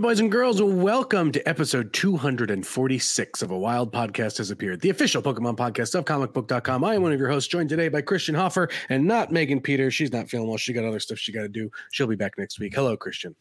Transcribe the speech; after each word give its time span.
Boys 0.00 0.18
and 0.18 0.32
girls, 0.32 0.62
welcome 0.62 1.30
to 1.30 1.46
episode 1.46 1.92
246 1.92 3.42
of 3.42 3.50
A 3.50 3.58
Wild 3.58 3.92
Podcast 3.92 4.38
Has 4.38 4.50
Appeared, 4.50 4.80
the 4.80 4.88
official 4.88 5.20
Pokemon 5.20 5.58
podcast 5.58 5.94
of 5.94 6.06
comicbook.com. 6.06 6.82
I 6.84 6.94
am 6.94 7.02
one 7.02 7.12
of 7.12 7.20
your 7.20 7.28
hosts, 7.28 7.50
joined 7.50 7.68
today 7.68 7.90
by 7.90 8.00
Christian 8.00 8.34
Hoffer 8.34 8.70
and 8.88 9.04
not 9.04 9.30
Megan 9.30 9.60
Peters. 9.60 9.94
She's 9.94 10.10
not 10.10 10.30
feeling 10.30 10.48
well. 10.48 10.56
She 10.56 10.72
got 10.72 10.86
other 10.86 11.00
stuff 11.00 11.18
she 11.18 11.32
got 11.32 11.42
to 11.42 11.50
do. 11.50 11.70
She'll 11.92 12.06
be 12.06 12.16
back 12.16 12.38
next 12.38 12.58
week. 12.58 12.74
Hello, 12.74 12.96
Christian. 12.96 13.36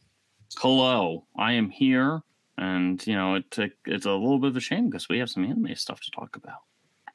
Hello, 0.57 1.25
I 1.37 1.53
am 1.53 1.69
here, 1.69 2.19
and 2.57 3.07
you 3.07 3.15
know 3.15 3.35
it, 3.35 3.71
it's 3.85 4.05
a 4.05 4.11
little 4.11 4.39
bit 4.39 4.49
of 4.49 4.57
a 4.57 4.59
shame 4.59 4.89
because 4.89 5.07
we 5.07 5.17
have 5.19 5.29
some 5.29 5.45
anime 5.45 5.73
stuff 5.75 6.01
to 6.01 6.11
talk 6.11 6.35
about. 6.35 6.57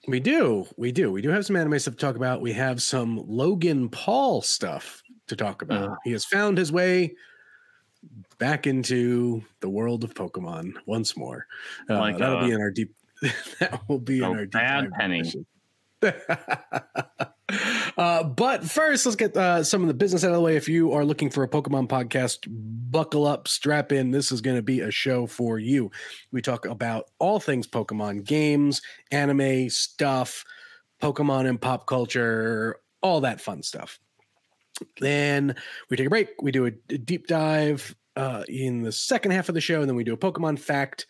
We 0.09 0.21
do. 0.21 0.67
We 0.79 0.91
do. 0.91 1.13
We 1.13 1.21
do 1.21 1.29
have 1.29 1.45
some 1.45 1.57
anime 1.57 1.79
stuff 1.81 1.97
to 1.97 2.01
talk 2.01 2.17
about. 2.17 2.41
We 2.41 2.55
have 2.55 2.81
some 2.81 3.23
Logan 3.27 3.91
Paul 3.91 4.41
stuff 4.41 5.03
to 5.27 5.37
talk 5.37 5.61
about. 5.61 5.91
Uh. 5.91 5.97
he 6.03 6.13
has 6.13 6.25
found 6.25 6.57
his 6.57 6.73
way 6.73 7.15
back 8.39 8.67
into 8.67 9.43
the 9.61 9.69
world 9.69 10.05
of 10.05 10.15
Pokemon 10.15 10.75
once 10.87 11.17
more. 11.17 11.47
Uh, 11.89 11.99
Like, 11.99 12.19
that'll 12.19 12.39
uh, 12.39 12.47
be 12.47 12.53
in 12.53 12.61
our 12.61 12.71
deep. 12.71 12.95
that 13.61 13.81
will 13.89 13.99
be 13.99 14.19
in 14.19 14.25
our 14.25 14.45
deep 14.45 14.53
bad 14.53 14.93
penny. 14.93 15.23
uh, 17.97 18.25
but 18.25 18.65
first, 18.65 19.07
let's 19.07 19.17
get 19.17 19.37
uh, 19.37 19.63
some 19.63 19.83
of 19.83 19.89
the 19.89 19.95
business 19.95 20.25
out 20.25 20.31
of 20.31 20.37
the 20.37 20.41
way. 20.41 20.57
If 20.57 20.69
you 20.69 20.93
are 20.93 21.05
looking 21.05 21.31
for 21.31 21.43
a 21.43 21.49
Pokemon 21.49 21.89
podcast, 21.89 22.47
buckle 22.49 23.27
up, 23.27 23.49
strap 23.49 23.93
in. 23.93 24.11
This 24.11 24.33
is 24.33 24.41
going 24.41 24.57
to 24.57 24.63
be 24.63 24.81
a 24.81 24.91
show 24.91 25.27
for 25.27 25.59
you. 25.59 25.91
We 26.33 26.43
talk 26.43 26.67
about 26.67 27.11
all 27.19 27.41
things 27.41 27.67
Pokemon 27.67 28.25
games, 28.25 28.83
anime 29.11 29.71
stuff, 29.71 30.45
Pokemon 31.03 31.49
and 31.49 31.61
pop 31.61 31.87
culture, 31.87 32.77
all 33.03 33.23
that 33.23 33.41
fun 33.41 33.63
stuff. 33.63 33.99
Then 35.01 35.55
we 35.89 35.97
take 35.97 36.07
a 36.07 36.11
break. 36.11 36.43
We 36.43 36.53
do 36.53 36.67
a, 36.67 36.73
a 36.91 36.99
deep 36.99 37.27
dive 37.27 37.95
uh, 38.17 38.45
in 38.49 38.83
the 38.83 38.93
second 38.93 39.33
half 39.33 39.49
of 39.49 39.55
the 39.55 39.61
show, 39.61 39.81
and 39.81 39.89
then 39.89 39.97
we 39.97 40.05
do 40.05 40.15
a 40.15 40.19
Pokemon 40.19 40.59
fact 40.59 41.07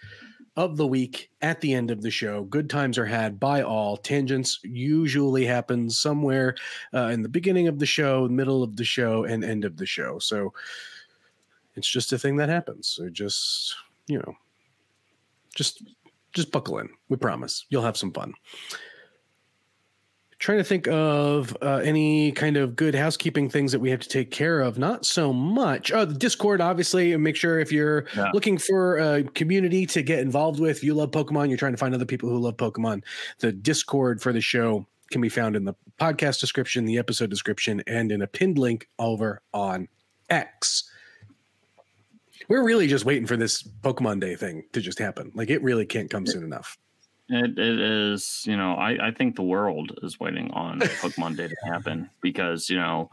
of 0.56 0.76
the 0.76 0.86
week 0.86 1.30
at 1.42 1.60
the 1.60 1.74
end 1.74 1.90
of 1.90 2.00
the 2.00 2.10
show. 2.10 2.44
Good 2.44 2.70
times 2.70 2.96
are 2.96 3.06
had 3.06 3.40
by 3.40 3.62
all. 3.62 3.96
Tangents 3.96 4.60
usually 4.62 5.44
happen 5.44 5.90
somewhere 5.90 6.54
uh, 6.92 7.08
in 7.08 7.22
the 7.22 7.28
beginning 7.28 7.66
of 7.66 7.78
the 7.78 7.86
show, 7.86 8.28
middle 8.28 8.62
of 8.62 8.76
the 8.76 8.84
show, 8.84 9.24
and 9.24 9.44
end 9.44 9.64
of 9.64 9.76
the 9.76 9.86
show. 9.86 10.18
So 10.18 10.52
it's 11.74 11.88
just 11.88 12.12
a 12.12 12.18
thing 12.18 12.36
that 12.36 12.48
happens. 12.48 12.86
So 12.86 13.08
just 13.08 13.74
you 14.06 14.18
know, 14.18 14.36
just 15.54 15.82
just 16.32 16.52
buckle 16.52 16.78
in. 16.78 16.88
We 17.08 17.16
promise 17.16 17.64
you'll 17.68 17.82
have 17.82 17.96
some 17.96 18.12
fun. 18.12 18.34
Trying 20.44 20.58
to 20.58 20.64
think 20.64 20.86
of 20.88 21.56
uh, 21.62 21.76
any 21.82 22.30
kind 22.30 22.58
of 22.58 22.76
good 22.76 22.94
housekeeping 22.94 23.48
things 23.48 23.72
that 23.72 23.78
we 23.78 23.88
have 23.88 24.00
to 24.00 24.08
take 24.10 24.30
care 24.30 24.60
of. 24.60 24.76
Not 24.76 25.06
so 25.06 25.32
much. 25.32 25.90
Oh, 25.90 26.04
the 26.04 26.12
Discord, 26.12 26.60
obviously. 26.60 27.16
Make 27.16 27.34
sure 27.34 27.60
if 27.60 27.72
you're 27.72 28.04
Yeah. 28.14 28.30
looking 28.34 28.58
for 28.58 28.98
a 28.98 29.22
community 29.22 29.86
to 29.86 30.02
get 30.02 30.18
involved 30.18 30.60
with, 30.60 30.84
you 30.84 30.92
love 30.92 31.12
Pokemon, 31.12 31.48
you're 31.48 31.56
trying 31.56 31.72
to 31.72 31.78
find 31.78 31.94
other 31.94 32.04
people 32.04 32.28
who 32.28 32.38
love 32.38 32.58
Pokemon. 32.58 33.04
The 33.38 33.52
Discord 33.52 34.20
for 34.20 34.34
the 34.34 34.42
show 34.42 34.86
can 35.10 35.22
be 35.22 35.30
found 35.30 35.56
in 35.56 35.64
the 35.64 35.72
podcast 35.98 36.40
description, 36.40 36.84
the 36.84 36.98
episode 36.98 37.30
description, 37.30 37.82
and 37.86 38.12
in 38.12 38.20
a 38.20 38.26
pinned 38.26 38.58
link 38.58 38.86
over 38.98 39.40
on 39.54 39.88
X. 40.28 40.90
We're 42.48 42.64
really 42.64 42.86
just 42.86 43.06
waiting 43.06 43.26
for 43.26 43.38
this 43.38 43.62
Pokemon 43.62 44.20
Day 44.20 44.36
thing 44.36 44.64
to 44.74 44.82
just 44.82 44.98
happen. 44.98 45.32
Like 45.34 45.48
it 45.48 45.62
really 45.62 45.86
can't 45.86 46.10
come 46.10 46.26
soon 46.26 46.44
enough. 46.44 46.76
It, 47.30 47.58
it 47.58 47.80
is, 47.80 48.44
you 48.46 48.56
know, 48.56 48.74
I, 48.74 49.08
I 49.08 49.10
think 49.10 49.34
the 49.36 49.42
world 49.42 49.98
is 50.02 50.20
waiting 50.20 50.50
on 50.50 50.78
Pokemon 51.00 51.36
Day 51.36 51.48
to 51.48 51.56
happen 51.64 52.10
because, 52.20 52.68
you 52.68 52.76
know, 52.78 53.10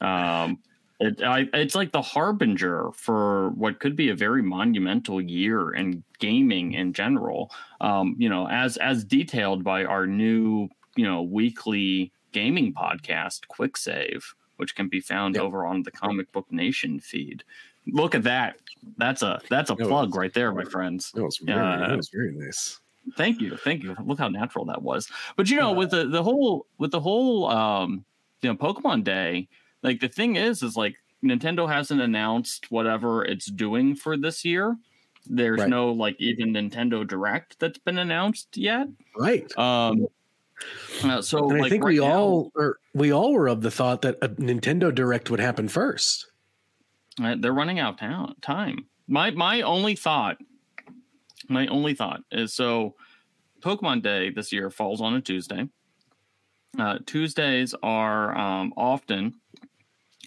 um, 0.00 0.58
it, 0.98 1.22
I, 1.22 1.48
it's 1.54 1.74
like 1.74 1.92
the 1.92 2.02
harbinger 2.02 2.90
for 2.94 3.50
what 3.50 3.80
could 3.80 3.96
be 3.96 4.08
a 4.10 4.14
very 4.14 4.42
monumental 4.42 5.20
year 5.20 5.72
in 5.74 6.02
gaming 6.18 6.72
in 6.72 6.92
general. 6.92 7.50
Um, 7.80 8.16
you 8.18 8.28
know, 8.28 8.46
as 8.48 8.76
as 8.78 9.04
detailed 9.04 9.64
by 9.64 9.84
our 9.84 10.06
new, 10.06 10.68
you 10.96 11.04
know, 11.06 11.22
weekly 11.22 12.12
gaming 12.32 12.72
podcast, 12.74 13.46
Quick 13.48 13.76
Save, 13.76 14.34
which 14.56 14.74
can 14.74 14.88
be 14.88 15.00
found 15.00 15.34
Yep. 15.36 15.44
over 15.44 15.64
on 15.66 15.82
the 15.82 15.90
Comic 15.90 16.30
Book 16.32 16.46
Nation 16.50 17.00
feed. 17.00 17.44
Look 17.86 18.14
at 18.14 18.22
that. 18.24 18.56
That's 18.98 19.22
a 19.22 19.40
that's 19.48 19.70
a 19.70 19.74
That 19.74 19.86
plug 19.88 20.10
was- 20.10 20.16
right 20.18 20.32
there, 20.34 20.52
my 20.52 20.64
friends. 20.64 21.12
That 21.12 21.24
was 21.24 21.38
very, 21.38 21.58
Yeah. 21.58 21.88
that 21.88 21.96
was 21.96 22.10
very 22.10 22.32
nice. 22.32 22.78
Thank 23.16 23.40
you, 23.40 23.56
thank 23.56 23.82
you. 23.82 23.96
Look 24.04 24.18
how 24.18 24.28
natural 24.28 24.64
that 24.66 24.82
was. 24.82 25.08
But 25.36 25.50
you 25.50 25.56
know, 25.58 25.72
with 25.72 25.90
the 25.90 26.06
the 26.06 26.22
whole 26.22 26.66
with 26.78 26.90
the 26.92 27.00
whole 27.00 27.46
um 27.48 28.04
you 28.42 28.48
know 28.50 28.56
Pokemon 28.56 29.04
Day, 29.04 29.48
like 29.82 30.00
the 30.00 30.08
thing 30.08 30.36
is, 30.36 30.62
is 30.62 30.76
like 30.76 30.94
Nintendo 31.24 31.68
hasn't 31.70 32.00
announced 32.00 32.70
whatever 32.70 33.24
it's 33.24 33.46
doing 33.46 33.94
for 33.94 34.16
this 34.16 34.44
year. 34.44 34.76
There's 35.26 35.60
Right. 35.60 35.68
no 35.68 35.90
like 35.92 36.16
even 36.18 36.52
Nintendo 36.54 37.06
Direct 37.06 37.58
that's 37.58 37.78
been 37.78 37.98
announced 37.98 38.56
yet. 38.56 38.88
Right. 39.18 39.44
Um, 39.58 40.06
uh, 41.04 41.20
so 41.22 41.50
and 41.50 41.64
I 41.64 41.68
think 41.68 41.84
right 41.84 41.94
we 41.94 42.00
now- 42.00 42.12
all 42.12 42.52
or 42.54 42.78
we 42.94 43.12
all 43.12 43.32
were 43.32 43.48
of 43.48 43.60
the 43.62 43.70
thought 43.70 44.02
that 44.02 44.16
a 44.22 44.28
Nintendo 44.28 44.94
Direct 44.94 45.30
would 45.30 45.40
happen 45.40 45.68
first. 45.68 46.26
Uh, 47.22 47.34
they're 47.38 47.52
running 47.52 47.78
out 47.78 47.94
of 47.94 48.00
town, 48.00 48.34
time. 48.40 48.86
My 49.08 49.30
my 49.30 49.60
only 49.62 49.94
thought, 49.96 50.38
my 51.50 51.66
only 51.66 51.94
thought 51.94 52.22
is 52.30 52.54
so 52.54 52.94
Pokemon 53.60 54.02
Day 54.02 54.30
this 54.30 54.52
year 54.52 54.70
falls 54.70 55.00
on 55.00 55.14
a 55.14 55.20
Tuesday. 55.20 55.68
Uh, 56.78 56.98
Tuesdays 57.04 57.74
are 57.82 58.36
um, 58.38 58.72
often 58.76 59.34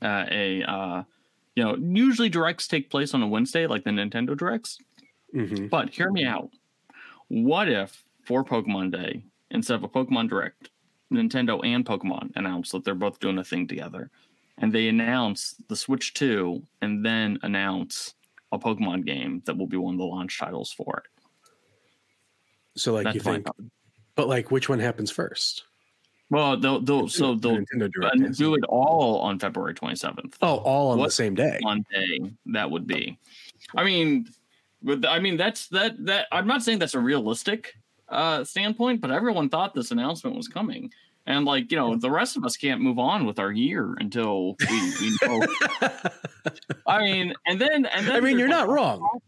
uh, 0.02 0.26
a 0.30 0.62
uh, 0.64 1.04
you 1.56 1.64
know 1.64 1.76
usually 1.78 2.30
directs 2.30 2.68
take 2.68 2.90
place 2.92 3.14
on 3.14 3.24
a 3.24 3.28
Wednesday 3.28 3.66
like 3.66 3.86
the 3.86 3.92
Nintendo 3.92 4.38
directs. 4.38 4.78
Mhm. 5.34 5.70
But 5.70 5.90
hear 5.90 6.12
me 6.12 6.26
out. 6.26 6.52
What 7.30 7.70
if 7.70 8.04
for 8.24 8.44
Pokemon 8.44 8.92
Day 8.92 9.24
instead 9.50 9.76
of 9.76 9.84
a 9.84 9.90
Pokemon 9.90 10.30
Direct, 10.30 10.70
Nintendo 11.12 11.60
and 11.66 11.86
Pokemon 11.86 12.32
announce 12.36 12.72
that 12.72 12.84
they're 12.84 12.94
both 12.94 13.20
doing 13.20 13.38
a 13.38 13.44
thing 13.44 13.68
together, 13.68 14.12
and 14.58 14.74
they 14.74 14.88
announce 14.90 15.56
the 15.70 15.76
Switch 15.76 16.14
Two, 16.14 16.68
and 16.82 17.06
then 17.06 17.40
announce 17.42 18.14
a 18.54 18.60
Pokemon 18.60 19.06
game 19.06 19.42
that 19.46 19.58
will 19.58 19.68
be 19.68 19.78
one 19.78 19.96
of 19.96 19.98
the 19.98 20.06
launch 20.06 20.40
titles 20.40 20.72
for 20.72 21.04
it. 21.04 22.80
So 22.80 22.94
like 22.94 23.06
That's 23.06 23.16
you 23.16 23.22
think, 23.22 23.48
but 24.16 24.28
like 24.28 24.52
which 24.52 24.70
one 24.70 24.80
happens 24.80 25.12
first? 25.12 25.64
Well, 26.30 26.58
they'll, 26.58 26.82
they'll 26.82 27.08
so 27.10 27.36
they'll 27.36 27.64
Direct. 27.66 28.38
do 28.38 28.56
it 28.56 28.64
all 28.68 29.20
on 29.20 29.38
February 29.38 29.74
twenty 29.74 29.96
seventh. 29.96 30.38
Oh, 30.42 30.58
all 30.58 30.92
on 30.92 31.00
the 31.00 31.12
same 31.12 31.36
day. 31.36 31.60
one 31.62 31.84
day 31.92 32.32
that 32.48 32.70
would 32.72 32.88
be. 32.88 33.20
I 33.76 33.84
mean, 33.84 34.28
with 34.82 35.06
I 35.06 35.20
mean 35.20 35.38
that's 35.38 35.68
that 35.68 36.04
that 36.06 36.28
I'm 36.32 36.48
not 36.48 36.64
saying 36.64 36.80
that's 36.80 36.96
a 36.96 37.00
realistic 37.00 37.74
uh 38.10 38.44
standpoint, 38.44 39.02
but 39.02 39.12
everyone 39.12 39.50
thought 39.50 39.76
this 39.76 39.92
announcement 39.92 40.36
was 40.36 40.48
coming. 40.48 40.92
And 41.26 41.46
like, 41.46 41.72
you 41.72 41.78
know, 41.78 41.96
the 41.96 42.12
rest 42.12 42.36
of 42.36 42.44
us 42.44 42.58
can't 42.58 42.82
move 42.82 43.00
on 43.00 43.26
with 43.26 43.40
our 43.40 43.52
year 43.52 43.96
until 43.98 44.56
we, 44.70 44.94
we 45.00 45.18
know. 45.28 45.46
I 46.86 47.00
mean, 47.00 47.34
and 47.48 47.62
then 47.62 47.86
and 47.86 48.08
then 48.08 48.16
I 48.16 48.20
mean, 48.20 48.38
you're 48.38 48.48
not 48.48 48.68
wrong. 48.68 49.20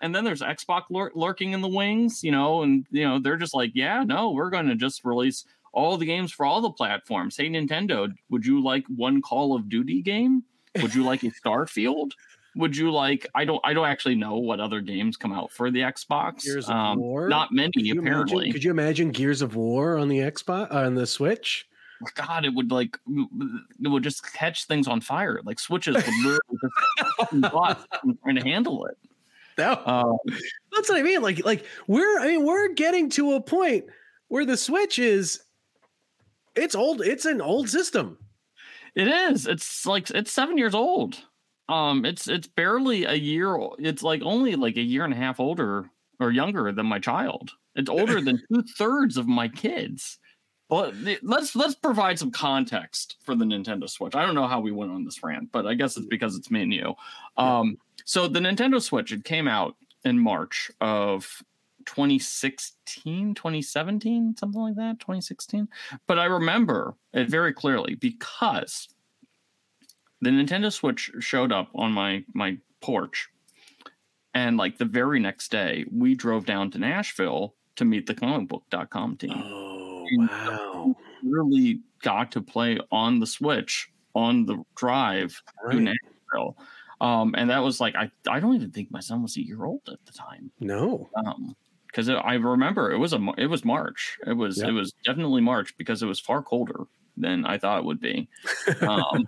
And 0.00 0.14
then 0.14 0.24
there's 0.24 0.42
Xbox 0.42 0.82
lur- 0.90 1.12
lurking 1.14 1.52
in 1.52 1.60
the 1.62 1.68
wings, 1.68 2.22
you 2.24 2.32
know, 2.32 2.62
and 2.62 2.84
you 2.90 3.04
know 3.04 3.20
they're 3.20 3.36
just 3.36 3.54
like, 3.54 3.72
yeah, 3.74 4.02
no, 4.02 4.32
we're 4.32 4.50
going 4.50 4.66
to 4.66 4.74
just 4.74 5.04
release 5.04 5.44
all 5.72 5.96
the 5.96 6.06
games 6.06 6.32
for 6.32 6.44
all 6.44 6.60
the 6.60 6.70
platforms. 6.70 7.36
Hey, 7.36 7.48
Nintendo, 7.48 8.12
would 8.30 8.44
you 8.44 8.62
like 8.62 8.84
one 8.88 9.22
Call 9.22 9.54
of 9.54 9.68
Duty 9.68 10.02
game? 10.02 10.42
Would 10.82 10.94
you 10.94 11.04
like 11.04 11.22
a 11.22 11.30
Starfield? 11.30 12.12
Would 12.56 12.76
you 12.76 12.90
like? 12.92 13.26
I 13.34 13.44
don't. 13.44 13.60
I 13.64 13.72
don't 13.72 13.86
actually 13.86 14.14
know 14.14 14.36
what 14.36 14.60
other 14.60 14.80
games 14.80 15.16
come 15.16 15.32
out 15.32 15.50
for 15.50 15.70
the 15.70 15.80
Xbox. 15.80 16.44
Gears 16.44 16.68
of 16.68 16.74
um, 16.74 16.98
War? 16.98 17.28
Not 17.28 17.52
many, 17.52 17.72
Could 17.72 17.98
apparently. 17.98 18.36
Imagine, 18.36 18.52
could 18.52 18.64
you 18.64 18.70
imagine 18.70 19.10
Gears 19.10 19.42
of 19.42 19.56
War 19.56 19.98
on 19.98 20.08
the 20.08 20.18
Xbox 20.18 20.72
on 20.72 20.94
the 20.94 21.06
Switch? 21.06 21.66
God, 22.14 22.44
it 22.44 22.52
would 22.54 22.70
like 22.70 22.98
it 23.06 23.88
would 23.88 24.02
just 24.02 24.30
catch 24.34 24.66
things 24.66 24.86
on 24.88 25.00
fire. 25.00 25.40
Like 25.44 25.58
switches 25.58 25.94
would 25.94 26.04
literally 26.06 26.38
just 27.40 28.22
trying 28.22 28.36
to 28.36 28.42
handle 28.42 28.84
it. 28.86 28.98
No, 29.56 29.80
Um, 29.86 30.18
that's 30.74 30.88
what 30.88 30.98
I 30.98 31.02
mean. 31.02 31.22
Like, 31.22 31.44
like 31.44 31.64
we're 31.86 32.18
I 32.20 32.26
mean 32.26 32.44
we're 32.44 32.72
getting 32.74 33.08
to 33.10 33.34
a 33.34 33.40
point 33.40 33.84
where 34.28 34.44
the 34.44 34.56
Switch 34.56 34.98
is 34.98 35.40
it's 36.54 36.74
old. 36.74 37.00
It's 37.00 37.24
an 37.24 37.40
old 37.40 37.68
system. 37.70 38.18
it 38.94 39.08
is. 39.08 39.46
It's 39.46 39.86
like 39.86 40.10
it's 40.10 40.32
seven 40.32 40.58
years 40.58 40.74
old. 40.74 41.22
Um, 41.68 42.04
it's 42.04 42.28
it's 42.28 42.46
barely 42.46 43.04
a 43.04 43.14
year. 43.14 43.58
It's 43.78 44.02
like 44.02 44.22
only 44.22 44.56
like 44.56 44.76
a 44.76 44.82
year 44.82 45.04
and 45.04 45.14
a 45.14 45.16
half 45.16 45.40
older 45.40 45.90
or 46.20 46.30
younger 46.30 46.72
than 46.72 46.86
my 46.86 46.98
child. 46.98 47.52
It's 47.74 47.90
older 47.90 48.20
than 48.20 48.42
two 48.52 48.62
thirds 48.76 49.16
of 49.16 49.26
my 49.26 49.48
kids. 49.48 50.18
But 50.68 50.94
let's 51.22 51.54
let's 51.54 51.74
provide 51.74 52.18
some 52.18 52.30
context 52.30 53.16
for 53.22 53.34
the 53.34 53.44
Nintendo 53.44 53.88
Switch. 53.88 54.14
I 54.14 54.24
don't 54.24 54.34
know 54.34 54.46
how 54.46 54.60
we 54.60 54.72
went 54.72 54.92
on 54.92 55.04
this 55.04 55.22
rant, 55.22 55.52
but 55.52 55.66
I 55.66 55.74
guess 55.74 55.96
it's 55.96 56.06
because 56.06 56.36
it's 56.36 56.50
me 56.50 56.62
and 56.62 56.72
you. 56.72 56.94
Um, 57.36 57.76
so 58.04 58.28
the 58.28 58.40
Nintendo 58.40 58.80
Switch 58.80 59.12
it 59.12 59.24
came 59.24 59.46
out 59.46 59.76
in 60.04 60.18
March 60.18 60.70
of 60.80 61.42
2016, 61.86 63.34
2017, 63.34 64.36
something 64.38 64.60
like 64.60 64.76
that, 64.76 65.00
2016. 65.00 65.68
But 66.06 66.18
I 66.18 66.24
remember 66.24 66.94
it 67.12 67.28
very 67.28 67.52
clearly 67.52 67.94
because 67.94 68.88
the 70.20 70.30
Nintendo 70.30 70.72
Switch 70.72 71.10
showed 71.20 71.52
up 71.52 71.68
on 71.74 71.92
my 71.92 72.24
my 72.34 72.58
porch, 72.80 73.28
and 74.34 74.56
like 74.56 74.78
the 74.78 74.84
very 74.84 75.20
next 75.20 75.50
day, 75.50 75.84
we 75.92 76.14
drove 76.14 76.46
down 76.46 76.70
to 76.72 76.78
Nashville 76.78 77.54
to 77.76 77.84
meet 77.84 78.06
the 78.06 78.14
comicbook.com 78.14 79.16
team. 79.16 79.32
Oh 79.44 80.06
And 80.10 80.28
wow! 80.28 80.96
Really 81.22 81.80
got 82.02 82.32
to 82.32 82.42
play 82.42 82.78
on 82.92 83.20
the 83.20 83.26
Switch 83.26 83.88
on 84.14 84.46
the 84.46 84.62
drive 84.76 85.40
to 85.70 85.80
Nashville. 85.80 86.56
Um, 87.00 87.34
and 87.36 87.50
that 87.50 87.58
was 87.58 87.80
like 87.80 87.94
I, 87.96 88.10
I 88.28 88.40
don't 88.40 88.54
even 88.54 88.70
think 88.70 88.90
my 88.90 89.00
son 89.00 89.22
was 89.22 89.36
a 89.36 89.44
year 89.44 89.64
old 89.64 89.82
at 89.88 89.98
the 90.06 90.12
time. 90.12 90.50
No, 90.60 91.10
Um, 91.16 91.56
because 91.88 92.08
I 92.08 92.34
remember 92.34 92.90
it 92.92 92.98
was 92.98 93.12
a 93.12 93.32
it 93.36 93.46
was 93.46 93.64
March. 93.64 94.16
It 94.26 94.34
was 94.34 94.58
Yeah. 94.58 94.68
it 94.68 94.72
was 94.72 94.92
definitely 95.04 95.40
March 95.42 95.76
because 95.76 96.02
it 96.02 96.06
was 96.06 96.20
far 96.20 96.42
colder 96.42 96.84
than 97.16 97.44
I 97.46 97.58
thought 97.58 97.78
it 97.80 97.84
would 97.84 98.00
be. 98.00 98.28
Um, 98.80 99.26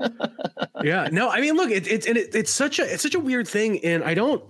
yeah, 0.84 1.08
no. 1.10 1.28
I 1.30 1.40
mean, 1.40 1.54
look, 1.56 1.70
it, 1.70 1.86
it's 1.86 2.06
and 2.06 2.16
it, 2.16 2.34
it's 2.34 2.52
such 2.52 2.78
a 2.78 2.92
it's 2.92 3.02
such 3.02 3.14
a 3.14 3.20
weird 3.20 3.46
thing, 3.48 3.84
and 3.84 4.02
I 4.04 4.14
don't. 4.14 4.42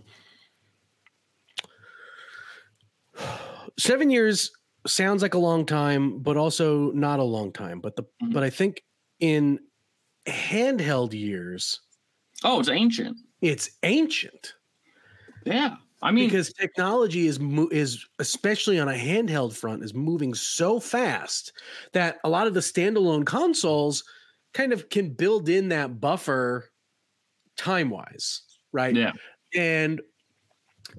Seven 3.78 4.10
years 4.10 4.50
sounds 4.86 5.22
like 5.22 5.34
a 5.34 5.38
long 5.38 5.66
time, 5.66 6.18
but 6.20 6.36
also 6.36 6.90
not 6.92 7.18
a 7.20 7.24
long 7.24 7.52
time. 7.52 7.80
But 7.80 7.96
the 7.96 8.04
Mhm. 8.22 8.32
but 8.32 8.42
I 8.42 8.50
think 8.50 8.82
in 9.20 9.60
handheld 10.26 11.12
years, 11.12 11.80
oh, 12.44 12.60
it's 12.60 12.68
ancient. 12.68 13.16
it's 13.40 13.70
ancient 13.82 14.54
Yeah, 15.46 15.76
I 16.02 16.10
mean, 16.12 16.28
because 16.28 16.52
technology 16.52 17.26
is 17.26 17.40
mo- 17.40 17.68
is 17.72 18.06
especially 18.18 18.78
on 18.78 18.88
a 18.88 18.92
handheld 18.94 19.56
front 19.56 19.84
is 19.84 19.94
moving 19.94 20.34
so 20.34 20.80
fast 20.80 21.52
that 21.92 22.18
a 22.24 22.28
lot 22.28 22.46
of 22.46 22.54
the 22.54 22.60
standalone 22.60 23.26
consoles 23.26 24.04
kind 24.54 24.72
of 24.72 24.88
can 24.90 25.10
build 25.14 25.48
in 25.48 25.68
that 25.68 26.00
buffer 26.00 26.70
time 27.56 27.90
wise, 27.90 28.42
right? 28.72 28.96
yeah, 28.96 29.12
and 29.56 30.02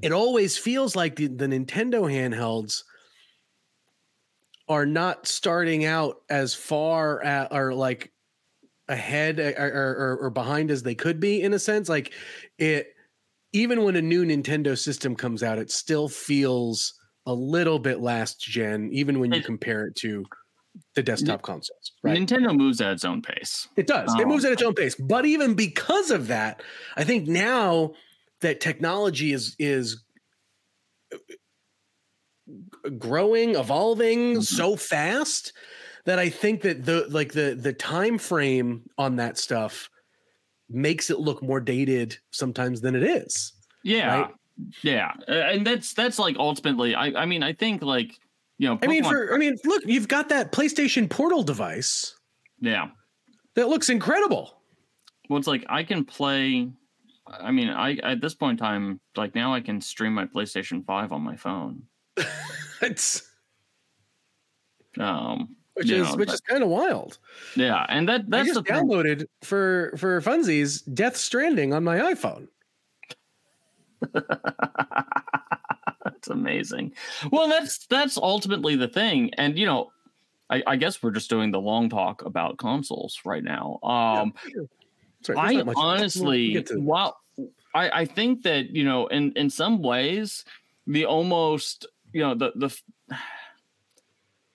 it 0.01 0.11
always 0.11 0.57
feels 0.57 0.95
like 0.95 1.15
the, 1.15 1.27
the 1.27 1.47
Nintendo 1.47 2.01
handhelds 2.11 2.83
are 4.67 4.85
not 4.85 5.25
starting 5.27 5.85
out 5.85 6.17
as 6.29 6.53
far 6.53 7.23
at, 7.23 7.51
or 7.51 7.73
like 7.73 8.13
ahead 8.89 9.39
or, 9.39 9.53
or, 9.57 9.95
or- 9.95 10.17
or 10.25 10.29
behind 10.31 10.71
as 10.71 10.83
they 10.83 10.95
could 10.95 11.19
be 11.19 11.41
in 11.41 11.53
a 11.53 11.59
sense 11.59 11.89
like 11.89 12.13
it 12.59 12.95
even 13.53 13.83
when 13.83 13.95
a 13.95 14.01
new 14.01 14.25
Nintendo 14.25 14.77
system 14.77 15.15
comes 15.15 15.43
out 15.43 15.57
it 15.57 15.71
still 15.71 16.07
feels 16.09 16.93
a 17.25 17.33
little 17.33 17.79
bit 17.79 17.99
last 17.99 18.39
gen 18.39 18.89
even 18.91 19.19
when 19.19 19.33
you 19.33 19.41
compare 19.41 19.85
it 19.87 19.95
to 19.97 20.25
the 20.95 21.03
desktop 21.03 21.41
consoles 21.41 21.91
right 22.03 22.23
Nintendo 22.27 22.55
moves 22.55 22.81
at 22.81 22.93
its 22.93 23.05
own 23.05 23.21
pace. 23.21 23.67
it 23.75 23.87
does. 23.87 24.15
It 24.15 24.27
Um, 24.27 24.27
moves 24.27 24.45
at 24.45 24.51
its 24.51 24.61
own 24.61 24.73
pace. 24.73 24.95
But 24.95 25.25
even 25.25 25.53
because 25.53 26.11
of 26.11 26.27
that, 26.27 26.61
I 26.97 27.03
think 27.03 27.27
now 27.27 27.93
that 28.41 28.61
technology 28.61 29.31
is 29.31 29.55
is 29.59 30.03
growing, 32.97 33.55
evolving 33.55 34.39
Mhm. 34.39 34.45
so 34.45 34.75
fast 34.75 35.53
that 36.05 36.19
I 36.19 36.29
think 36.29 36.61
that 36.61 36.85
the 36.85 37.07
like 37.09 37.33
the 37.33 37.57
the 37.59 37.73
time 37.73 38.17
frame 38.17 38.85
on 38.97 39.17
that 39.17 39.37
stuff 39.37 39.89
makes 40.69 41.09
it 41.09 41.19
look 41.19 41.41
more 41.41 41.59
dated 41.59 42.17
sometimes 42.31 42.81
than 42.81 42.95
it 42.95 43.03
is. 43.03 43.53
Yeah, 43.83 44.21
Right. 44.21 44.33
yeah, 44.83 45.13
and 45.27 45.65
that's 45.65 45.93
that's 45.93 46.19
like 46.19 46.35
ultimately. 46.37 46.95
I 46.95 47.21
I 47.21 47.25
mean, 47.25 47.43
I 47.43 47.53
think 47.53 47.81
like 47.81 48.19
you 48.57 48.67
know, 48.67 48.79
I 48.81 48.87
mean, 48.87 49.03
for 49.03 49.33
I 49.33 49.37
mean, 49.37 49.57
look, 49.65 49.83
you've 49.85 50.07
got 50.07 50.29
that 50.29 50.51
PlayStation 50.51 51.09
Portal 51.09 51.43
device 51.43 52.15
yeah. 52.59 52.89
that 53.55 53.69
looks 53.69 53.89
incredible. 53.89 54.61
Well, 55.29 55.39
it's 55.39 55.47
like 55.47 55.65
I 55.69 55.83
can 55.83 56.03
play. 56.03 56.69
I 57.27 57.51
mean, 57.51 57.69
I 57.69 57.95
at 58.03 58.21
this 58.21 58.33
point 58.35 58.59
in 58.59 58.65
time, 58.65 58.99
like 59.15 59.35
now, 59.35 59.53
I 59.53 59.61
can 59.61 59.79
stream 59.79 60.13
my 60.13 60.25
PlayStation 60.25 60.85
Five 60.85 61.11
on 61.11 61.21
my 61.21 61.35
phone. 61.35 61.83
It's 62.81 63.23
Um, 64.97 65.55
which 65.79 65.89
you 65.89 66.03
is 66.03 66.09
know, 66.11 66.15
which 66.17 66.27
but- 66.27 66.33
is 66.35 66.41
kind 66.41 66.61
of 66.63 66.69
wild. 66.69 67.17
yeah, 67.55 67.85
and 67.89 68.07
that 68.07 68.21
I 68.21 68.23
that's 68.27 68.49
the 68.49 68.61
just 68.61 68.67
thing. 68.67 68.75
downloaded 68.87 69.25
for 69.43 69.93
for 69.97 70.21
funsies 70.21 70.81
Death 70.93 71.17
Stranding 71.17 71.73
on 71.73 71.83
my 71.83 71.97
iPhone. 72.13 72.47
That's 76.05 76.29
amazing. 76.29 76.93
Well, 77.31 77.49
that's 77.49 77.85
that's 77.87 78.17
ultimately 78.17 78.75
the 78.75 78.87
thing, 78.87 79.31
and 79.37 79.57
you 79.59 79.65
know, 79.65 79.91
I, 80.49 80.63
I 80.65 80.75
guess 80.77 81.03
we're 81.03 81.11
just 81.11 81.29
doing 81.29 81.51
the 81.51 81.59
long 81.59 81.89
talk 81.89 82.23
about 82.25 82.57
consoles 82.57 83.19
right 83.25 83.43
now. 83.43 83.79
Um, 83.83 84.33
Sorry, 85.23 85.37
I 85.37 85.61
we'll 85.61 85.77
honestly, 85.77 86.55
while 86.75 87.17
I, 87.75 87.89
I 88.01 88.05
think 88.05 88.43
that 88.43 88.69
you 88.69 88.85
know, 88.85 89.07
in 89.07 89.33
in 89.33 89.49
some 89.49 89.81
ways, 89.81 90.45
the 90.87 91.05
almost 91.05 91.85
you 92.13 92.21
know 92.21 92.33
the 92.35 92.51
the 92.55 92.69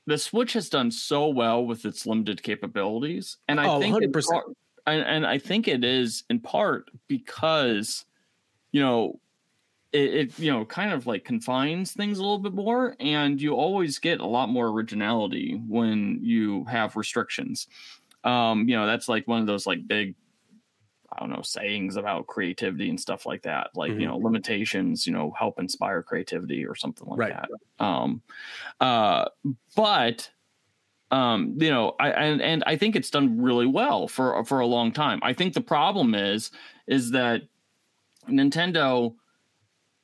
the 0.07 0.19
Switch 0.19 0.53
has 0.55 0.69
done 0.69 0.91
so 0.91 1.29
well 1.29 1.65
with 1.65 1.85
its 1.85 2.07
limited 2.07 2.43
capabilities, 2.43 3.39
and 3.49 3.61
I 3.61 3.69
Oh, 3.69 3.81
think 3.81 3.95
100%. 3.97 4.27
part- 4.27 4.47
and, 4.87 5.03
and 5.03 5.27
I 5.27 5.39
think 5.39 5.67
it 5.69 5.83
is 5.85 6.25
in 6.29 6.41
part 6.41 6.91
because 7.09 8.05
you 8.73 8.81
know 8.83 9.21
it, 9.93 10.15
it 10.15 10.39
you 10.39 10.53
know 10.53 10.65
kind 10.65 10.93
of 10.93 11.07
like 11.07 11.25
confines 11.25 11.93
things 11.93 12.19
a 12.19 12.23
little 12.23 12.39
bit 12.39 12.55
more, 12.55 12.97
and 13.01 13.41
you 13.41 13.55
always 13.55 13.99
get 13.99 14.21
a 14.21 14.27
lot 14.27 14.49
more 14.49 14.69
originality 14.69 15.61
when 15.69 16.19
you 16.23 16.65
have 16.65 16.97
restrictions. 16.97 17.69
Um, 18.25 18.69
you 18.69 18.77
know, 18.77 18.87
that's 18.87 19.09
like 19.09 19.29
one 19.29 19.41
of 19.41 19.47
those 19.47 19.67
like 19.67 19.87
big 19.87 20.15
I 21.17 21.21
don't 21.21 21.31
know, 21.31 21.43
sayings 21.43 21.97
about 21.97 22.27
creativity 22.27 22.89
and 22.89 23.01
stuff 23.01 23.27
like 23.27 23.43
that. 23.43 23.71
Like, 23.75 23.93
Mhm. 23.93 24.01
you 24.01 24.07
know, 24.07 24.17
limitations, 24.19 25.07
you 25.07 25.13
know, 25.13 25.33
help 25.39 25.59
inspire 25.59 26.03
creativity 26.03 26.67
or 26.67 26.75
something 26.75 27.07
like 27.09 27.19
Right. 27.19 27.33
that. 27.33 27.85
Um, 27.85 28.23
uh, 28.81 29.27
but, 29.77 30.31
um, 31.11 31.57
you 31.61 31.71
know, 31.71 31.95
I, 32.01 32.11
and, 32.11 32.43
and 32.43 32.65
I 32.67 32.77
think 32.77 32.97
it's 32.97 33.11
done 33.11 33.41
really 33.41 33.67
well 33.67 34.09
for, 34.09 34.45
for 34.45 34.61
a 34.61 34.67
long 34.67 34.93
time. 34.93 35.21
I 35.23 35.33
think 35.33 35.55
the 35.55 35.61
problem 35.61 36.15
is, 36.15 36.51
is 36.87 37.13
that 37.13 37.43
Nintendo, 38.29 39.15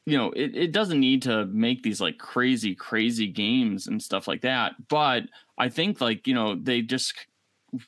you 0.06 0.16
know, 0.16 0.32
it, 0.32 0.56
it 0.56 0.72
doesn't 0.72 1.00
need 1.00 1.22
to 1.22 1.46
make 1.46 1.82
these 1.82 2.00
like 2.00 2.18
crazy, 2.18 2.74
crazy 2.74 3.26
games 3.26 3.86
and 3.86 4.02
stuff 4.02 4.26
like 4.26 4.42
that. 4.42 4.72
But 4.88 5.24
I 5.58 5.68
think 5.68 6.00
like, 6.00 6.26
you 6.26 6.34
know, 6.34 6.54
they 6.54 6.82
just 6.82 7.14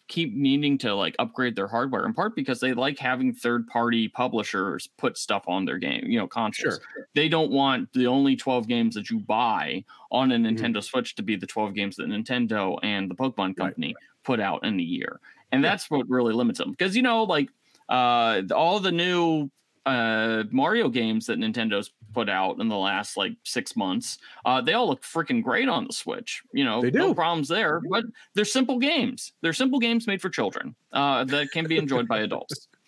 keep 0.08 0.34
needing 0.34 0.78
to 0.78 0.94
like 0.94 1.14
upgrade 1.18 1.56
their 1.56 1.66
hardware 1.68 2.06
in 2.06 2.14
part 2.14 2.34
because 2.36 2.60
they 2.60 2.72
like 2.74 2.98
having 2.98 3.32
third 3.34 3.66
party 3.66 4.08
publishers 4.08 4.88
put 4.98 5.16
stuff 5.18 5.42
on 5.46 5.64
their 5.64 5.78
game, 5.78 6.04
you 6.06 6.18
know, 6.18 6.26
consoles. 6.26 6.78
Sure. 6.94 7.06
They 7.14 7.28
don't 7.28 7.50
want 7.50 7.92
the 7.92 8.06
only 8.06 8.36
12 8.36 8.68
games 8.68 8.94
that 8.94 9.10
you 9.10 9.18
buy 9.20 9.84
on 10.10 10.30
a 10.32 10.36
Mm-hmm. 10.36 10.56
Nintendo 10.64 10.82
Switch 10.82 11.14
to 11.16 11.22
be 11.22 11.36
the 11.36 11.46
12 11.46 11.74
games 11.74 11.96
that 11.96 12.06
Nintendo 12.08 12.78
and 12.82 13.10
the 13.10 13.14
Pokemon 13.14 13.56
company 13.56 13.94
put 14.24 14.40
out 14.40 14.64
in 14.64 14.78
a 14.78 14.82
year. 14.82 15.20
And 15.50 15.62
Yeah. 15.62 15.70
that's 15.70 15.90
what 15.90 16.08
really 16.08 16.32
limits 16.32 16.58
them 16.58 16.70
because 16.70 16.94
you 16.96 17.02
know 17.02 17.24
like 17.24 17.48
uh 17.88 18.42
all 18.54 18.78
the 18.80 18.92
new 18.92 19.50
uh 19.86 20.44
Mario 20.50 20.88
games 20.88 21.26
that 21.26 21.38
Nintendo's 21.38 21.90
put 22.12 22.28
out 22.28 22.60
in 22.60 22.68
the 22.68 22.76
last 22.76 23.16
like 23.16 23.32
6 23.44 23.74
months 23.76 24.18
uh 24.44 24.60
they 24.60 24.74
all 24.74 24.86
look 24.86 25.02
freaking 25.02 25.42
great 25.42 25.68
on 25.68 25.86
the 25.86 25.92
Switch. 25.92 26.42
You 26.52 26.64
know, 26.64 26.82
They 26.82 26.90
no 26.90 27.14
problems 27.14 27.48
there, 27.48 27.80
but 27.90 28.04
they're 28.34 28.44
simple 28.44 28.78
games. 28.78 29.32
They're 29.40 29.52
simple 29.52 29.78
games 29.78 30.06
made 30.06 30.20
for 30.22 30.30
children 30.30 30.74
uh 30.92 31.24
that 31.24 31.50
can 31.50 31.66
be 31.66 31.78
enjoyed 31.78 32.06
by 32.08 32.20
adults. 32.20 32.68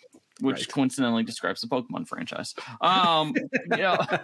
which 0.41 0.57
Right. 0.57 0.67
coincidentally 0.67 1.23
describes 1.23 1.61
the 1.61 1.67
Pokemon 1.67 2.09
franchise. 2.09 2.53
Um, 2.81 3.33
yeah, 3.77 3.95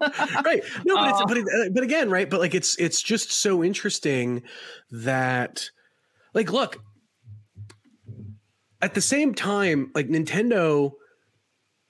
right 0.00 0.62
no 0.86 0.94
but, 0.94 1.08
it's, 1.10 1.20
Uh, 1.20 1.26
but, 1.26 1.36
it, 1.36 1.74
but 1.74 1.82
again 1.82 2.08
right 2.08 2.30
but 2.30 2.40
like 2.40 2.54
it's 2.54 2.76
it's 2.78 3.02
just 3.02 3.30
so 3.32 3.62
interesting 3.62 4.42
that 4.90 5.68
like 6.34 6.50
look 6.50 6.82
at 8.80 8.94
the 8.94 9.00
same 9.00 9.34
time 9.34 9.90
like 9.94 10.08
nintendo 10.08 10.92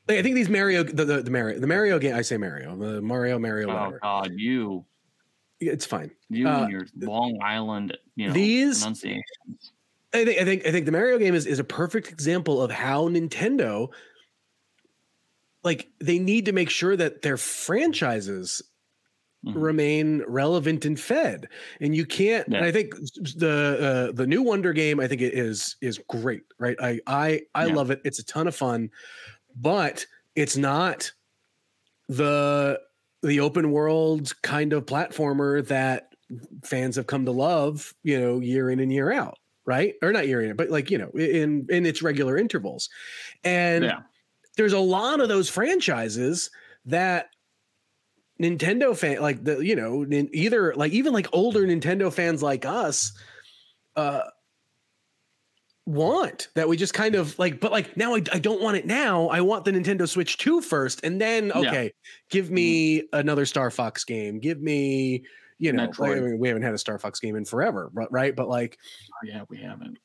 like, 0.08 0.18
i 0.18 0.22
think 0.22 0.34
these 0.34 0.48
mario 0.48 0.82
the, 0.82 1.04
the, 1.04 1.22
the 1.22 1.30
mario 1.30 1.58
the 1.58 1.66
mario 1.66 1.98
game 1.98 2.14
i 2.14 2.22
say 2.22 2.36
mario 2.36 2.76
the 2.76 3.00
mario 3.00 3.38
mario 3.38 3.68
oh 3.70 3.74
whatever 3.74 3.98
god, 4.02 4.32
you, 4.36 4.84
it's 5.60 5.86
fine 5.86 6.10
you 6.28 6.46
Uh, 6.48 6.62
and 6.62 6.70
your 6.72 6.86
Long 6.96 7.38
Island, 7.42 7.96
you 8.16 8.28
know, 8.28 8.32
these- 8.32 8.80
pronunciations. 8.82 9.72
I 10.14 10.24
think 10.24 10.40
I 10.40 10.44
think 10.44 10.66
I 10.66 10.70
think 10.72 10.86
the 10.86 10.92
Mario 10.92 11.18
game 11.18 11.34
is 11.34 11.44
is 11.46 11.58
a 11.58 11.64
perfect 11.64 12.08
example 12.10 12.62
of 12.62 12.70
how 12.70 13.08
Nintendo 13.10 13.90
like 15.64 15.88
they 16.00 16.18
need 16.18 16.44
to 16.46 16.52
make 16.52 16.70
sure 16.70 16.96
that 16.96 17.22
their 17.22 17.36
franchises 17.36 18.62
Mhm. 19.46 19.54
remain 19.62 20.22
relevant 20.26 20.84
and 20.84 20.98
fed. 20.98 21.48
And 21.80 21.94
you 21.94 22.06
can't 22.06 22.46
and 22.48 22.56
I 22.56 22.72
think 22.72 22.94
the 23.36 24.08
uh, 24.10 24.12
the 24.12 24.26
new 24.26 24.42
Wonder 24.42 24.72
game 24.72 24.98
I 25.00 25.06
think 25.08 25.20
it 25.20 25.34
is 25.34 25.76
is 25.80 25.98
great, 26.08 26.42
right? 26.58 26.76
I 26.80 27.00
I 27.06 27.42
I 27.54 27.66
Yeah. 27.66 27.74
love 27.74 27.90
it. 27.90 28.00
It's 28.04 28.18
a 28.18 28.24
ton 28.24 28.48
of 28.48 28.56
fun, 28.56 28.90
but 29.60 30.06
it's 30.34 30.56
not 30.56 31.12
the 32.08 32.80
the 33.22 33.40
open 33.40 33.72
world 33.72 34.32
kind 34.42 34.72
of 34.72 34.86
platformer 34.86 35.66
that 35.66 36.12
fans 36.64 36.96
have 36.96 37.06
come 37.06 37.24
to 37.24 37.32
love, 37.32 37.92
you 38.02 38.18
know, 38.18 38.38
year 38.38 38.70
in 38.70 38.80
and 38.80 38.92
year 38.92 39.12
out, 39.12 39.38
right? 39.66 39.94
Or 40.02 40.12
not 40.12 40.28
year 40.28 40.40
in, 40.42 40.54
but 40.56 40.70
like, 40.70 40.90
you 40.90 40.98
know, 40.98 41.10
in 41.10 41.66
in 41.68 41.86
its 41.86 42.02
regular 42.02 42.36
intervals. 42.36 42.88
And 43.44 43.84
Yeah. 43.84 44.00
there's 44.56 44.72
a 44.72 44.80
lot 44.80 45.20
of 45.20 45.28
those 45.28 45.48
franchises 45.48 46.50
that 46.86 47.30
Nintendo 48.40 48.96
fan 48.96 49.20
like 49.20 49.42
the 49.42 49.58
you 49.58 49.74
know, 49.74 50.06
either 50.32 50.74
like 50.74 50.92
even 50.92 51.12
like 51.12 51.26
older 51.32 51.62
Nintendo 51.62 52.12
fans 52.12 52.42
like 52.42 52.64
us 52.64 53.12
uh 53.96 54.22
want 55.88 56.48
that 56.54 56.68
we 56.68 56.76
just 56.76 56.92
kind 56.92 57.14
of 57.14 57.38
like 57.38 57.60
but 57.60 57.72
like 57.72 57.96
now 57.96 58.14
I, 58.14 58.22
I 58.32 58.38
don't 58.38 58.60
want 58.60 58.76
it 58.76 58.86
now 58.86 59.28
i 59.28 59.40
want 59.40 59.64
the 59.64 59.70
nintendo 59.72 60.06
switch 60.08 60.36
2 60.36 60.60
first 60.60 61.00
and 61.04 61.18
then 61.20 61.46
Yeah. 61.46 61.52
Mm-hmm. 61.52 61.66
okay 61.68 61.92
give 62.30 62.50
me 62.50 63.04
another 63.12 63.46
star 63.46 63.70
fox 63.70 64.04
game 64.04 64.38
give 64.38 64.60
me 64.60 65.22
you 65.58 65.72
know 65.72 65.88
Metroid. 65.88 66.16
I 66.18 66.20
mean, 66.20 66.38
we 66.38 66.48
haven't 66.48 66.62
had 66.62 66.74
a 66.74 66.78
star 66.78 66.98
fox 66.98 67.20
game 67.20 67.36
in 67.36 67.44
forever 67.44 67.90
ri- 67.94 68.06
right 68.10 68.36
but 68.36 68.48
like 68.48 68.76
Oh, 69.10 69.26
yeah, 69.26 69.42
we 69.48 69.56
haven't. 69.58 69.98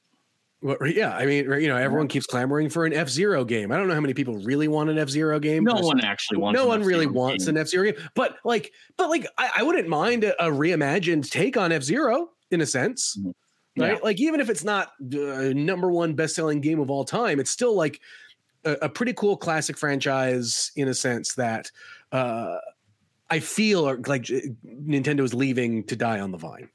well, 0.61 0.77
yeah 0.87 1.15
i 1.17 1.25
mean 1.25 1.43
you 1.61 1.67
know 1.67 1.75
everyone 1.75 2.07
keeps 2.07 2.25
clamoring 2.25 2.69
for 2.69 2.85
an 2.85 2.93
f-zero 2.93 3.43
game 3.43 3.71
i 3.71 3.77
don't 3.77 3.89
know 3.89 3.93
how 3.93 3.99
many 4.01 4.13
people 4.13 4.37
really 4.37 4.69
want 4.69 4.89
an 4.89 4.97
f-zero 4.97 5.37
game 5.39 5.65
No 5.65 5.73
one 5.75 5.99
actually 5.99 6.37
wants. 6.37 6.57
no 6.57 6.65
one 6.65 6.81
really 6.81 7.05
F-Zero 7.05 7.13
wants 7.21 7.45
game. 7.45 7.55
an 7.57 7.61
F 7.61 7.67
Zero 7.67 7.91
game, 7.91 8.01
but 8.15 8.37
like, 8.45 8.71
but 8.97 9.09
like, 9.09 9.27
I, 9.37 9.49
I 9.57 9.63
wouldn't 9.63 9.89
mind 9.89 10.23
a, 10.23 10.33
a 10.45 10.49
reimagined 10.49 11.29
take 11.29 11.57
on 11.57 11.71
F 11.73 11.83
Zero 11.83 12.29
in 12.51 12.61
a 12.61 12.65
sense, 12.65 13.17
Mhm. 13.19 13.33
Right? 13.77 13.94
Yeah. 13.94 14.00
Like, 14.03 14.20
even 14.20 14.39
if 14.39 14.50
it's 14.50 14.63
not 14.63 14.94
the 15.00 15.53
number 15.56 15.89
one 15.92 16.13
best 16.13 16.36
selling 16.36 16.62
game 16.62 16.80
of 16.80 16.89
all 16.92 17.06
time, 17.06 17.39
it's 17.39 17.51
still 17.51 17.75
like 17.75 18.00
a, 18.65 18.74
a 18.84 18.89
pretty 18.89 19.13
cool 19.13 19.36
classic 19.38 19.77
franchise 19.77 20.72
in 20.75 20.88
a 20.88 20.94
sense 20.94 21.36
that 21.36 21.72
uh, 22.12 22.58
I 23.30 23.39
feel 23.39 23.88
are- 23.88 24.01
like 24.08 24.24
Nintendo 24.24 25.22
is 25.22 25.34
leaving 25.34 25.84
to 25.86 25.96
die 25.96 26.20
on 26.20 26.32
the 26.32 26.38
vine. 26.38 26.70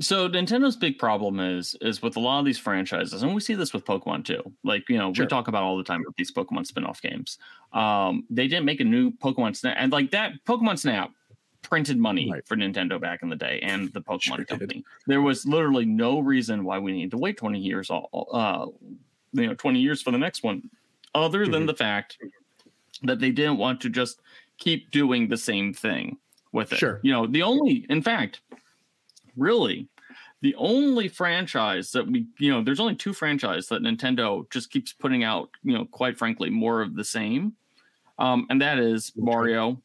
So 0.00 0.26
Nintendo's 0.26 0.74
big 0.74 0.98
problem 0.98 1.38
is 1.38 1.76
is 1.82 2.00
with 2.00 2.16
a 2.16 2.20
lot 2.20 2.38
of 2.38 2.46
these 2.46 2.58
franchises, 2.58 3.22
and 3.22 3.34
we 3.34 3.42
see 3.42 3.54
this 3.54 3.74
with 3.74 3.84
Pokemon 3.84 4.24
too. 4.24 4.42
Like 4.64 4.88
you 4.88 4.96
know, 4.96 5.12
Sure. 5.12 5.26
we 5.26 5.28
talk 5.28 5.48
about 5.48 5.64
all 5.64 5.76
the 5.76 5.84
time 5.84 6.02
with 6.06 6.16
these 6.16 6.32
Pokemon 6.32 6.66
spin-off 6.66 7.02
games. 7.02 7.36
Um, 7.74 8.24
they 8.30 8.48
didn't 8.48 8.64
make 8.64 8.80
a 8.80 8.84
new 8.84 9.10
Pokemon 9.10 9.54
Snap, 9.54 9.76
and 9.78 9.92
like 9.92 10.10
that 10.12 10.32
Pokemon 10.46 10.78
Snap 10.78 11.10
printed 11.62 11.98
money 11.98 12.30
Right. 12.30 12.46
for 12.46 12.56
Nintendo 12.56 13.00
back 13.00 13.22
in 13.22 13.28
the 13.28 13.36
day 13.36 13.60
and 13.62 13.92
the 13.92 14.00
Pokemon 14.00 14.22
Sure 14.22 14.36
did. 14.38 14.48
company. 14.48 14.84
There 15.06 15.22
was 15.22 15.46
literally 15.46 15.84
no 15.86 16.18
reason 16.20 16.64
why 16.64 16.78
we 16.78 16.92
needed 16.92 17.12
to 17.12 17.18
wait 17.18 17.36
twenty 17.36 17.60
years, 17.60 17.88
all 17.90 18.28
uh, 18.32 18.66
you 19.32 19.46
know, 19.46 19.54
twenty 19.54 19.80
years 19.80 20.02
for 20.02 20.10
the 20.10 20.18
next 20.18 20.42
one, 20.42 20.68
other 21.14 21.46
than 21.46 21.62
Mhm. 21.64 21.66
the 21.68 21.74
fact 21.74 22.18
that 23.02 23.18
they 23.20 23.30
didn't 23.30 23.56
want 23.58 23.80
to 23.82 23.88
just 23.88 24.20
keep 24.58 24.90
doing 24.90 25.28
the 25.28 25.36
same 25.36 25.72
thing 25.72 26.18
with 26.52 26.72
it. 26.72 26.78
Sure. 26.78 27.00
You 27.02 27.12
know, 27.12 27.26
the 27.26 27.42
only, 27.42 27.86
in 27.88 28.02
fact, 28.02 28.40
really 29.36 29.88
the 30.42 30.54
only 30.56 31.06
franchise 31.08 31.92
that 31.92 32.06
we 32.06 32.26
you 32.38 32.50
know 32.50 32.62
there's 32.62 32.80
only 32.80 32.96
two 32.96 33.12
franchises 33.14 33.68
that 33.68 33.80
nintendo 33.80 34.48
just 34.50 34.70
keeps 34.70 34.92
putting 34.92 35.22
out 35.24 35.48
you 35.62 35.72
know 35.72 35.84
quite 35.86 36.18
frankly 36.18 36.50
more 36.50 36.82
of 36.82 36.94
the 36.96 37.04
same 37.04 37.54
um 38.18 38.44
and 38.50 38.60
that 38.60 38.78
is 38.78 39.12
mario 39.16 39.80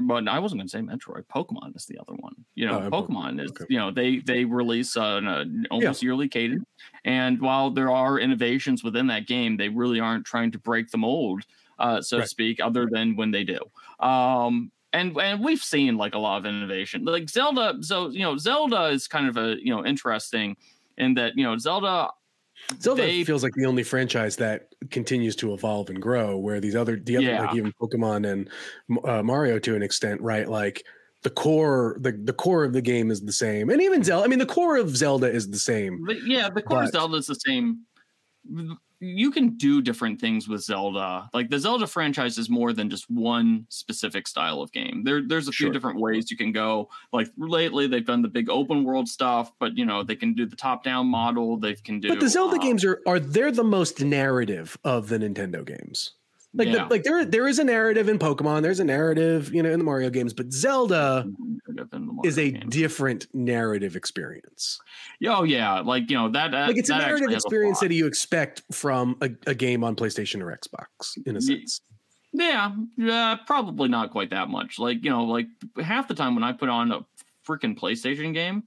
but 0.00 0.26
i 0.28 0.38
wasn't 0.38 0.58
going 0.58 0.66
to 0.66 0.70
say 0.70 0.80
metroid 0.80 1.24
pokemon 1.26 1.74
is 1.76 1.86
the 1.86 1.98
other 1.98 2.14
one. 2.20 2.34
You 2.54 2.66
know 2.66 2.80
Oh, 2.80 2.90
pokemon 3.02 3.42
is 3.44 3.50
you 3.68 3.78
know 3.78 3.90
they 3.90 4.18
they 4.18 4.44
release 4.44 4.96
on 4.96 5.26
a 5.26 5.44
almost 5.70 6.02
yearly 6.02 6.28
cadence. 6.28 6.64
And 7.04 7.40
while 7.40 7.70
there 7.70 7.90
are 7.90 8.18
innovations 8.18 8.82
within 8.84 9.06
that 9.08 9.26
game 9.26 9.56
they 9.56 9.68
really 9.68 10.00
aren't 10.00 10.24
trying 10.26 10.50
to 10.52 10.58
break 10.58 10.90
the 10.90 10.98
mold 10.98 11.42
uh 11.78 12.00
so 12.02 12.16
to 12.18 12.22
speak 12.28 12.60
other 12.60 12.86
than 12.90 13.16
when 13.16 13.30
they 13.30 13.44
do. 13.44 13.58
Um 14.00 14.70
and 14.92 15.16
and 15.18 15.42
we've 15.42 15.62
seen 15.62 15.96
like 15.96 16.14
a 16.14 16.18
lot 16.18 16.38
of 16.38 16.46
innovation. 16.46 17.04
Like 17.04 17.28
zelda 17.30 17.78
so 17.82 18.10
you 18.10 18.20
know 18.20 18.36
zelda 18.36 18.86
is 18.86 19.08
kind 19.08 19.26
of 19.28 19.36
a 19.36 19.56
you 19.62 19.74
know 19.74 19.84
interesting 19.84 20.56
in 20.98 21.14
that 21.14 21.32
you 21.36 21.44
know 21.44 21.56
zelda 21.56 22.10
Zelda 22.80 23.02
They- 23.02 23.24
feels 23.24 23.42
like 23.42 23.52
the 23.54 23.66
only 23.66 23.82
franchise 23.82 24.36
that 24.36 24.68
continues 24.90 25.36
to 25.36 25.52
evolve 25.54 25.90
and 25.90 26.00
grow, 26.00 26.36
where 26.38 26.60
these 26.60 26.74
other, 26.76 26.96
the 26.96 27.16
other, 27.18 27.26
Yeah. 27.26 27.44
like 27.46 27.56
even 27.56 27.72
Pokemon 27.80 28.26
and 28.30 28.50
uh, 29.04 29.22
Mario 29.22 29.58
to 29.60 29.74
an 29.76 29.82
extent, 29.82 30.20
right? 30.20 30.48
Like 30.48 30.84
the 31.22 31.30
core, 31.30 31.96
the 32.00 32.12
the 32.12 32.32
core 32.32 32.64
of 32.64 32.72
the 32.72 32.80
game 32.82 33.10
is 33.10 33.20
the 33.20 33.32
same, 33.32 33.70
and 33.70 33.80
even 33.82 34.02
Zelda. 34.02 34.24
I 34.24 34.28
mean, 34.28 34.38
the 34.40 34.46
core 34.46 34.76
of 34.76 34.96
Zelda 34.96 35.30
is 35.30 35.48
the 35.50 35.58
same. 35.58 36.04
But 36.04 36.24
yeah, 36.26 36.48
the 36.52 36.62
core 36.62 36.82
But- 36.84 36.92
Zelda 36.92 37.16
is 37.16 37.26
the 37.26 37.34
same. 37.36 37.80
You 39.04 39.32
can 39.32 39.56
do 39.56 39.82
different 39.82 40.20
things 40.20 40.48
with 40.48 40.62
Zelda. 40.62 41.28
Like 41.34 41.50
the 41.50 41.58
Zelda 41.58 41.88
franchise 41.88 42.38
is 42.38 42.48
more 42.48 42.72
than 42.72 42.88
just 42.88 43.10
one 43.10 43.66
specific 43.68 44.28
style 44.28 44.60
of 44.60 44.70
game. 44.70 45.02
There, 45.04 45.20
there's 45.26 45.48
a 45.48 45.52
few 45.52 45.66
Sure. 45.66 45.72
different 45.72 45.98
ways 45.98 46.30
you 46.30 46.36
can 46.36 46.52
go. 46.52 46.88
Like 47.12 47.28
lately, 47.36 47.88
they've 47.88 48.06
done 48.06 48.22
the 48.22 48.28
big 48.28 48.48
open 48.48 48.84
world 48.84 49.08
stuff, 49.08 49.50
but 49.58 49.76
you 49.76 49.84
know 49.84 50.04
they 50.04 50.14
can 50.14 50.34
do 50.34 50.46
the 50.46 50.54
top 50.54 50.84
down 50.84 51.08
model. 51.08 51.56
They 51.58 51.74
can 51.74 51.98
do. 51.98 52.08
But 52.10 52.20
the 52.20 52.28
Zelda 52.28 52.56
uh, 52.56 52.58
games 52.60 52.84
are 52.84 53.00
are 53.04 53.18
they're 53.18 53.50
the 53.50 53.64
most 53.64 54.00
narrative 54.00 54.78
of 54.84 55.08
the 55.08 55.18
Nintendo 55.18 55.64
games. 55.66 56.12
Like 56.54 56.70
the, 56.70 56.86
like 56.90 57.02
there 57.02 57.24
there 57.24 57.48
is 57.48 57.58
a 57.58 57.64
narrative 57.64 58.10
in 58.10 58.18
Pokemon, 58.18 58.62
there's 58.62 58.80
a 58.80 58.84
narrative, 58.84 59.54
you 59.54 59.62
know, 59.62 59.70
in 59.70 59.78
the 59.78 59.84
Mario 59.84 60.10
games, 60.10 60.34
but 60.34 60.52
Zelda 60.52 61.26
is 62.24 62.38
a 62.38 62.50
different 62.50 63.26
narrative 63.32 63.96
experience. 63.96 64.78
oh 65.26 65.44
yeah, 65.44 65.80
like 65.80 66.10
you 66.10 66.16
know 66.16 66.28
that. 66.30 66.50
that 66.50 66.68
Like 66.68 66.76
it's 66.76 66.90
a 66.90 66.92
that 66.92 67.00
actually 67.00 67.20
narrative 67.20 67.34
has 67.34 67.44
a 67.44 67.46
experience 67.46 67.80
that 67.80 67.92
you 67.92 68.06
expect 68.06 68.62
from 68.70 69.16
a, 69.22 69.30
a 69.46 69.54
game 69.54 69.82
on 69.82 69.96
PlayStation 69.96 70.42
or 70.42 70.54
Xbox, 70.54 71.16
in 71.26 71.36
a 71.36 71.40
sense. 71.40 71.80
Yeah, 72.32 72.72
yeah, 72.96 73.36
probably 73.46 73.88
not 73.88 74.10
quite 74.10 74.30
that 74.30 74.48
much. 74.48 74.78
Like, 74.78 75.04
you 75.04 75.10
know, 75.10 75.24
like 75.24 75.46
half 75.82 76.08
the 76.08 76.14
time 76.14 76.34
when 76.34 76.44
I 76.44 76.52
put 76.52 76.68
on 76.68 76.90
a 76.90 77.00
freaking 77.46 77.78
PlayStation 77.78 78.32
game, 78.32 78.64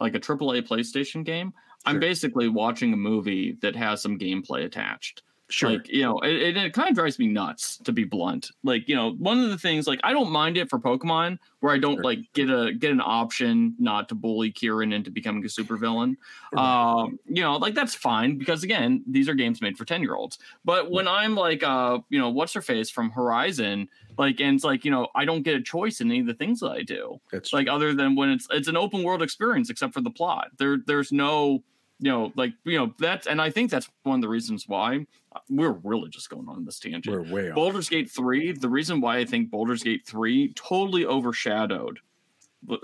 like 0.00 0.14
a 0.14 0.20
AAA 0.20 0.66
PlayStation 0.66 1.24
game, 1.24 1.52
I'm 1.84 1.98
basically 1.98 2.48
watching 2.48 2.92
a 2.92 2.96
movie 2.96 3.56
that 3.62 3.74
has 3.74 4.02
some 4.02 4.18
gameplay 4.18 4.64
attached. 4.64 5.22
Sure. 5.50 5.70
Like, 5.70 5.88
you 5.88 6.02
know, 6.02 6.18
it, 6.18 6.56
it, 6.56 6.72
kind 6.74 6.90
of 6.90 6.94
drives 6.94 7.18
me 7.18 7.26
nuts 7.26 7.78
to 7.78 7.92
be 7.92 8.04
blunt. 8.04 8.50
Like, 8.64 8.86
you 8.86 8.94
know, 8.94 9.12
one 9.12 9.40
of 9.40 9.48
the 9.48 9.56
things, 9.56 9.86
like, 9.86 9.98
I 10.04 10.12
don't 10.12 10.30
mind 10.30 10.58
it 10.58 10.68
for 10.68 10.78
Pokemon 10.78 11.38
where 11.60 11.72
I 11.72 11.78
don't 11.78 11.96
Sure. 11.96 12.04
like 12.04 12.20
get 12.34 12.50
a 12.50 12.72
get 12.72 12.92
an 12.92 13.00
option 13.00 13.74
not 13.78 14.08
to 14.10 14.14
bully 14.14 14.50
Kieran 14.50 14.92
into 14.92 15.10
becoming 15.10 15.44
a 15.44 15.48
supervillain. 15.48 16.16
Um, 16.56 17.18
you 17.26 17.42
know, 17.42 17.56
like 17.56 17.74
that's 17.74 17.94
fine 17.94 18.38
because 18.38 18.62
again, 18.62 19.02
these 19.06 19.28
are 19.28 19.34
games 19.34 19.60
made 19.60 19.76
for 19.76 19.84
10 19.84 20.02
year 20.02 20.14
olds. 20.14 20.38
But 20.64 20.90
when 20.90 21.08
I'm 21.08 21.34
like 21.34 21.62
uh, 21.62 21.98
you 22.10 22.18
know, 22.18 22.28
what's 22.28 22.52
her 22.52 22.62
face 22.62 22.90
from 22.90 23.10
Horizon, 23.10 23.88
like 24.18 24.40
and 24.40 24.54
it's 24.54 24.64
like, 24.64 24.84
you 24.84 24.90
know, 24.90 25.08
I 25.14 25.24
don't 25.24 25.42
get 25.42 25.56
a 25.56 25.62
choice 25.62 26.00
in 26.00 26.10
any 26.10 26.20
of 26.20 26.26
the 26.26 26.34
things 26.34 26.60
that 26.60 26.70
I 26.70 26.82
do. 26.82 27.20
That's 27.32 27.52
Like 27.52 27.68
other 27.68 27.94
than 27.94 28.14
when 28.14 28.30
it's 28.30 28.46
it's 28.50 28.68
an 28.68 28.76
open 28.76 29.02
world 29.02 29.22
experience 29.22 29.70
except 29.70 29.94
for 29.94 30.00
the 30.00 30.10
plot. 30.10 30.50
There 30.58 30.78
there's 30.86 31.10
no 31.10 31.64
you 32.00 32.10
know, 32.10 32.32
like 32.36 32.52
you 32.64 32.78
know, 32.78 32.94
that's 32.98 33.26
and 33.26 33.40
I 33.40 33.50
think 33.50 33.70
that's 33.70 33.88
one 34.04 34.16
of 34.16 34.22
the 34.22 34.28
reasons 34.28 34.68
why 34.68 35.06
we're 35.50 35.72
really 35.72 36.08
just 36.10 36.30
going 36.30 36.48
on 36.48 36.64
this 36.64 36.78
tangent. 36.78 37.06
we're 37.06 37.22
way 37.22 37.50
off. 37.50 37.54
Baldur's 37.54 37.88
Gate 37.88 38.10
3, 38.10 38.52
the 38.52 38.68
reason 38.68 39.00
why 39.00 39.18
I 39.18 39.24
think 39.24 39.50
Baldur's 39.50 39.82
Gate 39.82 40.04
3 40.06 40.52
totally 40.54 41.04
overshadowed 41.06 42.00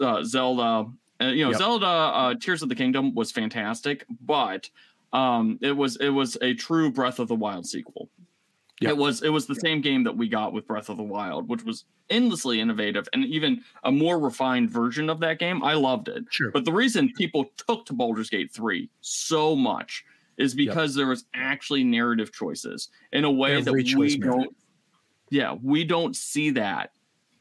uh, 0.00 0.22
Zelda, 0.22 0.90
uh, 1.20 1.24
you 1.26 1.44
know, 1.44 1.50
Yep. 1.50 1.58
Zelda 1.58 1.86
uh, 1.86 2.34
Tears 2.34 2.62
of 2.62 2.68
the 2.68 2.74
Kingdom 2.74 3.14
was 3.14 3.32
fantastic, 3.32 4.04
but 4.20 4.68
um, 5.12 5.58
it 5.62 5.72
was 5.76 5.96
it 5.96 6.10
was 6.10 6.36
a 6.42 6.54
true 6.54 6.90
Breath 6.90 7.18
of 7.18 7.28
the 7.28 7.34
Wild 7.34 7.66
sequel. 7.66 8.08
Yep. 8.84 8.90
It 8.92 8.96
was 8.98 9.22
it 9.22 9.30
was 9.30 9.46
the 9.46 9.54
same 9.54 9.80
game 9.80 10.04
that 10.04 10.16
we 10.16 10.28
got 10.28 10.52
with 10.52 10.66
Breath 10.66 10.88
of 10.88 10.98
the 10.98 11.02
Wild, 11.02 11.48
which 11.48 11.64
was 11.64 11.84
endlessly 12.10 12.60
innovative 12.60 13.08
and 13.12 13.24
even 13.24 13.62
a 13.82 13.90
more 13.90 14.18
refined 14.18 14.70
version 14.70 15.08
of 15.08 15.20
that 15.20 15.38
game. 15.38 15.62
I 15.64 15.74
loved 15.74 16.08
it. 16.08 16.24
Sure. 16.30 16.50
But 16.50 16.64
the 16.64 16.72
reason 16.72 17.10
people 17.16 17.46
took 17.66 17.86
to 17.86 17.94
Baldur's 17.94 18.28
Gate 18.28 18.52
3 18.52 18.90
so 19.00 19.56
much 19.56 20.04
is 20.36 20.54
because 20.54 20.94
yep. 20.94 21.00
there 21.00 21.08
was 21.08 21.24
actually 21.34 21.82
narrative 21.82 22.32
choices 22.32 22.90
in 23.12 23.24
a 23.24 23.30
way 23.30 23.56
Every 23.56 23.82
that 23.82 23.96
we 23.96 24.18
don't. 24.18 24.54
Yeah, 25.30 25.56
we 25.62 25.84
don't 25.84 26.14
see 26.14 26.50
that 26.50 26.90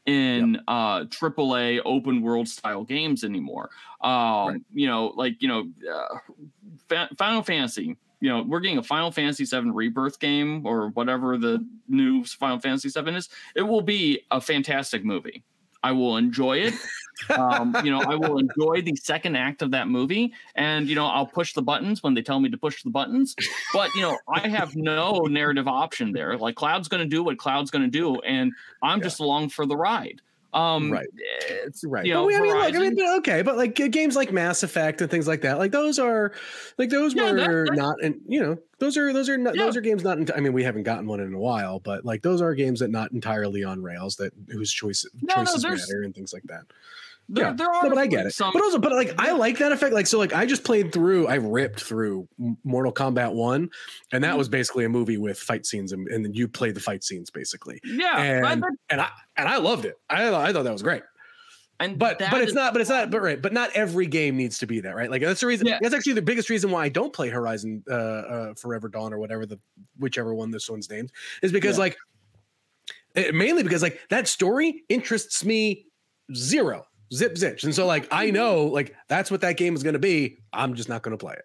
in 0.06 0.54
yep. 0.54 0.62
uh 0.66 1.04
AAA 1.04 1.80
open 1.84 2.22
world 2.22 2.48
style 2.48 2.84
games 2.84 3.22
anymore. 3.22 3.70
Um, 4.00 4.12
right. 4.48 4.60
you 4.72 4.86
know, 4.86 5.12
like 5.14 5.42
you 5.42 5.48
know, 5.48 5.64
uh, 5.92 7.04
Final 7.18 7.42
Fantasy. 7.42 7.96
You 8.24 8.30
know, 8.30 8.42
we're 8.42 8.60
getting 8.60 8.78
a 8.78 8.82
Final 8.82 9.10
Fantasy 9.10 9.44
VII 9.44 9.70
Rebirth 9.70 10.18
game 10.18 10.64
or 10.64 10.88
whatever 10.88 11.36
the 11.36 11.62
new 11.88 12.24
Final 12.24 12.58
Fantasy 12.58 12.88
VII 12.88 13.16
is. 13.16 13.28
It 13.54 13.60
will 13.60 13.82
be 13.82 14.22
a 14.30 14.40
fantastic 14.40 15.04
movie. 15.04 15.44
I 15.82 15.92
will 15.92 16.16
enjoy 16.16 16.60
it. 16.60 16.72
um, 17.38 17.76
you 17.84 17.90
know, 17.90 18.00
I 18.00 18.14
will 18.14 18.38
enjoy 18.38 18.80
the 18.80 18.96
second 18.96 19.36
act 19.36 19.60
of 19.60 19.72
that 19.72 19.88
movie, 19.88 20.32
and 20.54 20.88
you 20.88 20.94
know, 20.94 21.04
I'll 21.04 21.26
push 21.26 21.52
the 21.52 21.60
buttons 21.60 22.02
when 22.02 22.14
they 22.14 22.22
tell 22.22 22.40
me 22.40 22.48
to 22.48 22.56
push 22.56 22.82
the 22.82 22.88
buttons. 22.88 23.36
But 23.74 23.94
you 23.94 24.00
know, 24.00 24.16
I 24.26 24.48
have 24.48 24.74
no 24.74 25.26
narrative 25.28 25.68
option 25.68 26.12
there. 26.12 26.38
Like 26.38 26.54
Cloud's 26.54 26.88
going 26.88 27.02
to 27.02 27.08
do 27.08 27.22
what 27.22 27.36
Cloud's 27.36 27.70
going 27.70 27.84
to 27.84 27.90
do, 27.90 28.20
and 28.20 28.52
I'm 28.82 29.00
yeah. 29.00 29.04
just 29.04 29.20
along 29.20 29.50
for 29.50 29.66
the 29.66 29.76
ride. 29.76 30.22
Um, 30.54 30.92
right. 30.92 31.08
It's 31.66 31.84
right. 31.84 32.06
You 32.06 32.14
know, 32.14 32.30
I 32.30 32.40
mean, 32.40 32.54
look, 32.54 32.74
I 32.74 32.78
mean, 32.78 33.00
okay, 33.18 33.42
but 33.42 33.56
like 33.56 33.74
games 33.74 34.14
like 34.14 34.32
Mass 34.32 34.62
Effect 34.62 35.00
and 35.00 35.10
things 35.10 35.26
like 35.26 35.40
that, 35.40 35.58
like 35.58 35.72
those 35.72 35.98
are, 35.98 36.32
like 36.78 36.90
those 36.90 37.12
yeah, 37.12 37.32
were 37.32 37.66
that, 37.66 37.74
not, 37.74 37.96
and 38.02 38.20
you 38.28 38.40
know, 38.40 38.56
those 38.78 38.96
are 38.96 39.12
those 39.12 39.28
are 39.28 39.36
not, 39.36 39.56
yeah. 39.56 39.64
those 39.64 39.76
are 39.76 39.80
games 39.80 40.04
not. 40.04 40.36
I 40.36 40.40
mean, 40.40 40.52
we 40.52 40.62
haven't 40.62 40.84
gotten 40.84 41.08
one 41.08 41.18
in 41.18 41.34
a 41.34 41.38
while, 41.38 41.80
but 41.80 42.04
like 42.04 42.22
those 42.22 42.40
are 42.40 42.54
games 42.54 42.78
that 42.80 42.90
not 42.90 43.10
entirely 43.10 43.64
on 43.64 43.82
rails 43.82 44.14
that 44.16 44.32
whose 44.48 44.72
choice 44.72 45.04
no, 45.22 45.34
choices 45.34 45.64
no, 45.64 45.70
matter 45.70 46.02
and 46.04 46.14
things 46.14 46.32
like 46.32 46.44
that. 46.44 46.62
There, 47.28 47.44
yeah, 47.44 47.52
there 47.52 47.70
are 47.70 47.84
no, 47.84 47.88
but 47.88 47.98
I 47.98 48.06
get 48.06 48.26
it. 48.26 48.32
Some, 48.32 48.52
but 48.52 48.62
also, 48.62 48.78
but 48.78 48.92
like 48.92 49.14
I 49.18 49.32
like 49.32 49.58
that 49.58 49.72
effect. 49.72 49.94
Like 49.94 50.06
so, 50.06 50.18
like 50.18 50.34
I 50.34 50.44
just 50.44 50.62
played 50.62 50.92
through. 50.92 51.26
I 51.26 51.36
ripped 51.36 51.80
through 51.82 52.28
Mortal 52.64 52.92
Kombat 52.92 53.32
One, 53.32 53.70
and 54.12 54.22
that 54.22 54.28
mm-hmm. 54.28 54.38
was 54.38 54.48
basically 54.50 54.84
a 54.84 54.90
movie 54.90 55.16
with 55.16 55.38
fight 55.38 55.64
scenes, 55.64 55.92
and, 55.92 56.06
and 56.08 56.24
then 56.24 56.34
you 56.34 56.48
played 56.48 56.74
the 56.74 56.80
fight 56.80 57.02
scenes 57.02 57.30
basically. 57.30 57.80
Yeah, 57.82 58.20
and 58.20 58.46
I, 58.46 58.68
and 58.90 59.00
I 59.00 59.08
and 59.36 59.48
I 59.48 59.56
loved 59.56 59.86
it. 59.86 59.96
I 60.10 60.28
I 60.28 60.52
thought 60.52 60.64
that 60.64 60.72
was 60.72 60.82
great. 60.82 61.02
And 61.80 61.98
but 61.98 62.18
but 62.18 62.40
it's 62.40 62.52
not 62.52 62.72
but 62.72 62.80
it's 62.80 62.90
not 62.90 63.10
but 63.10 63.20
right 63.20 63.40
but 63.42 63.52
not 63.52 63.70
every 63.74 64.06
game 64.06 64.36
needs 64.36 64.58
to 64.60 64.66
be 64.66 64.78
that 64.80 64.94
right 64.94 65.10
like 65.10 65.22
that's 65.22 65.40
the 65.40 65.48
reason 65.48 65.66
yeah. 65.66 65.78
that's 65.82 65.92
actually 65.92 66.12
the 66.12 66.22
biggest 66.22 66.48
reason 66.48 66.70
why 66.70 66.84
I 66.84 66.88
don't 66.88 67.12
play 67.12 67.30
Horizon 67.30 67.82
uh, 67.90 67.94
uh 67.94 68.54
Forever 68.54 68.88
Dawn 68.88 69.12
or 69.12 69.18
whatever 69.18 69.44
the 69.44 69.58
whichever 69.98 70.34
one 70.34 70.52
this 70.52 70.70
one's 70.70 70.88
named 70.88 71.10
is 71.42 71.50
because 71.50 71.76
yeah. 71.76 71.80
like 71.80 71.96
it, 73.16 73.34
mainly 73.34 73.64
because 73.64 73.82
like 73.82 73.98
that 74.10 74.28
story 74.28 74.84
interests 74.88 75.44
me 75.44 75.86
zero 76.32 76.86
zip 77.12 77.34
zitch. 77.34 77.64
And 77.64 77.74
so 77.74 77.86
like 77.86 78.08
I 78.10 78.30
know 78.30 78.64
like 78.64 78.94
that's 79.08 79.30
what 79.30 79.40
that 79.42 79.56
game 79.56 79.74
is 79.74 79.82
going 79.82 79.94
to 79.94 79.98
be. 79.98 80.38
I'm 80.52 80.74
just 80.74 80.88
not 80.88 81.02
going 81.02 81.16
to 81.16 81.22
play 81.22 81.34
it. 81.34 81.44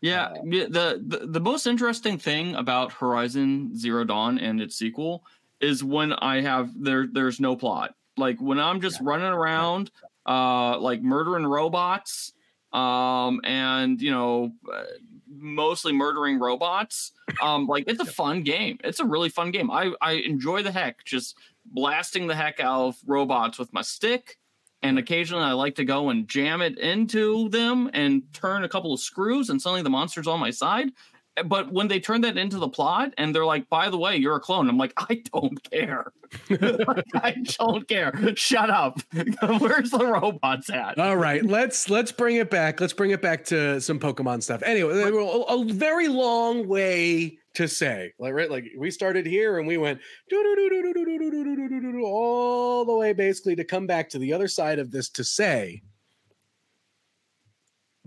Yeah, 0.00 0.26
uh, 0.26 0.34
the, 0.44 1.02
the 1.04 1.26
the 1.26 1.40
most 1.40 1.66
interesting 1.66 2.18
thing 2.18 2.54
about 2.54 2.92
Horizon 2.92 3.76
Zero 3.76 4.04
Dawn 4.04 4.38
and 4.38 4.60
its 4.60 4.76
sequel 4.76 5.24
is 5.60 5.82
when 5.82 6.12
I 6.12 6.40
have 6.40 6.70
there 6.80 7.08
there's 7.10 7.40
no 7.40 7.56
plot. 7.56 7.94
Like 8.16 8.40
when 8.40 8.60
I'm 8.60 8.80
just 8.80 9.00
yeah. 9.00 9.08
running 9.08 9.26
around 9.26 9.90
uh 10.26 10.78
like 10.78 11.02
murdering 11.02 11.46
robots 11.46 12.32
um 12.72 13.40
and 13.44 14.00
you 14.00 14.10
know 14.10 14.52
uh, 14.72 14.82
mostly 15.26 15.92
murdering 15.92 16.38
robots 16.38 17.12
um 17.42 17.66
like 17.66 17.84
it's 17.86 18.00
a 18.00 18.04
fun 18.04 18.42
game 18.42 18.76
it's 18.84 19.00
a 19.00 19.04
really 19.04 19.30
fun 19.30 19.50
game 19.50 19.70
i 19.70 19.90
i 20.02 20.12
enjoy 20.12 20.62
the 20.62 20.70
heck 20.70 21.02
just 21.04 21.34
blasting 21.64 22.26
the 22.26 22.34
heck 22.34 22.60
out 22.60 22.88
of 22.88 22.96
robots 23.06 23.58
with 23.58 23.72
my 23.72 23.80
stick 23.80 24.36
and 24.82 24.98
occasionally 24.98 25.44
I 25.44 25.52
like 25.52 25.74
to 25.76 25.84
go 25.84 26.10
and 26.10 26.28
jam 26.28 26.62
it 26.62 26.78
into 26.78 27.48
them 27.48 27.90
and 27.92 28.22
turn 28.32 28.64
a 28.64 28.68
couple 28.68 28.92
of 28.92 29.00
screws, 29.00 29.50
and 29.50 29.60
suddenly 29.60 29.82
the 29.82 29.90
monster's 29.90 30.26
on 30.26 30.40
my 30.40 30.50
side. 30.50 30.90
But 31.44 31.72
when 31.72 31.88
they 31.88 32.00
turn 32.00 32.22
that 32.22 32.36
into 32.36 32.58
the 32.58 32.68
plot 32.68 33.14
and 33.18 33.34
they're 33.34 33.44
like, 33.44 33.68
by 33.68 33.90
the 33.90 33.98
way, 33.98 34.16
you're 34.16 34.36
a 34.36 34.40
clone, 34.40 34.68
I'm 34.68 34.78
like, 34.78 34.92
I 34.96 35.22
don't 35.32 35.62
care. 35.70 36.12
I 36.50 37.34
don't 37.58 37.88
care. 37.88 38.12
Shut 38.36 38.70
up. 38.70 39.00
Where's 39.58 39.90
the 39.90 40.04
robots 40.06 40.70
at? 40.70 40.98
All 40.98 41.16
right, 41.16 41.44
let's 41.44 41.88
let's 41.88 42.12
bring 42.12 42.36
it 42.36 42.50
back. 42.50 42.80
Let's 42.80 42.92
bring 42.92 43.10
it 43.10 43.22
back 43.22 43.44
to 43.46 43.80
some 43.80 43.98
Pokemon 43.98 44.42
stuff. 44.42 44.62
Anyway, 44.62 45.02
a, 45.02 45.14
a 45.14 45.64
very 45.64 46.08
long 46.08 46.68
way 46.68 47.38
to 47.54 47.66
say. 47.66 48.12
Like 48.18 48.34
right, 48.34 48.50
like 48.50 48.66
we 48.76 48.90
started 48.90 49.26
here 49.26 49.58
and 49.58 49.66
we 49.66 49.78
went 49.78 50.00
all 52.04 52.84
the 52.84 52.94
way 52.94 53.12
basically 53.12 53.56
to 53.56 53.64
come 53.64 53.86
back 53.86 54.08
to 54.10 54.18
the 54.18 54.32
other 54.32 54.48
side 54.48 54.78
of 54.78 54.90
this 54.90 55.08
to 55.10 55.24
say 55.24 55.82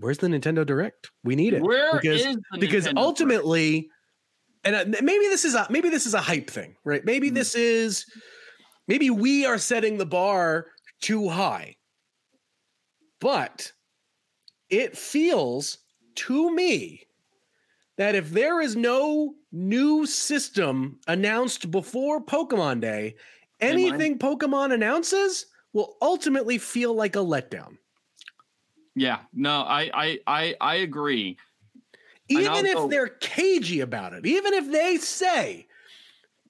where's 0.02 0.18
the 0.18 0.26
Nintendo 0.26 0.66
Direct? 0.66 1.10
We 1.24 1.36
need 1.36 1.54
it. 1.54 1.62
Where 1.62 1.98
because, 2.00 2.36
because 2.58 2.86
Nintendo 2.86 2.98
ultimately 2.98 3.88
and 4.64 4.96
maybe 5.02 5.26
this 5.26 5.44
is 5.44 5.54
a 5.54 5.66
maybe 5.70 5.88
this 5.88 6.06
is 6.06 6.14
a 6.14 6.20
hype 6.20 6.48
thing, 6.48 6.76
right? 6.84 7.04
Maybe 7.04 7.30
mm. 7.30 7.34
this 7.34 7.54
is 7.54 8.06
maybe 8.86 9.10
we 9.10 9.44
are 9.44 9.58
setting 9.58 9.98
the 9.98 10.06
bar 10.06 10.66
too 11.00 11.28
high. 11.28 11.76
But 13.20 13.72
it 14.70 14.96
feels 14.96 15.78
to 16.16 16.54
me 16.54 17.02
that 17.96 18.14
if 18.14 18.30
there 18.30 18.60
is 18.60 18.76
no 18.76 19.34
new 19.52 20.06
system 20.06 20.98
announced 21.06 21.70
before 21.70 22.24
Pokemon 22.24 22.80
Day, 22.80 23.16
anything 23.60 24.18
Pokemon 24.18 24.72
announces 24.72 25.46
will 25.72 25.96
ultimately 26.00 26.58
feel 26.58 26.94
like 26.94 27.16
a 27.16 27.20
letdown. 27.20 27.76
Yeah, 28.94 29.20
no, 29.32 29.62
I 29.62 29.90
I 29.94 30.18
I, 30.26 30.54
I 30.60 30.74
agree. 30.76 31.38
Even 32.28 32.66
if 32.66 32.90
they're 32.90 33.08
cagey 33.08 33.80
about 33.80 34.12
it, 34.12 34.26
even 34.26 34.54
if 34.54 34.70
they 34.70 34.96
say, 34.96 35.66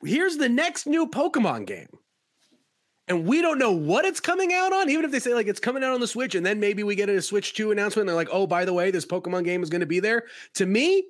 "Here's 0.04 0.36
the 0.36 0.48
next 0.48 0.86
new 0.86 1.06
Pokemon 1.06 1.66
game," 1.66 1.88
and 3.08 3.26
we 3.26 3.42
don't 3.42 3.58
know 3.58 3.72
what 3.72 4.04
it's 4.04 4.20
coming 4.20 4.52
out 4.52 4.72
on, 4.72 4.90
even 4.90 5.04
if 5.04 5.10
they 5.10 5.18
say 5.18 5.34
like 5.34 5.46
it's 5.46 5.60
coming 5.60 5.82
out 5.82 5.92
on 5.92 6.00
the 6.00 6.06
Switch, 6.06 6.34
and 6.34 6.44
then 6.44 6.60
maybe 6.60 6.82
we 6.82 6.94
get 6.94 7.08
a 7.08 7.22
Switch 7.22 7.54
Two 7.54 7.70
announcement, 7.70 8.02
and 8.02 8.08
they're 8.08 8.16
like, 8.16 8.28
"Oh, 8.32 8.46
by 8.46 8.64
the 8.64 8.72
way, 8.72 8.90
this 8.90 9.06
Pokemon 9.06 9.44
game 9.44 9.62
is 9.62 9.70
going 9.70 9.80
to 9.80 9.86
be 9.86 10.00
there." 10.00 10.24
To 10.54 10.66
me, 10.66 11.04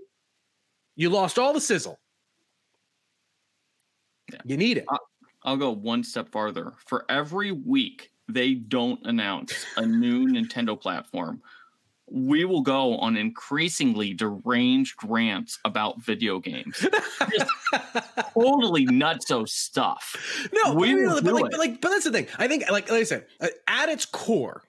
you 0.97 1.11
lost 1.11 1.39
all 1.39 1.53
the 1.53 1.61
sizzle. 1.61 1.99
Yeah. 4.33 4.39
You 4.45 4.57
need 4.57 4.79
it. 4.79 4.87
I'll 5.45 5.57
go 5.57 5.71
one 5.73 6.05
step 6.05 6.29
farther. 6.31 6.75
For 6.87 7.05
every 7.09 7.53
week 7.53 8.12
they 8.29 8.55
don't 8.55 9.01
announce 9.05 9.67
a 9.77 9.87
new 9.87 10.27
Nintendo 10.29 10.81
platform, 10.81 11.43
we 12.11 12.45
will 12.45 12.61
go 12.61 12.99
on 12.99 13.17
increasingly 13.17 14.13
deranged 14.13 14.97
rants 15.05 15.59
about 15.65 16.03
video 16.03 16.39
games. 16.41 16.77
Just 17.31 17.51
totally 18.35 18.87
nutso 18.87 19.49
stuff. 19.49 20.49
No, 20.53 20.75
we 20.75 20.95
but, 20.95 21.25
but, 21.25 21.33
like, 21.33 21.51
but, 21.51 21.59
like, 21.59 21.81
but 21.81 21.89
that's 21.89 22.05
the 22.05 22.11
thing. 22.11 22.27
I 22.39 22.49
think, 22.49 22.71
like, 22.71 22.91
like 22.91 23.01
I 23.01 23.05
said, 23.05 23.27
uh, 23.41 23.49
at 23.67 23.89
its 23.89 24.05
core, 24.05 24.63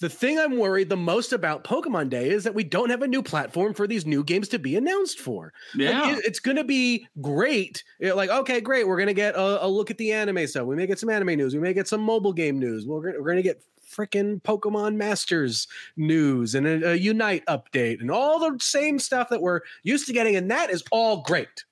the 0.00 0.08
thing 0.08 0.38
I'm 0.38 0.58
worried 0.58 0.88
the 0.88 0.96
most 0.96 1.32
about 1.32 1.64
Pokemon 1.64 2.08
Day 2.10 2.30
is 2.30 2.44
that 2.44 2.54
we 2.54 2.62
don't 2.62 2.90
have 2.90 3.02
a 3.02 3.08
new 3.08 3.22
platform 3.22 3.74
for 3.74 3.86
these 3.86 4.06
new 4.06 4.22
games 4.22 4.48
to 4.48 4.58
be 4.58 4.76
announced 4.76 5.18
for. 5.18 5.52
Yeah, 5.74 6.02
like, 6.02 6.18
it, 6.18 6.24
it's 6.24 6.38
going 6.38 6.56
to 6.56 6.64
be 6.64 7.08
great. 7.20 7.82
like, 8.00 8.30
okay, 8.30 8.60
great. 8.60 8.86
We're 8.86 8.96
going 8.96 9.08
to 9.08 9.14
get 9.14 9.34
a, 9.34 9.64
a, 9.64 9.68
look 9.68 9.90
at 9.90 9.98
the 9.98 10.12
anime 10.12 10.46
stuff. 10.46 10.66
We 10.66 10.76
may 10.76 10.86
get 10.86 11.00
some 11.00 11.10
anime 11.10 11.36
news. 11.36 11.52
We 11.52 11.60
may 11.60 11.74
get 11.74 11.88
some 11.88 12.00
mobile 12.00 12.32
game 12.32 12.60
news. 12.60 12.86
We're 12.86 13.12
going 13.12 13.36
to 13.36 13.42
get 13.42 13.60
freaking 13.90 14.40
Pokemon 14.42 14.94
Masters 14.94 15.66
news 15.96 16.54
and 16.54 16.66
a, 16.66 16.92
a 16.92 16.94
Unite 16.94 17.44
update 17.46 18.00
and 18.00 18.10
all 18.10 18.38
the 18.38 18.56
same 18.60 19.00
stuff 19.00 19.28
that 19.30 19.42
we're 19.42 19.62
used 19.82 20.06
to 20.06 20.12
getting. 20.12 20.36
And 20.36 20.50
that 20.50 20.70
is 20.70 20.84
all 20.92 21.22
great. 21.22 21.64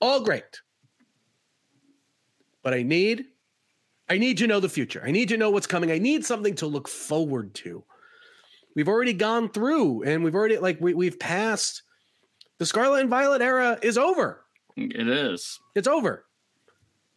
All 0.00 0.22
great. 0.22 0.60
But 2.62 2.74
I 2.74 2.82
need 2.82 3.24
I 4.10 4.18
need 4.18 4.38
to 4.38 4.46
know 4.46 4.60
the 4.60 4.68
future. 4.68 5.02
I 5.04 5.10
need 5.10 5.28
to 5.28 5.36
know 5.36 5.50
what's 5.50 5.66
coming. 5.66 5.90
I 5.90 5.98
need 5.98 6.24
something 6.24 6.54
to 6.56 6.66
look 6.66 6.88
forward 6.88 7.54
to. 7.54 7.84
We've 8.74 8.88
already 8.88 9.12
gone 9.12 9.48
through 9.48 10.04
and 10.04 10.22
we've 10.22 10.34
already 10.34 10.58
like 10.58 10.80
we, 10.80 10.94
we've 10.94 11.18
passed 11.18 11.82
the 12.58 12.66
Scarlet 12.66 13.00
and 13.00 13.10
Violet 13.10 13.42
era 13.42 13.78
is 13.82 13.98
over. 13.98 14.44
It 14.76 15.08
is. 15.08 15.58
It's 15.74 15.88
over. 15.88 16.24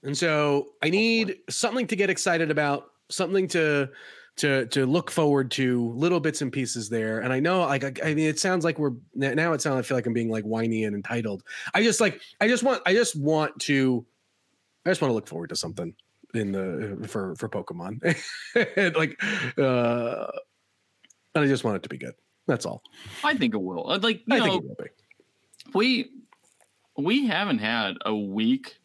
And 0.03 0.17
so 0.17 0.69
I 0.81 0.89
need 0.89 1.37
something 1.49 1.87
to 1.87 1.95
get 1.95 2.09
excited 2.09 2.49
about, 2.49 2.85
something 3.09 3.47
to 3.49 3.89
to 4.37 4.65
to 4.67 4.85
look 4.85 5.11
forward 5.11 5.51
to, 5.51 5.89
little 5.95 6.19
bits 6.19 6.41
and 6.41 6.51
pieces 6.51 6.89
there. 6.89 7.19
And 7.19 7.31
I 7.31 7.39
know 7.39 7.61
like 7.61 7.83
I, 7.83 8.09
I 8.09 8.13
mean 8.15 8.27
it 8.27 8.39
sounds 8.39 8.63
like 8.63 8.79
we're 8.79 8.93
now 9.13 9.53
it 9.53 9.61
sounds 9.61 9.77
I 9.77 9.81
feel 9.83 9.97
like 9.97 10.07
I'm 10.07 10.13
being 10.13 10.31
like 10.31 10.43
whiny 10.43 10.85
and 10.85 10.95
entitled. 10.95 11.43
I 11.73 11.83
just 11.83 12.01
like 12.01 12.21
I 12.39 12.47
just 12.47 12.63
want 12.63 12.81
I 12.85 12.93
just 12.93 13.15
want 13.15 13.59
to 13.61 14.05
I 14.85 14.89
just 14.89 15.01
want 15.01 15.11
to 15.11 15.15
look 15.15 15.27
forward 15.27 15.49
to 15.49 15.55
something 15.55 15.93
in 16.33 16.51
the 16.51 17.07
for 17.07 17.35
for 17.35 17.49
Pokemon. 17.49 18.01
like, 18.95 19.21
uh, 19.57 20.27
and 21.35 21.43
I 21.43 21.47
just 21.47 21.63
want 21.63 21.77
it 21.77 21.83
to 21.83 21.89
be 21.89 21.97
good. 21.97 22.13
That's 22.47 22.65
all. 22.65 22.83
I 23.23 23.35
think 23.35 23.53
it 23.53 23.61
will. 23.61 23.89
Uh, 23.89 23.99
like, 24.01 24.21
you 24.25 24.35
I 24.35 24.39
know, 24.39 24.61
we 25.73 26.09
we 26.97 27.27
haven't 27.27 27.59
had 27.59 27.95
a 28.05 28.15
week 28.15 28.77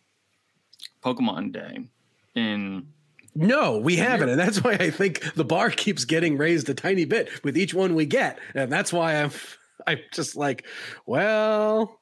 Pokemon 1.04 1.52
Day 1.52 1.88
in. 2.34 2.88
No, 3.34 3.76
we 3.76 3.96
haven't, 3.96 4.30
and 4.30 4.40
that's 4.40 4.64
why 4.64 4.72
I 4.72 4.90
think 4.90 5.34
the 5.34 5.44
bar 5.44 5.70
keeps 5.70 6.06
getting 6.06 6.38
raised 6.38 6.70
a 6.70 6.74
tiny 6.74 7.04
bit 7.04 7.44
with 7.44 7.56
each 7.58 7.74
one 7.74 7.94
we 7.94 8.06
get, 8.06 8.38
and 8.54 8.72
that's 8.72 8.92
why 8.92 9.16
I'm 9.16 9.30
I'm 9.86 9.98
just 10.12 10.36
like, 10.36 10.64
well, 11.04 12.00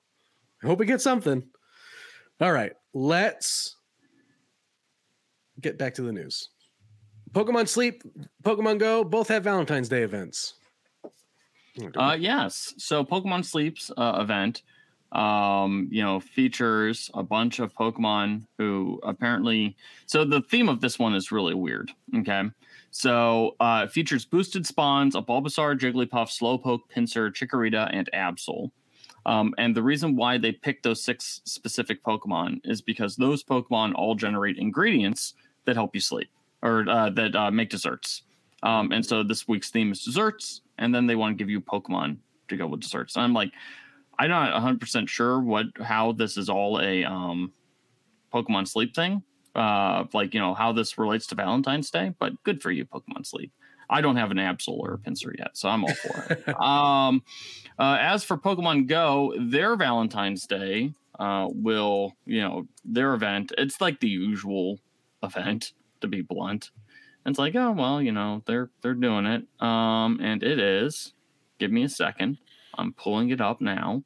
I 0.63 0.67
hope 0.67 0.79
we 0.79 0.87
get 0.87 1.01
something. 1.01 1.43
All 2.41 2.53
right, 2.53 2.73
let's 2.93 3.74
get 5.61 5.79
back 5.79 5.95
to 5.95 6.03
the 6.03 6.13
news. 6.13 6.51
Pokemon 7.33 7.69
Sleep, 7.69 8.03
Pokemon 8.43 8.79
Go 8.79 9.03
both 9.03 9.29
have 9.29 9.45
Valentine's 9.45 9.89
Day 9.89 10.03
events. 10.03 10.55
Uh, 11.97 12.17
yes. 12.19 12.73
So 12.79 13.05
Pokemon 13.05 13.45
Sleep's 13.45 13.91
uh, 13.97 14.19
event, 14.21 14.63
um, 15.11 15.89
you 15.91 16.03
know, 16.03 16.21
features 16.21 17.11
a 17.15 17.23
bunch 17.23 17.59
of 17.59 17.75
Pokemon 17.75 18.47
who 18.59 19.01
apparently. 19.03 19.77
So 20.07 20.25
the 20.25 20.43
theme 20.43 20.69
of 20.69 20.81
this 20.81 20.99
one 20.99 21.15
is 21.15 21.33
really 21.33 21.55
weird. 21.55 21.91
Okay. 22.17 22.45
So 22.93 23.57
uh, 23.59 23.87
it 23.87 23.93
features 23.93 24.25
boosted 24.25 24.65
spawns 24.65 25.17
of 25.17 25.27
Bulbasaur, 25.27 25.77
Jigglypuff, 25.77 26.31
Slowpoke, 26.31 26.83
Pinsir, 26.95 27.33
Chikorita, 27.33 27.91
and 27.93 28.09
Absol. 28.15 28.71
Um, 29.27 29.55
and 29.59 29.75
the 29.75 29.83
reason 29.83 30.15
why 30.15 30.39
they 30.39 30.53
picked 30.53 30.85
those 30.85 31.03
six 31.03 31.41
specific 31.45 32.05
Pokemon 32.05 32.61
is 32.63 32.83
because 32.83 33.17
those 33.17 33.43
Pokemon 33.43 33.95
all 33.95 34.15
generate 34.15 34.59
ingredients 34.59 35.35
that 35.67 35.77
help 35.77 35.95
you 35.95 36.01
sleep 36.01 36.29
or 36.63 36.89
uh, 36.89 37.11
that 37.11 37.35
uh, 37.35 37.51
make 37.51 37.71
desserts. 37.71 38.23
Um, 38.63 38.93
and 38.93 39.05
so 39.05 39.23
this 39.23 39.47
week's 39.47 39.71
theme 39.71 39.93
is 39.93 40.03
desserts, 40.03 40.63
and 40.79 40.95
then 40.95 41.07
they 41.07 41.17
want 41.17 41.37
to 41.37 41.43
give 41.43 41.51
you 41.51 41.61
Pokemon 41.61 42.17
to 42.49 42.57
go 42.57 42.67
with 42.67 42.81
desserts. 42.81 43.17
And 43.17 43.25
I'm 43.25 43.35
like, 43.35 43.53
I'm 44.19 44.31
not 44.31 44.53
100 44.53 44.81
percent 44.81 45.09
sure 45.09 45.41
what 45.41 45.67
how 45.81 46.13
this 46.13 46.37
is 46.37 46.49
all 46.49 46.81
a 46.81 47.05
um, 47.05 47.53
Pokemon 48.33 48.67
Sleep 48.67 48.95
thing, 48.95 49.23
uh, 49.55 50.05
like 50.13 50.35
you 50.35 50.41
know 50.41 50.55
how 50.55 50.73
this 50.73 50.99
relates 50.99 51.27
to 51.29 51.35
Valentine's 51.35 51.91
Day. 51.91 52.15
But 52.19 52.43
good 52.43 52.63
for 52.63 52.71
you, 52.71 52.85
Pokemon 52.87 53.27
Sleep. 53.27 53.53
I 53.91 54.01
don't 54.01 54.17
have 54.17 54.31
an 54.31 54.39
Absol 54.39 54.79
or 54.79 54.95
a 54.95 54.99
Pinsir 54.99 55.39
yet, 55.39 55.57
so 55.57 55.69
I'm 55.69 55.85
all 55.85 55.95
for 55.95 56.27
it. 56.31 56.49
um, 56.61 57.23
uh, 57.79 57.99
as 58.01 58.25
for 58.25 58.39
Pokemon 58.39 58.87
Go, 58.87 59.35
their 59.39 59.77
Valentine's 59.77 60.47
Day 60.47 60.93
uh, 61.19 61.49
will, 61.51 62.13
you 62.25 62.41
know, 62.41 62.67
their 62.85 63.15
event. 63.15 63.53
It's 63.59 63.81
like 63.81 64.01
the 64.01 64.09
usual 64.09 64.81
event, 65.25 65.73
to 66.01 66.09
be 66.09 66.23
blunt. 66.23 66.71
And 67.25 67.33
it's 67.33 67.39
like, 67.39 67.55
oh 67.55 67.73
well, 67.73 68.03
you 68.03 68.13
know, 68.13 68.43
they're 68.47 68.71
they're 68.83 68.95
doing 68.95 69.27
it. 69.27 69.47
Um, 69.65 70.21
and 70.23 70.43
it 70.43 70.59
is. 70.59 71.15
Give 71.59 71.71
me 71.71 71.85
a 71.85 71.89
second. 71.89 72.39
I'm 72.77 72.93
pulling 72.93 73.31
it 73.31 73.41
up 73.41 73.61
now. 73.61 74.03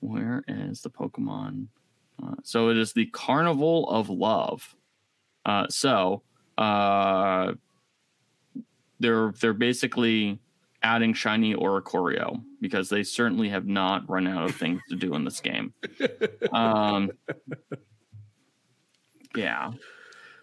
Where 0.00 0.42
is 0.48 0.80
the 0.80 0.90
Pokemon? 0.90 1.66
Uh, 2.22 2.34
so 2.42 2.70
it 2.70 2.76
is 2.76 2.92
the 2.92 3.06
Carnival 3.06 3.88
of 3.88 4.08
Love. 4.08 4.74
Uh, 5.44 5.66
so 5.68 6.22
uh, 6.58 7.52
they're 8.98 9.32
they're 9.40 9.52
basically 9.52 10.38
adding 10.82 11.12
shiny 11.12 11.54
Oricorio 11.54 12.42
because 12.60 12.88
they 12.88 13.02
certainly 13.02 13.48
have 13.50 13.66
not 13.66 14.08
run 14.08 14.26
out 14.26 14.48
of 14.48 14.56
things 14.56 14.80
to 14.88 14.96
do 14.96 15.14
in 15.14 15.24
this 15.24 15.40
game. 15.40 15.74
Um, 16.52 17.12
yeah. 19.36 19.70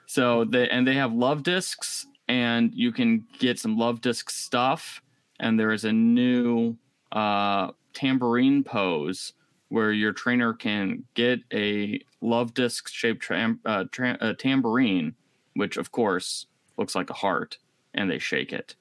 So 0.08 0.46
they 0.46 0.68
and 0.70 0.88
they 0.88 0.96
have 0.96 1.14
love 1.14 1.44
discs, 1.44 2.08
and 2.28 2.74
you 2.74 2.92
can 2.92 3.26
get 3.40 3.60
some 3.60 3.78
love 3.78 4.02
disc 4.02 4.30
stuff. 4.30 5.02
And 5.40 5.60
there 5.60 5.72
is 5.72 5.86
a 5.86 5.92
new 5.94 6.76
uh, 7.12 7.72
tambourine 7.94 8.64
pose 8.64 9.34
where 9.70 9.92
your 9.92 10.14
trainer 10.14 10.54
can 10.54 11.04
get 11.14 11.40
a 11.54 12.02
love 12.22 12.54
disc 12.54 12.88
shaped 12.88 13.22
tra- 13.22 13.56
uh, 13.66 13.84
tra- 13.92 14.18
uh, 14.22 14.34
tambourine, 14.40 15.14
which 15.56 15.78
of 15.78 15.92
course 15.92 16.48
looks 16.78 16.96
like 16.96 17.10
a 17.10 17.14
heart, 17.14 17.58
and 17.94 18.10
they 18.10 18.18
shake 18.18 18.54
it. 18.54 18.76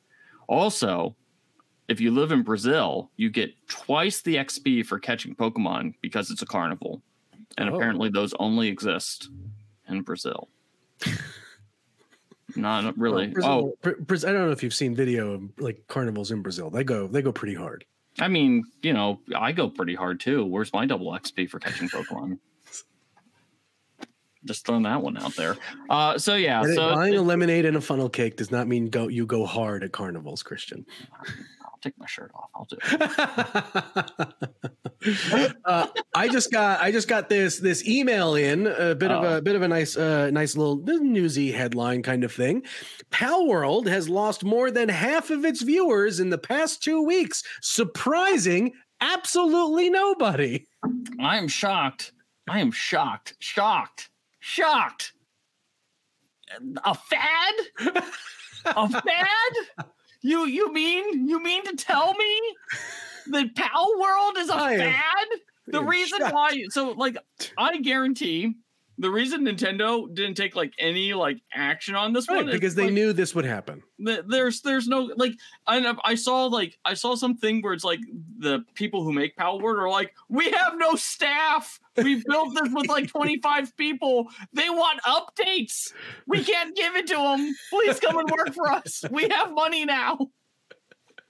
Also, 0.48 1.16
if 1.88 2.00
you 2.00 2.10
live 2.12 2.30
in 2.32 2.42
Brazil, 2.42 3.10
you 3.16 3.30
get 3.30 3.50
twice 3.68 4.22
the 4.22 4.36
XP 4.36 4.86
for 4.86 4.98
catching 5.00 5.34
Pokemon 5.34 5.94
because 6.00 6.30
it's 6.30 6.42
a 6.42 6.46
carnival. 6.46 7.02
And 7.58 7.68
Oh. 7.68 7.74
apparently 7.74 8.08
those 8.10 8.32
only 8.38 8.68
exist 8.68 9.28
in 9.88 10.02
Brazil. 10.02 10.48
Not 12.56 12.96
really. 12.96 13.26
Brazil, 13.28 13.50
Oh, 13.50 13.74
Bra- 13.82 13.92
Braz- 13.94 14.26
I 14.26 14.32
don't 14.32 14.46
know 14.46 14.52
if 14.52 14.62
you've 14.62 14.72
seen 14.74 14.94
video 14.94 15.32
of 15.34 15.42
like 15.58 15.86
carnivals 15.88 16.30
in 16.30 16.42
Brazil. 16.42 16.70
They 16.70 16.84
go 16.84 17.06
they 17.06 17.20
go 17.22 17.32
pretty 17.32 17.54
hard. 17.54 17.84
I 18.18 18.28
mean, 18.28 18.64
you 18.82 18.94
know, 18.94 19.20
I 19.36 19.52
go 19.52 19.68
pretty 19.68 19.94
hard 19.94 20.20
too. 20.20 20.44
Where's 20.46 20.72
my 20.72 20.86
double 20.86 21.12
XP 21.12 21.50
for 21.50 21.58
catching 21.58 21.88
Pokemon? 21.88 22.38
Just 24.46 24.64
throwing 24.64 24.84
that 24.84 25.02
one 25.02 25.18
out 25.18 25.34
there. 25.36 25.56
Uh, 25.90 26.16
so 26.18 26.36
yeah, 26.36 26.62
And 26.62 26.74
so 26.74 26.94
buying 26.94 27.16
a 27.16 27.20
lemonade 27.22 27.64
and 27.66 27.76
a 27.76 27.80
funnel 27.80 28.08
cake 28.08 28.36
does 28.36 28.50
not 28.52 28.68
mean 28.68 28.86
go 28.86 29.08
you 29.08 29.26
go 29.26 29.44
hard 29.44 29.82
at 29.84 29.92
carnivals, 29.92 30.42
Christian. 30.44 30.86
I'll 31.62 31.78
take 31.82 31.98
my 31.98 32.06
shirt 32.06 32.30
off. 32.34 32.48
I'll 32.54 32.64
do 32.64 32.76
it. 32.82 34.72
uh, 35.64 35.86
I 36.14 36.28
just 36.28 36.50
got 36.50 36.80
I 36.80 36.90
just 36.90 37.08
got 37.08 37.28
this 37.28 37.58
this 37.58 37.86
email 37.86 38.34
in 38.34 38.66
a 38.66 38.94
bit 38.94 39.10
of 39.10 39.24
Oh. 39.24 39.36
a 39.36 39.42
bit 39.42 39.54
of 39.56 39.62
a 39.62 39.68
nice 39.68 39.96
uh, 39.96 40.30
nice 40.30 40.56
little 40.56 40.76
newsy 41.02 41.52
headline 41.52 42.02
kind 42.02 42.24
of 42.24 42.32
thing. 42.32 42.62
Palworld 43.10 43.86
has 43.86 44.08
lost 44.08 44.44
more 44.44 44.70
than 44.70 44.88
half 44.88 45.30
of 45.30 45.44
its 45.44 45.62
viewers 45.62 46.20
in 46.20 46.30
the 46.30 46.38
past 46.38 46.82
two 46.82 47.02
weeks, 47.02 47.42
surprising 47.62 48.72
absolutely 49.00 49.90
nobody. 49.90 50.66
I 51.20 51.36
am 51.38 51.48
shocked. 51.48 52.12
I 52.48 52.60
am 52.60 52.70
shocked. 52.72 53.34
Shocked. 53.38 54.10
Shocked. 54.40 55.12
A 56.84 56.94
fad? 56.94 57.54
A 58.66 58.88
fad? 59.02 59.86
You 60.22 60.46
you 60.46 60.72
mean 60.72 61.28
you 61.28 61.42
mean 61.42 61.64
to 61.64 61.76
tell 61.76 62.14
me 62.14 62.40
that 63.30 63.54
Palworld 63.54 64.38
is 64.42 64.48
a 64.50 64.54
I 64.54 64.76
fad? 64.78 65.26
The 65.68 65.82
reason 65.82 66.20
why 66.30 66.64
so 66.70 66.92
like 66.92 67.16
I 67.58 67.78
guarantee 67.78 68.54
the 68.98 69.10
reason 69.10 69.44
Nintendo 69.44 70.12
didn't 70.14 70.36
take 70.36 70.56
like 70.56 70.72
any 70.78 71.12
like 71.12 71.38
action 71.52 71.94
on 71.94 72.12
this 72.12 72.28
Right, 72.28 72.36
one 72.36 72.48
is, 72.48 72.54
because 72.54 72.74
they 72.74 72.84
like, 72.84 72.92
knew 72.94 73.12
this 73.12 73.34
would 73.34 73.44
happen. 73.44 73.82
th- 74.04 74.22
there's 74.26 74.62
there's 74.62 74.88
no 74.88 75.10
like 75.16 75.32
I 75.66 75.94
I 76.04 76.14
saw 76.14 76.46
like 76.46 76.78
I 76.84 76.94
saw 76.94 77.14
something 77.14 77.60
where 77.62 77.72
it's 77.72 77.84
like 77.84 78.00
the 78.38 78.64
people 78.74 79.04
who 79.04 79.12
make 79.12 79.36
Palworld 79.36 79.78
are 79.78 79.90
like 79.90 80.14
we 80.28 80.50
have 80.50 80.74
no 80.76 80.94
staff. 80.94 81.78
We 81.96 82.22
built 82.26 82.54
this 82.54 82.72
with 82.72 82.88
like 82.88 83.08
25 83.08 83.76
people. 83.76 84.28
They 84.52 84.68
want 84.70 85.00
updates. 85.02 85.92
We 86.26 86.44
can't 86.44 86.76
give 86.76 86.94
it 86.94 87.06
to 87.08 87.16
them. 87.16 87.54
Please 87.70 87.98
come 88.00 88.18
and 88.18 88.30
work 88.30 88.54
for 88.54 88.70
us. 88.70 89.02
We 89.10 89.28
have 89.28 89.52
money 89.52 89.84
now. 89.84 90.18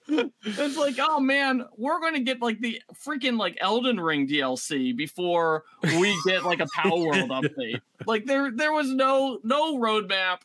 It's 0.08 0.76
like, 0.76 0.96
oh 1.00 1.20
man, 1.20 1.64
we're 1.76 2.00
gonna 2.00 2.20
get 2.20 2.40
like 2.40 2.60
the 2.60 2.80
freaking 3.04 3.38
like 3.38 3.58
Elden 3.60 3.98
Ring 4.00 4.28
DLC 4.28 4.96
before 4.96 5.64
we 5.82 6.16
get 6.26 6.44
like 6.44 6.60
a 6.60 6.66
Power 6.74 6.96
World 6.96 7.30
update. 7.30 7.80
Like 8.06 8.26
there, 8.26 8.50
there 8.50 8.72
was 8.72 8.88
no 8.90 9.38
no 9.42 9.78
roadmap. 9.78 10.38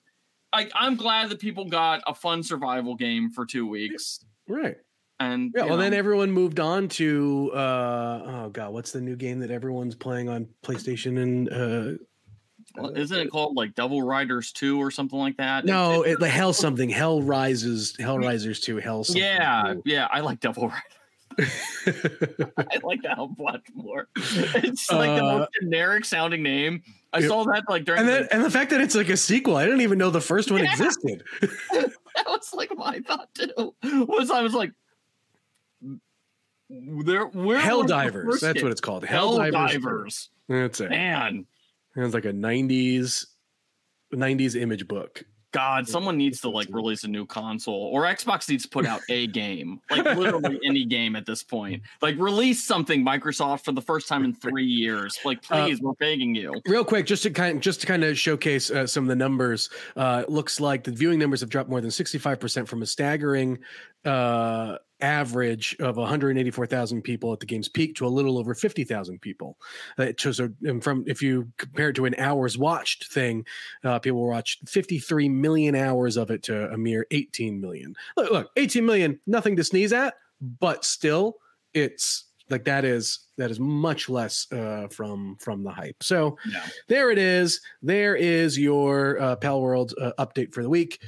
Like 0.53 0.71
I'm 0.73 0.95
glad 0.95 1.29
that 1.29 1.39
people 1.39 1.65
got 1.65 2.01
a 2.07 2.13
fun 2.13 2.43
survival 2.43 2.95
game 2.95 3.31
for 3.31 3.45
two 3.45 3.67
weeks. 3.67 4.19
Right. 4.47 4.77
And 5.19 5.51
Yeah. 5.55 5.65
Well, 5.65 5.77
then 5.77 5.93
everyone 5.93 6.31
moved 6.31 6.59
on 6.59 6.87
to 6.89 7.51
uh, 7.53 8.21
oh 8.25 8.49
god, 8.49 8.73
what's 8.73 8.91
the 8.91 9.01
new 9.01 9.15
game 9.15 9.39
that 9.39 9.51
everyone's 9.51 9.95
playing 9.95 10.29
on 10.29 10.47
PlayStation 10.63 11.21
and 11.21 11.49
uh, 11.53 12.03
isn't 12.95 13.17
it 13.17 13.29
called 13.31 13.55
like 13.55 13.75
Devil 13.75 14.01
Riders 14.01 14.51
2 14.51 14.79
or 14.81 14.91
something 14.91 15.19
like 15.19 15.37
that? 15.37 15.65
no, 15.65 16.03
It- 16.03 16.11
it, 16.13 16.19
the 16.19 16.29
Hell 16.29 16.53
something, 16.53 16.89
Hell 17.01 17.21
Rises, 17.21 17.95
Hell 17.99 18.17
Risers 18.19 18.59
Two, 18.59 18.77
Hell. 18.77 19.03
Something. 19.03 19.23
yeah, 19.23 19.73
yeah, 19.85 20.07
I 20.11 20.19
like 20.21 20.39
Devil 20.39 20.69
Riders. 20.69 20.81
I 22.57 22.79
like 22.83 23.01
that 23.03 23.17
much 23.37 23.61
more. 23.73 24.07
It's 24.17 24.91
like 24.91 25.15
the 25.17 25.23
Uh, 25.25 25.37
most 25.39 25.49
generic 25.61 26.03
sounding 26.05 26.43
name. 26.43 26.83
I 27.13 27.19
yep. 27.19 27.29
saw 27.29 27.43
that 27.45 27.63
like 27.69 27.85
during 27.85 28.01
and 28.01 28.09
the- 28.09 28.33
and 28.33 28.43
the 28.43 28.51
fact 28.51 28.69
that 28.71 28.81
it's 28.81 28.95
like 28.95 29.09
a 29.09 29.17
sequel, 29.17 29.55
I 29.55 29.63
didn't 29.65 29.81
even 29.81 29.97
know 29.97 30.09
the 30.09 30.21
first 30.21 30.51
one 30.51 30.63
Yeah. 30.63 30.71
existed. 30.71 31.23
that 31.41 31.91
was 32.27 32.53
like 32.53 32.71
my 32.75 32.99
thought 32.99 33.29
too. 33.33 33.73
Was 33.83 34.29
I 34.31 34.41
was 34.41 34.53
like, 34.53 34.71
there, 36.69 37.25
where 37.27 37.59
Helldivers, 37.59 38.39
that's 38.39 38.61
what 38.63 38.71
it's 38.71 38.81
called. 38.81 39.03
Hell. 39.05 39.37
Divers. 39.51 40.29
That's 40.47 40.79
it. 40.81 40.89
Man, 40.89 41.45
It 41.95 41.99
was 42.01 42.13
like 42.13 42.25
a 42.25 42.33
'90s 42.33 43.25
'90s 44.13 44.59
image 44.59 44.87
book. 44.87 45.23
God, 45.53 45.85
someone 45.85 46.17
needs 46.17 46.39
to 46.41 46.49
like 46.49 46.69
release 46.71 47.03
a 47.03 47.09
new 47.09 47.25
console, 47.25 47.89
or 47.91 48.03
Xbox 48.03 48.47
needs 48.47 48.63
to 48.63 48.69
put 48.69 48.85
out 48.85 49.01
a 49.09 49.27
game, 49.27 49.81
like 49.89 50.05
literally 50.17 50.57
any 50.65 50.85
game 50.85 51.13
at 51.17 51.25
this 51.25 51.43
point. 51.43 51.83
Like 52.01 52.15
release 52.17 52.63
something, 52.63 53.03
Microsoft, 53.05 53.65
for 53.65 53.73
the 53.73 53.81
first 53.81 54.07
time 54.07 54.23
in 54.23 54.33
three 54.33 54.65
years. 54.65 55.19
Like, 55.25 55.39
Uh, 55.49 55.65
please, 55.65 55.81
we're 55.81 55.91
begging 55.93 56.33
you. 56.35 56.53
Real 56.65 56.85
quick, 56.85 57.05
just 57.05 57.23
to 57.23 57.31
kind 57.31 57.61
just 57.61 57.81
to 57.81 57.87
kind 57.87 58.05
of 58.05 58.17
showcase 58.17 58.71
uh, 58.71 58.87
some 58.87 59.03
of 59.03 59.09
the 59.09 59.15
numbers, 59.15 59.69
uh, 59.97 60.23
looks 60.29 60.61
like 60.61 60.85
the 60.85 60.91
viewing 60.91 61.19
numbers 61.19 61.41
have 61.41 61.49
dropped 61.49 61.69
more 61.69 61.81
than 61.81 61.89
65% 61.89 62.65
from 62.65 62.81
a 62.81 62.85
staggering 62.85 63.59
uh, 64.05 64.77
average 65.01 65.75
of 65.79 65.97
184,000 65.97 67.01
people 67.01 67.33
at 67.33 67.39
the 67.39 67.45
game's 67.45 67.69
peak 67.69 67.95
to 67.95 68.05
a 68.05 68.09
little 68.09 68.37
over 68.37 68.53
50,000 68.53 69.19
people. 69.19 69.57
Uh, 69.99 70.03
it 70.03 70.19
shows 70.19 70.39
a, 70.39 70.51
from 70.81 71.03
if 71.07 71.21
you 71.21 71.51
compare 71.57 71.89
it 71.89 71.93
to 71.95 72.05
an 72.05 72.15
hours 72.17 72.57
watched 72.57 73.11
thing, 73.11 73.45
uh, 73.83 73.99
people 73.99 74.27
watched 74.27 74.67
53 74.69 75.29
million 75.29 75.75
hours 75.75 76.17
of 76.17 76.31
it 76.31 76.43
to 76.43 76.69
a 76.71 76.77
mere 76.77 77.05
18 77.11 77.59
million. 77.59 77.95
Look, 78.17 78.31
look, 78.31 78.51
18 78.57 78.85
million, 78.85 79.19
nothing 79.27 79.55
to 79.57 79.63
sneeze 79.63 79.93
at, 79.93 80.15
but 80.59 80.85
still 80.85 81.37
it's 81.73 82.25
like 82.49 82.65
that 82.65 82.83
is 82.83 83.19
that 83.37 83.49
is 83.49 83.59
much 83.61 84.09
less 84.09 84.45
uh, 84.51 84.87
from 84.91 85.37
from 85.39 85.63
the 85.63 85.71
hype. 85.71 86.03
So 86.03 86.37
Yeah. 86.51 86.65
there 86.89 87.09
it 87.09 87.17
is. 87.17 87.61
There 87.81 88.15
is 88.15 88.59
your 88.59 89.21
uh, 89.21 89.35
Palworld 89.37 89.93
uh, 90.01 90.11
update 90.19 90.53
for 90.53 90.61
the 90.61 90.69
week. 90.69 91.01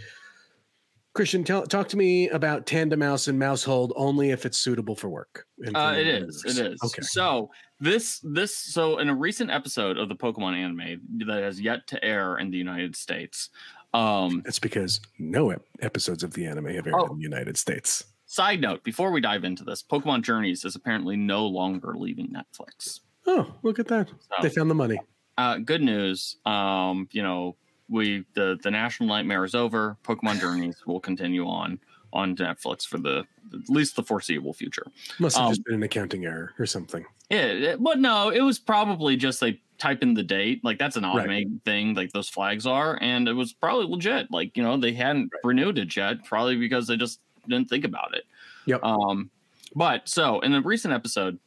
Christian, 1.14 1.44
tell, 1.44 1.64
talk 1.68 1.88
to 1.90 1.98
me 1.98 2.28
about 2.30 2.66
Tandemaus 2.66 3.28
and 3.28 3.40
Maushold 3.40 3.92
only 3.96 4.32
if 4.32 4.46
it's 4.48 4.58
suitable 4.58 4.96
for 4.96 5.10
work. 5.10 5.46
Uh, 5.76 5.94
it 5.96 6.08
is. 6.08 6.44
It 6.46 6.58
is. 6.58 6.80
Okay. 6.84 7.04
So 7.04 7.52
this 7.80 8.20
this 8.24 8.56
so 8.58 8.98
in 8.98 9.10
a 9.10 9.16
recent 9.16 9.52
episode 9.52 9.98
of 10.00 10.10
the 10.10 10.16
Pokemon 10.16 10.56
anime 10.58 11.02
that 11.28 11.44
has 11.44 11.62
yet 11.62 11.86
to 11.88 12.04
air 12.04 12.38
in 12.38 12.50
the 12.50 12.58
United 12.58 12.96
States. 12.96 13.50
Um, 13.94 14.42
That's 14.44 14.58
because 14.58 15.02
no 15.20 15.52
ep- 15.52 15.62
episodes 15.82 16.24
of 16.24 16.34
the 16.34 16.48
anime 16.48 16.66
have 16.74 16.88
aired 16.88 16.96
Oh. 16.98 17.12
in 17.12 17.18
the 17.18 17.24
United 17.24 17.58
States. 17.58 18.06
side 18.26 18.60
note: 18.60 18.84
before 18.84 19.12
we 19.12 19.22
dive 19.22 19.44
into 19.44 19.64
this, 19.64 19.84
Pokemon 19.84 20.24
Journeys 20.24 20.66
is 20.66 20.76
apparently 20.76 21.16
no 21.16 21.46
longer 21.46 21.94
leaving 21.96 22.34
Netflix. 22.34 23.02
Oh, 23.28 23.54
look 23.62 23.78
at 23.78 23.88
that. 23.90 24.10
So, 24.10 24.36
They 24.42 24.50
found 24.50 24.72
the 24.72 24.76
money. 24.76 25.00
uh, 25.38 25.60
good 25.60 25.82
news. 25.84 26.38
Um, 26.44 27.08
you 27.12 27.22
know, 27.22 27.56
we 27.94 28.26
the 28.34 28.58
the 28.62 28.72
national 28.72 29.08
nightmare 29.08 29.46
is 29.46 29.56
over. 29.56 29.96
Pokemon 30.04 30.40
Journeys 30.42 30.86
will 30.86 31.00
continue 31.00 31.48
on 31.48 31.80
on 32.12 32.36
Netflix 32.36 32.86
for 32.86 32.98
the 32.98 33.24
at 33.54 33.70
least 33.70 33.96
the 33.96 34.04
foreseeable 34.04 34.54
future. 34.54 34.86
Must 35.20 35.38
have 35.38 35.46
Um, 35.48 35.52
just 35.52 35.64
been 35.64 35.76
an 35.76 35.84
accounting 35.84 36.26
error 36.26 36.54
or 36.60 36.66
something. 36.66 37.06
Yeah, 37.30 37.76
but 37.80 38.00
no, 38.00 38.30
it 38.30 38.42
was 38.42 38.60
probably 38.60 39.16
just 39.16 39.40
they 39.40 39.60
type 39.78 40.02
in 40.04 40.14
the 40.14 40.24
date. 40.24 40.64
Like 40.64 40.78
that's 40.78 40.96
an 40.98 41.04
Right. 41.04 41.16
automated 41.20 41.64
thing, 41.64 41.94
like 41.94 42.12
those 42.12 42.30
flags 42.30 42.66
are, 42.68 42.98
and 43.02 43.28
it 43.28 43.34
was 43.34 43.54
probably 43.54 43.86
legit. 43.88 44.30
Like 44.32 44.58
you 44.58 44.64
know, 44.64 44.76
they 44.78 44.94
hadn't 44.94 45.32
renewed 45.44 45.78
it 45.78 45.96
yet, 45.96 46.24
probably 46.26 46.56
because 46.58 46.88
they 46.88 46.98
just 46.98 47.20
didn't 47.48 47.70
think 47.70 47.86
about 47.86 48.16
it. 48.16 48.26
Yep. 48.66 48.84
Um, 48.84 49.30
but 49.76 50.08
so 50.08 50.40
in 50.42 50.54
a 50.54 50.62
recent 50.62 50.94
episode, 50.94 51.40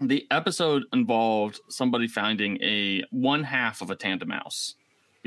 the 0.00 0.26
episode 0.30 0.84
involved 0.92 1.60
somebody 1.68 2.06
finding 2.06 2.62
a 2.62 3.02
one 3.10 3.42
half 3.42 3.80
of 3.80 3.90
a 3.90 3.96
tandem 3.96 4.28
mouse 4.28 4.74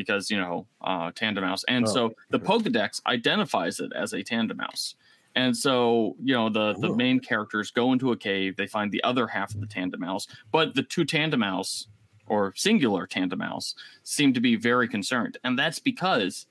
because 0.02 0.32
you 0.32 0.38
know 0.40 0.66
uh, 0.82 1.12
Tandemaus, 1.12 1.64
and 1.68 1.86
Oh, 1.88 1.92
so 1.96 2.14
the 2.30 2.40
Pokedex 2.40 3.02
identifies 3.06 3.80
it 3.80 3.92
as 3.96 4.14
a 4.14 4.24
Tandemaus. 4.24 4.96
And 5.34 5.56
so, 5.56 6.18
you 6.22 6.34
know, 6.34 6.50
the, 6.50 6.74
the 6.74 6.90
Oh. 6.90 6.96
main 6.96 7.22
characters 7.22 7.72
go 7.72 7.94
into 7.94 8.12
a 8.12 8.18
cave. 8.18 8.58
They 8.58 8.68
find 8.68 8.92
the 8.92 9.02
other 9.04 9.28
half 9.28 9.54
of 9.56 9.62
the 9.62 9.66
Tandemaus, 9.68 10.28
but 10.52 10.76
the 10.76 10.84
two 10.84 11.06
Tandemaus 11.06 11.88
or 12.28 12.54
singular 12.58 13.08
Tandemaus 13.08 13.74
seem 14.04 14.34
to 14.34 14.42
be 14.42 14.58
very 14.58 14.90
concerned. 14.90 15.38
And 15.46 15.58
that's 15.58 15.80
because 15.80 16.48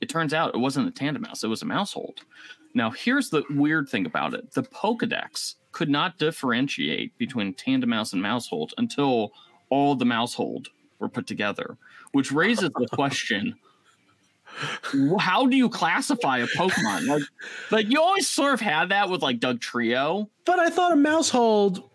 it 0.00 0.08
turns 0.08 0.32
out 0.32 0.54
it 0.54 0.58
wasn't 0.58 0.88
a 0.88 0.92
Tandemaus, 1.04 1.44
it 1.44 1.48
was 1.48 1.60
a 1.62 1.66
Maushold. 1.66 2.18
Now, 2.74 2.90
here's 2.90 3.28
the 3.28 3.42
weird 3.50 3.90
thing 3.90 4.06
about 4.06 4.32
it 4.32 4.52
the 4.52 4.62
Pokedex 4.62 5.56
could 5.72 5.90
not 5.90 6.16
differentiate 6.18 7.16
between 7.18 7.52
Tandemaus 7.52 8.14
and 8.14 8.22
Maushold 8.22 8.70
until 8.78 9.32
all 9.68 9.94
the 9.94 10.06
Maushold 10.06 10.68
were 10.98 11.10
put 11.10 11.26
together, 11.26 11.76
which 12.12 12.32
raises 12.32 12.70
the 12.78 12.86
question 12.92 13.54
how 15.18 15.46
do 15.46 15.56
you 15.56 15.68
classify 15.68 16.38
a 16.38 16.46
Pokemon? 16.46 17.06
Like, 17.06 17.22
like 17.70 17.90
you 17.90 18.00
always 18.00 18.28
sort 18.28 18.54
of 18.54 18.60
had 18.60 18.90
that 18.90 19.08
with 19.08 19.22
like 19.22 19.40
Dugtrio. 19.40 20.28
But 20.44 20.58
I 20.58 20.70
thought 20.70 20.92
a 20.92 20.96
Maushold 20.96 21.88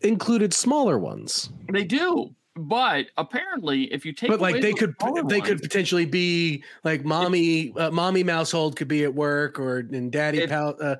included 0.00 0.54
smaller 0.54 0.98
ones. 0.98 1.50
They 1.70 1.84
do, 1.84 2.34
but 2.56 3.06
apparently, 3.16 3.92
if 3.92 4.04
you 4.04 4.12
take 4.12 4.30
but 4.30 4.40
like 4.40 4.60
they 4.60 4.72
could 4.72 4.94
they 5.28 5.40
could 5.40 5.60
potentially 5.60 6.06
be 6.06 6.62
like 6.84 7.04
mommy 7.04 7.72
uh, 7.76 7.90
mommy 7.90 8.24
Maushold 8.24 8.76
could 8.76 8.88
be 8.88 9.04
at 9.04 9.14
work 9.14 9.58
or 9.58 9.78
and 9.78 10.10
daddy 10.12 10.38
It- 10.38 10.50
pal, 10.50 10.76
uh, 10.80 10.96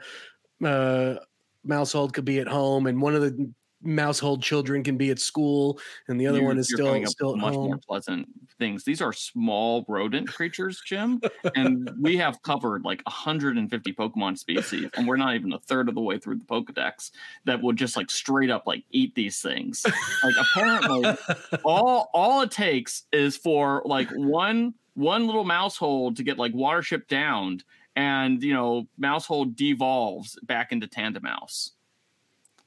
uh 0.65 1.19
Maushold 1.67 2.13
could 2.13 2.25
be 2.25 2.39
at 2.39 2.49
home 2.49 2.87
and 2.87 3.01
one 3.01 3.15
of 3.15 3.23
the 3.23 3.51
Maushold 3.85 4.43
children 4.43 4.83
can 4.83 4.97
be 4.97 5.11
at 5.11 5.19
school 5.19 5.79
and 6.09 6.21
the 6.21 6.27
other 6.27 6.39
you're- 6.39 6.49
one 6.49 6.59
is 6.59 6.69
still 6.69 7.05
still 7.07 7.37
much 7.37 7.55
home 7.55 7.67
more 7.67 7.79
pleasant 7.79 8.29
things. 8.59 8.85
These 8.85 9.01
are 9.01 9.13
small 9.13 9.85
rodent 9.89 10.29
creatures, 10.29 10.83
Jim, 10.85 11.21
and 11.55 11.89
we 12.01 12.17
have 12.17 12.43
covered 12.43 12.85
like 12.85 13.03
150 13.07 13.93
Pokemon 13.93 14.37
species, 14.37 14.91
and 14.97 15.07
we're 15.07 15.17
not 15.17 15.35
even 15.37 15.53
a 15.53 15.61
third 15.61 15.89
of 15.89 15.95
the 15.95 16.01
way 16.01 16.19
through 16.19 16.39
the 16.39 16.45
Pokedex 16.45 17.13
that 17.45 17.63
would 17.63 17.77
just 17.77 17.97
like 17.97 18.11
straight 18.11 18.51
up 18.51 18.67
like 18.67 18.85
eat 18.91 19.15
these 19.15 19.41
things. 19.41 19.87
Like 20.25 20.35
apparently, 20.41 21.17
all 21.65 22.11
all 22.13 22.43
it 22.43 22.51
takes 22.51 23.05
is 23.13 23.37
for 23.37 23.83
like 23.85 24.11
one 24.11 24.75
one 24.95 25.27
little 25.27 25.45
Maushold 25.45 26.17
to 26.17 26.25
get 26.25 26.37
like 26.39 26.53
watership 26.53 27.07
downed 27.07 27.63
and 27.95 28.43
you 28.43 28.53
know 28.53 28.89
Maushold 29.01 29.55
devolves 29.55 30.37
back 30.43 30.73
into 30.73 30.89
Tandemaus 30.89 31.71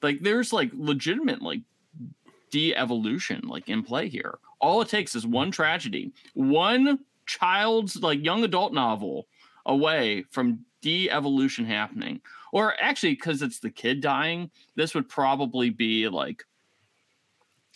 like 0.01 0.19
there's 0.21 0.51
like 0.53 0.71
legitimate 0.73 1.41
like 1.41 1.61
de-evolution 2.51 3.41
like 3.47 3.69
in 3.69 3.81
play 3.83 4.09
here 4.09 4.37
all 4.59 4.81
it 4.81 4.89
takes 4.89 5.15
is 5.15 5.25
one 5.25 5.51
tragedy 5.51 6.11
one 6.33 6.99
child's 7.25 7.95
like 8.01 8.23
young 8.23 8.43
adult 8.43 8.73
novel 8.73 9.27
away 9.65 10.23
from 10.31 10.59
de-evolution 10.81 11.63
happening 11.65 12.19
or 12.51 12.73
actually 12.81 13.13
because 13.13 13.41
it's 13.41 13.59
the 13.59 13.69
kid 13.69 14.01
dying 14.01 14.49
this 14.75 14.93
would 14.93 15.07
probably 15.07 15.69
be 15.69 16.07
like 16.09 16.43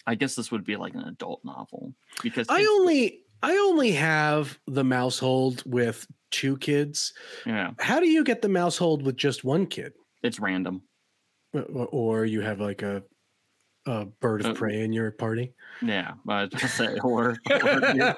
i 0.08 0.14
guess 0.16 0.36
this 0.36 0.52
would 0.52 0.66
be 0.66 0.76
like 0.76 0.94
an 0.94 1.04
adult 1.08 1.44
novel 1.46 1.94
because 2.22 2.48
I 2.50 2.66
only 2.66 3.22
I 3.44 3.52
only 3.58 3.92
have 3.92 4.58
the 4.66 4.82
Maushold 4.84 5.64
with 5.68 6.08
two 6.32 6.58
kids. 6.58 7.14
yeah 7.46 7.72
How 7.80 8.00
do 8.00 8.08
you 8.08 8.24
get 8.24 8.42
the 8.42 8.48
Maushold 8.48 9.04
with 9.04 9.18
just 9.18 9.44
one 9.44 9.68
kid? 9.68 9.94
it's 10.24 10.40
random 10.40 10.82
Or- 11.56 11.88
Or 11.92 12.26
you 12.26 12.42
have 12.42 12.60
like 12.60 12.82
a 12.82 13.04
a 13.88 14.06
bird 14.06 14.42
of 14.42 14.48
Uh, 14.48 14.54
prey 14.54 14.82
in 14.82 14.92
your 14.92 15.12
party? 15.12 15.54
yeah 15.82 16.14
but 16.26 16.58
say 16.60 16.98
or, 17.04 17.36
or 17.52 17.94
your, 17.94 18.16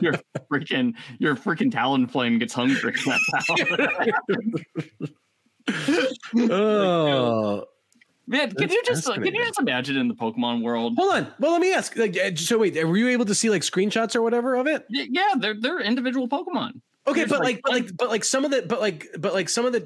your 0.00 0.14
freaking 0.52 0.94
your 1.18 1.34
freaking 1.34 1.72
talonflame 1.72 2.38
gets 2.38 2.52
hungry 2.54 2.94
oh, 6.50 7.64
Man, 8.26 8.48
can 8.48 8.56
That's 8.56 8.72
you 8.72 8.82
just 8.86 9.04
can 9.12 9.24
you 9.34 9.44
just 9.44 9.60
imagine 9.60 9.96
in 9.98 10.08
the 10.08 10.14
Pokemon 10.14 10.62
world? 10.62 10.94
hold 10.96 11.12
on. 11.14 11.32
Well, 11.38 11.52
let 11.52 11.60
me 11.60 11.74
ask. 11.74 11.94
Like, 11.96 12.16
uh, 12.16 12.34
so 12.36 12.56
wait, 12.58 12.74
were 12.86 12.96
you 12.96 13.08
able 13.08 13.26
to 13.26 13.34
see 13.34 13.50
like 13.50 13.60
screenshots 13.62 14.16
or 14.16 14.22
whatever 14.22 14.54
of 14.54 14.66
it? 14.66 14.86
Yeah, 14.88 15.34
they're 15.38 15.60
they're 15.60 15.80
individual 15.80 16.26
Pokemon. 16.26 16.80
Okay, 17.06 17.20
There's, 17.20 17.30
but 17.30 17.40
like, 17.40 17.56
like, 17.56 17.62
but 17.64 17.72
like, 17.72 17.96
but 17.96 18.08
like 18.08 18.24
some 18.24 18.44
of 18.44 18.50
the, 18.50 18.62
but 18.62 18.80
like, 18.80 19.08
but 19.18 19.34
like 19.34 19.48
some 19.50 19.66
of 19.66 19.72
the, 19.72 19.80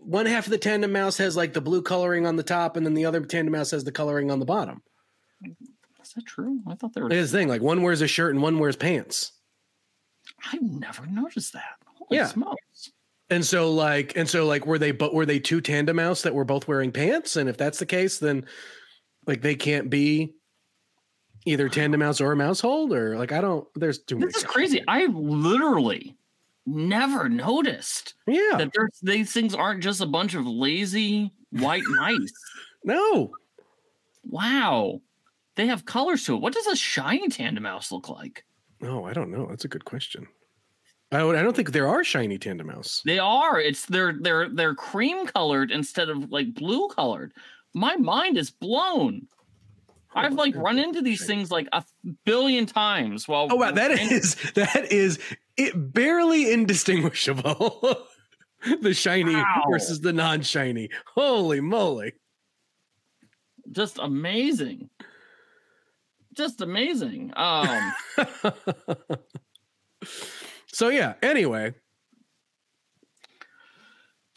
one 0.00 0.24
half 0.24 0.46
of 0.46 0.50
the 0.50 0.58
Tandemaus 0.58 1.18
has 1.18 1.36
like 1.36 1.52
the 1.52 1.60
blue 1.60 1.82
coloring 1.82 2.26
on 2.26 2.36
the 2.36 2.42
top, 2.42 2.76
and 2.76 2.86
then 2.86 2.94
the 2.94 3.04
other 3.04 3.20
Tandemaus 3.20 3.70
has 3.72 3.84
the 3.84 3.92
coloring 3.92 4.30
on 4.30 4.38
the 4.38 4.46
bottom. 4.46 4.82
Is 5.44 6.12
that 6.14 6.24
true? 6.26 6.60
I 6.66 6.74
thought 6.74 6.94
they 6.94 7.02
were. 7.02 7.10
The 7.10 7.26
thing: 7.26 7.48
like 7.48 7.60
one 7.60 7.82
wears 7.82 8.00
a 8.00 8.06
shirt 8.06 8.32
and 8.34 8.42
one 8.42 8.58
wears 8.58 8.76
pants. 8.76 9.32
I 10.52 10.58
never 10.60 11.06
noticed 11.06 11.52
that. 11.52 11.76
Holy 11.86 12.18
Yeah. 12.18 12.28
smokes! 12.28 12.92
And 13.28 13.44
so 13.44 13.70
like, 13.70 14.16
and 14.16 14.28
so 14.28 14.46
like, 14.46 14.66
were 14.66 14.78
they, 14.78 14.92
but 14.92 15.12
were 15.12 15.26
they 15.26 15.40
two 15.40 15.60
Tandemaus 15.60 16.22
that 16.22 16.34
were 16.34 16.44
both 16.44 16.66
wearing 16.66 16.92
pants? 16.92 17.36
And 17.36 17.48
if 17.48 17.56
that's 17.56 17.78
the 17.78 17.86
case, 17.86 18.18
then 18.18 18.46
like 19.26 19.42
they 19.42 19.54
can't 19.54 19.90
be 19.90 20.34
either 21.44 21.68
Tandemaus 21.68 22.20
or 22.22 22.32
a 22.32 22.36
Maushold, 22.36 22.94
or 22.94 23.18
like 23.18 23.32
I 23.32 23.40
don't. 23.42 23.66
There's 23.74 23.98
too. 23.98 24.18
This 24.18 24.36
is 24.36 24.44
crazy. 24.44 24.82
I 24.88 25.06
literally 25.06 26.16
never 26.66 27.28
noticed 27.28 28.14
Yeah. 28.26 28.56
that 28.58 28.70
there's 28.74 28.98
these 29.02 29.32
things 29.32 29.54
aren't 29.54 29.82
just 29.82 30.00
a 30.00 30.06
bunch 30.06 30.34
of 30.34 30.46
lazy 30.46 31.32
white 31.50 31.82
mice. 32.00 32.32
No. 32.84 33.32
Wow, 34.26 35.00
they 35.56 35.66
have 35.66 35.84
colors 35.84 36.24
to 36.24 36.34
it. 36.34 36.40
What 36.40 36.54
does 36.54 36.66
a 36.66 36.76
shiny 36.76 37.28
Tandemaus 37.28 37.92
look 37.92 38.08
like? 38.08 38.44
Oh, 38.82 39.04
I 39.04 39.12
don't 39.12 39.30
know. 39.30 39.46
That's 39.46 39.64
a 39.64 39.68
good 39.68 39.84
question. 39.84 40.26
I, 41.12 41.18
I 41.20 41.42
don't 41.42 41.54
think 41.54 41.72
there 41.72 41.86
are 41.88 42.02
shiny 42.02 42.38
Tandemaus. 42.38 43.02
They 43.04 43.18
are. 43.18 43.60
It's 43.60 43.86
they're 43.86 44.14
they're 44.20 44.48
they're 44.48 44.74
cream 44.74 45.26
colored 45.26 45.70
instead 45.70 46.08
of 46.08 46.30
like 46.30 46.54
blue 46.54 46.88
colored. 46.88 47.32
My 47.74 47.96
mind 47.96 48.38
is 48.38 48.50
blown. 48.50 49.26
I've 50.14 50.34
like 50.34 50.54
run 50.56 50.78
into 50.78 51.02
these 51.02 51.26
things 51.26 51.50
like 51.50 51.68
a 51.72 51.84
billion 52.24 52.66
times 52.66 53.26
while 53.26 53.48
Oh 53.50 53.56
wow, 53.56 53.72
that 53.72 53.90
is 53.90 54.36
that 54.54 54.90
is 54.92 55.18
it 55.56 55.72
barely 55.92 56.52
indistinguishable. 56.52 58.06
the 58.80 58.94
shiny 58.94 59.34
Wow. 59.34 59.64
versus 59.70 60.00
the 60.00 60.12
non-shiny. 60.12 60.88
Holy 61.14 61.60
moly. 61.60 62.12
just 63.72 63.98
amazing. 64.00 64.88
Just 66.34 66.60
amazing. 66.60 67.32
Um 67.36 67.92
so 70.72 70.88
yeah, 70.88 71.14
anyway. 71.22 71.74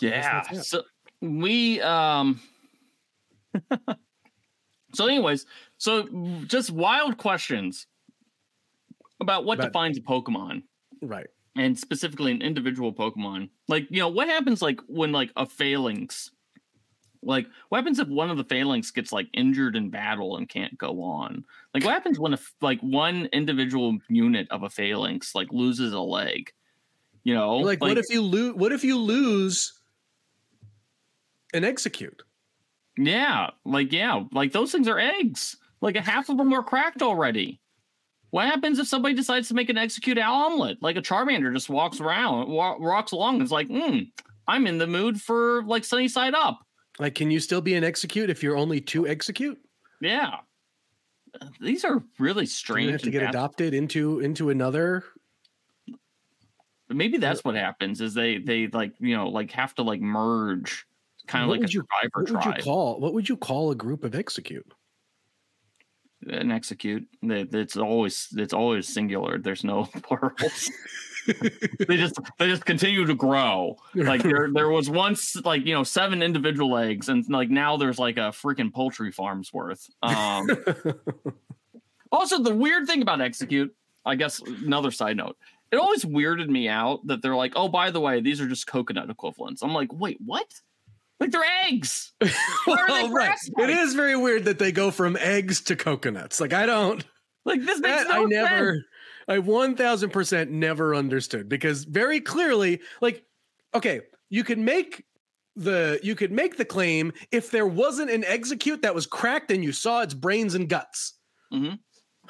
yeah. 0.02 0.42
So 0.62 0.84
we 1.22 1.82
um 1.82 2.40
So 4.98 5.06
anyways, 5.06 5.46
so 5.78 6.08
just 6.48 6.72
wild 6.72 7.18
questions 7.18 7.88
about 9.22 9.46
what 9.46 9.60
About- 9.60 9.68
defines 9.68 9.98
a 9.98 10.02
Pokemon. 10.02 10.64
Right. 11.02 11.28
and 11.56 11.78
specifically 11.78 12.32
an 12.32 12.42
individual 12.44 12.94
Pokemon. 12.94 13.50
Like, 13.68 13.88
you 13.90 13.98
know, 14.00 14.10
what 14.10 14.28
happens 14.28 14.62
like 14.62 14.80
when 14.88 15.12
like 15.12 15.32
a 15.36 15.46
Falinks 15.46 16.30
Like, 17.24 17.48
what 17.70 17.80
happens 17.80 17.98
if 18.00 18.08
one 18.08 18.30
of 18.30 18.38
the 18.38 18.44
Falinks 18.46 18.94
gets 18.94 19.12
like 19.12 19.28
injured 19.34 19.76
in 19.76 19.90
battle 19.90 20.38
and 20.38 20.48
can't 20.48 20.78
go 20.78 21.02
on? 21.02 21.44
Like, 21.74 21.84
what 21.84 21.94
happens 21.94 22.20
when 22.20 22.34
a, 22.36 22.40
like 22.62 22.80
one 22.82 23.26
individual 23.34 23.98
unit 24.08 24.48
of 24.52 24.62
a 24.64 24.68
Falinks 24.70 25.34
like 25.36 25.52
loses 25.52 25.94
a 25.94 26.00
leg? 26.00 26.52
You 27.24 27.34
know, 27.34 27.58
like, 27.58 27.82
like 27.82 27.90
what 27.90 27.98
if 27.98 28.06
you 28.10 28.22
lose? 28.22 28.54
What 28.56 28.72
if 28.72 28.84
you 28.84 28.98
lose 28.98 29.74
an 31.54 31.64
Exeggcute? 31.64 32.22
Yeah, 32.98 33.52
like 33.66 33.92
yeah, 33.92 34.24
like 34.32 34.52
those 34.52 34.72
things 34.72 34.88
are 34.88 35.00
eggs. 35.00 35.56
Like 35.82 35.96
a 35.96 36.02
half 36.02 36.30
of 36.30 36.38
them 36.38 36.54
are 36.54 36.64
cracked 36.64 37.02
already. 37.02 37.62
What 38.32 38.48
happens 38.48 38.80
if 38.80 38.88
somebody 38.88 39.14
decides 39.14 39.48
to 39.48 39.54
make 39.54 39.70
an 39.70 39.78
Exeggcute 39.78 40.22
omelet? 40.22 40.82
Like 40.82 40.98
a 40.98 41.02
Charmander 41.02 41.54
just 41.54 41.70
walks 41.70 42.02
around, 42.02 42.50
walks 42.50 43.12
along, 43.12 43.36
and 43.36 43.44
is 43.44 43.52
like, 43.52 43.68
hmm, 43.68 44.00
I'm 44.48 44.68
in 44.68 44.78
the 44.78 44.88
mood 44.88 45.22
for 45.22 45.64
like 45.64 45.86
sunny 45.86 46.08
side 46.08 46.34
up. 46.34 46.60
Like, 47.00 47.16
can 47.16 47.32
you 47.32 47.40
still 47.40 47.62
be 47.62 47.76
an 47.76 47.84
Exeggcute 47.84 48.30
if 48.30 48.44
you're 48.44 48.58
only 48.58 48.82
two 48.82 49.04
Exeggcute? 49.04 49.58
Yeah, 50.02 50.38
these 51.60 51.86
are 51.86 52.04
really 52.20 52.46
strange. 52.46 52.88
You 52.88 52.92
have 52.94 53.02
to 53.02 53.12
get 53.12 53.30
adopted 53.30 53.74
into 53.74 54.20
into 54.20 54.50
another. 54.50 55.04
Maybe 56.90 57.18
that's 57.18 57.44
what 57.44 57.56
happens. 57.56 58.02
Is 58.02 58.14
they 58.14 58.38
they 58.38 58.68
like 58.68 58.94
you 59.00 59.16
know 59.16 59.30
like 59.30 59.52
have 59.52 59.76
to 59.76 59.84
like 59.84 60.02
merge, 60.02 60.86
kind 61.28 61.44
of 61.44 61.50
like 61.50 61.64
a 61.64 61.68
survivor 61.68 62.10
what 62.14 62.28
tribe. 62.28 62.46
Would 62.46 62.58
you 62.58 62.64
call 62.64 63.00
what 63.00 63.14
would 63.14 63.30
you 63.30 63.38
call 63.38 63.72
a 63.72 63.76
group 63.76 64.04
of 64.04 64.14
Exeggcute? 64.14 64.72
An 66.28 66.50
Exeggcute. 66.50 67.06
It's 67.22 67.78
always 67.78 68.28
it's 68.36 68.54
always 68.54 68.88
singular. 68.88 69.38
There's 69.38 69.64
no 69.64 69.86
plurals. 70.04 70.72
they 71.88 71.98
just 71.98 72.20
they 72.40 72.48
just 72.48 72.66
continue 72.66 73.06
to 73.06 73.14
grow. 73.14 73.78
Like 73.94 74.24
there 74.24 74.50
there 74.54 74.70
was 74.70 74.90
once 74.90 75.36
like 75.44 75.66
you 75.66 75.74
know 75.74 75.84
seven 75.84 76.22
individual 76.22 76.78
eggs, 76.78 77.10
and 77.10 77.28
like 77.30 77.50
now 77.50 77.78
there's 77.78 78.00
like 78.00 78.18
a 78.18 78.32
freaking 78.32 78.74
poultry 78.74 79.12
farm's 79.12 79.54
worth. 79.54 79.88
Um, 80.02 80.50
also, 82.12 82.42
the 82.42 82.56
weird 82.56 82.88
thing 82.88 83.02
about 83.02 83.20
Exeggcute, 83.20 83.70
I 84.06 84.16
guess 84.16 84.42
another 84.42 84.92
side 84.92 85.18
note, 85.18 85.38
it 85.72 85.78
always 85.78 86.06
weirded 86.06 86.48
me 86.48 86.70
out 86.70 87.06
that 87.08 87.22
they're 87.22 87.36
like, 87.36 87.54
oh, 87.56 87.68
by 87.68 87.92
the 87.92 88.00
way, 88.00 88.22
these 88.22 88.40
are 88.40 88.48
just 88.48 88.68
coconut 88.68 89.10
equivalents. 89.10 89.62
I'm 89.62 89.74
like, 89.74 89.92
wait, 89.92 90.18
what? 90.26 90.48
Like 91.20 91.32
they're 91.32 91.42
eggs. 91.66 92.14
well, 92.68 93.12
right. 93.12 93.38
It 93.58 93.70
is 93.70 93.96
very 93.96 94.16
weird 94.16 94.46
that 94.46 94.60
they 94.60 94.72
go 94.72 94.92
from 94.92 95.18
eggs 95.20 95.62
to 95.62 95.76
coconuts. 95.76 96.40
Like 96.40 96.54
I 96.54 96.66
don't 96.66 97.04
like 97.46 97.62
this 97.62 97.80
makes 97.80 98.04
that, 98.04 98.10
no 98.10 98.24
I 98.24 98.26
never 98.26 98.74
sense. 98.74 98.84
I 99.28 99.38
1000% 99.40 100.50
never 100.50 100.96
understood 100.96 101.50
because 101.50 101.84
very 101.84 102.22
clearly, 102.22 102.80
like, 103.02 103.24
okay, 103.74 104.02
you 104.30 104.44
could 104.44 104.60
make 104.60 105.04
the 105.56 106.00
you 106.04 106.16
could 106.16 106.32
make 106.32 106.58
the 106.58 106.66
claim 106.66 107.12
if 107.32 107.50
there 107.50 107.66
wasn't 107.66 108.12
an 108.12 108.22
Exeggcute 108.22 108.84
that 108.84 108.94
was 108.94 109.08
cracked 109.08 109.50
and 109.52 109.64
you 109.64 109.72
saw 109.72 110.02
its 110.02 110.14
brains 110.14 110.54
and 110.54 110.70
guts. 110.70 111.16
Mm-hmm. 111.52 111.76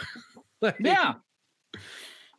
like, 0.61 0.77
yeah. 0.79 1.15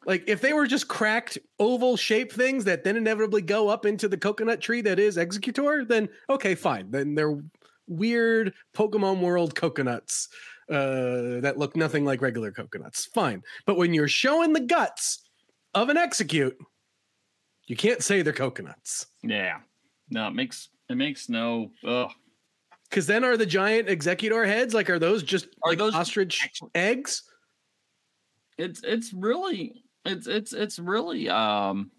Like 0.08 0.24
if 0.26 0.40
they 0.40 0.54
were 0.54 0.66
just 0.66 0.88
cracked 0.88 1.36
oval 1.58 1.98
shaped 1.98 2.32
things 2.32 2.64
that 2.64 2.82
then 2.82 2.96
inevitably 2.96 3.42
go 3.42 3.68
up 3.68 3.84
into 3.84 4.08
the 4.08 4.16
coconut 4.16 4.58
tree 4.58 4.80
that 4.80 4.98
is 4.98 5.18
Exeggutor, 5.18 5.86
then 5.86 6.08
okay, 6.30 6.54
fine. 6.54 6.90
Then 6.90 7.14
they're 7.14 7.38
weird 7.86 8.54
Pokemon 8.74 9.20
World 9.20 9.54
coconuts 9.54 10.28
uh, 10.70 11.40
that 11.40 11.58
look 11.58 11.76
nothing 11.76 12.06
like 12.06 12.22
regular 12.22 12.50
coconuts. 12.50 13.04
Fine. 13.04 13.42
But 13.66 13.76
when 13.76 13.92
you're 13.92 14.08
showing 14.08 14.54
the 14.54 14.60
guts 14.60 15.28
of 15.74 15.90
an 15.90 15.98
Exeggcute, 15.98 16.54
you 17.66 17.76
can't 17.76 18.02
say 18.02 18.22
they're 18.22 18.32
coconuts. 18.32 19.08
Yeah. 19.22 19.58
No, 20.08 20.26
it 20.28 20.34
makes 20.34 20.70
it 20.88 20.96
makes 20.96 21.28
no 21.28 21.70
ugh. 21.86 22.10
Cause 22.90 23.06
then 23.06 23.24
are 23.24 23.36
the 23.36 23.44
giant 23.44 23.88
exeggutor 23.88 24.46
heads 24.46 24.72
like 24.72 24.88
are 24.88 24.98
those 24.98 25.22
just 25.22 25.48
are 25.62 25.72
like 25.72 25.78
those 25.78 25.94
ostrich 25.94 26.48
eggs? 26.74 27.24
It's 28.56 28.80
it's 28.82 29.12
really 29.12 29.84
it's 30.08 30.26
it's 30.26 30.52
it's 30.52 30.78
really 30.78 31.28
um 31.28 31.90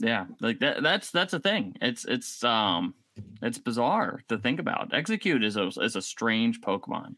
yeah, 0.00 0.26
like 0.40 0.60
that 0.60 0.82
that's 0.82 1.10
that's 1.10 1.34
a 1.34 1.40
thing. 1.40 1.76
It's 1.80 2.04
it's 2.06 2.42
um 2.42 2.94
it's 3.42 3.58
bizarre 3.58 4.22
to 4.28 4.38
think 4.38 4.58
about. 4.58 4.90
Exeggcute 4.92 5.44
is 5.44 5.56
a 5.56 5.66
is 5.66 5.94
a 5.94 6.02
strange 6.02 6.60
Pokemon. 6.60 7.16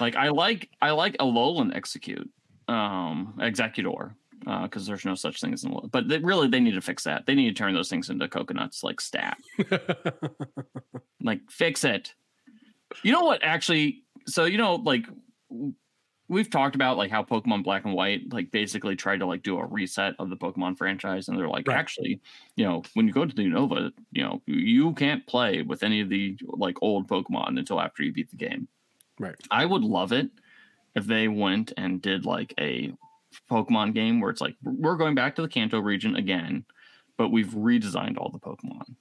Like 0.00 0.16
I 0.16 0.28
like 0.28 0.70
I 0.80 0.90
like 0.90 1.18
Alolan 1.18 1.76
Exeggcute 1.76 2.28
um 2.68 3.34
exeggutor 3.38 4.14
because 4.38 4.84
uh, 4.84 4.86
there's 4.86 5.04
no 5.04 5.14
such 5.14 5.40
thing 5.40 5.52
as 5.52 5.64
an 5.64 5.76
but 5.90 6.08
they, 6.08 6.18
really 6.18 6.48
they 6.48 6.60
need 6.60 6.74
to 6.74 6.80
fix 6.80 7.04
that. 7.04 7.26
They 7.26 7.34
need 7.34 7.48
to 7.48 7.54
turn 7.54 7.74
those 7.74 7.90
things 7.90 8.08
into 8.08 8.26
coconuts 8.26 8.82
like 8.82 9.00
stat. 9.00 9.36
like 11.22 11.42
fix 11.50 11.84
it. 11.84 12.14
You 13.02 13.12
know 13.12 13.24
what 13.24 13.42
actually 13.44 14.04
so 14.26 14.46
you 14.46 14.56
know 14.56 14.76
like 14.76 15.04
we've 16.30 16.48
talked 16.48 16.76
about 16.76 16.96
like 16.96 17.10
how 17.10 17.24
Pokemon 17.24 17.64
Black 17.64 17.84
and 17.84 17.92
White 17.92 18.32
like 18.32 18.52
basically 18.52 18.94
tried 18.94 19.18
to 19.18 19.26
like 19.26 19.42
do 19.42 19.58
a 19.58 19.66
reset 19.66 20.14
of 20.20 20.30
the 20.30 20.36
Pokemon 20.36 20.78
franchise, 20.78 21.28
and 21.28 21.36
they're 21.36 21.48
like, 21.48 21.66
right. 21.66 21.76
actually, 21.76 22.20
you 22.54 22.64
know, 22.64 22.84
when 22.94 23.06
you 23.06 23.12
go 23.12 23.26
to 23.26 23.34
the 23.34 23.42
Unova, 23.42 23.92
you 24.12 24.22
know, 24.22 24.40
you 24.46 24.94
can't 24.94 25.26
play 25.26 25.62
with 25.62 25.82
any 25.82 26.00
of 26.00 26.08
the 26.08 26.38
like 26.44 26.76
old 26.80 27.08
Pokemon 27.08 27.58
until 27.58 27.80
after 27.80 28.04
you 28.04 28.12
beat 28.12 28.30
the 28.30 28.36
game. 28.36 28.68
Right. 29.18 29.34
I 29.50 29.66
would 29.66 29.82
love 29.82 30.12
it 30.12 30.30
if 30.94 31.04
they 31.04 31.26
went 31.26 31.72
and 31.76 32.00
did 32.00 32.24
like 32.24 32.54
a 32.58 32.94
Pokemon 33.50 33.92
game 33.94 34.20
where 34.20 34.30
it's 34.30 34.40
like 34.40 34.54
we're 34.62 34.96
going 34.96 35.16
back 35.16 35.34
to 35.36 35.42
the 35.42 35.48
Kanto 35.48 35.80
region 35.80 36.14
again, 36.14 36.64
but 37.18 37.30
we've 37.30 37.48
redesigned 37.48 38.18
all 38.18 38.30
the 38.30 38.38
Pokemon. 38.38 38.94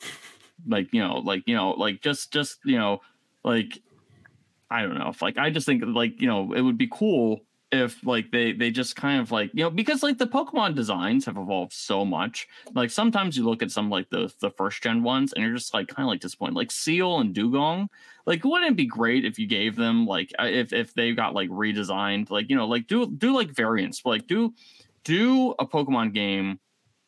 like 0.66 0.92
you 0.92 1.00
know, 1.00 1.18
like 1.18 1.44
you 1.46 1.54
know, 1.54 1.70
like 1.70 2.02
just 2.02 2.32
just 2.32 2.58
you 2.64 2.78
know, 2.78 3.00
like 3.44 3.80
I 4.74 4.82
don't 4.82 4.98
know 4.98 5.08
if 5.08 5.22
like 5.22 5.38
I 5.38 5.50
just 5.50 5.66
think 5.66 5.82
like 5.86 6.20
you 6.20 6.26
know 6.26 6.52
it 6.52 6.60
would 6.60 6.78
be 6.78 6.88
cool 6.90 7.42
if 7.72 8.04
like 8.04 8.30
they 8.30 8.52
they 8.52 8.70
just 8.70 8.96
kind 8.96 9.20
of 9.20 9.30
like 9.30 9.50
you 9.54 9.64
know 9.64 9.70
because 9.70 10.02
like 10.02 10.18
the 10.18 10.26
pokemon 10.26 10.74
designs 10.74 11.24
have 11.26 11.36
evolved 11.36 11.72
so 11.72 12.04
much. 12.04 12.48
Like 12.74 12.90
sometimes 12.90 13.36
you 13.36 13.44
look 13.44 13.62
at 13.62 13.70
some 13.70 13.90
like 13.90 14.10
the 14.10 14.32
the 14.40 14.50
first 14.50 14.82
gen 14.82 15.02
ones 15.02 15.32
and 15.32 15.44
you're 15.44 15.54
just 15.54 15.74
like 15.74 15.88
kind 15.88 16.06
of 16.06 16.10
like 16.10 16.20
disappointed. 16.20 16.56
Like 16.56 16.70
Seel 16.70 17.18
and 17.18 17.34
Dewgong 17.34 17.88
like 18.26 18.44
wouldn't 18.44 18.72
it 18.72 18.76
be 18.76 18.86
great 18.86 19.24
if 19.24 19.38
you 19.38 19.46
gave 19.46 19.76
them 19.76 20.06
like 20.06 20.32
uh, 20.38 20.46
if 20.46 20.72
if 20.72 20.94
they 20.94 21.12
got 21.12 21.34
like 21.34 21.48
redesigned 21.50 22.30
like 22.30 22.48
you 22.48 22.56
know 22.56 22.66
like 22.66 22.86
do 22.86 23.06
do 23.06 23.34
like 23.34 23.50
variants 23.50 24.04
like 24.04 24.26
do 24.26 24.52
do 25.04 25.52
a 25.58 25.66
pokemon 25.66 26.12
game 26.12 26.58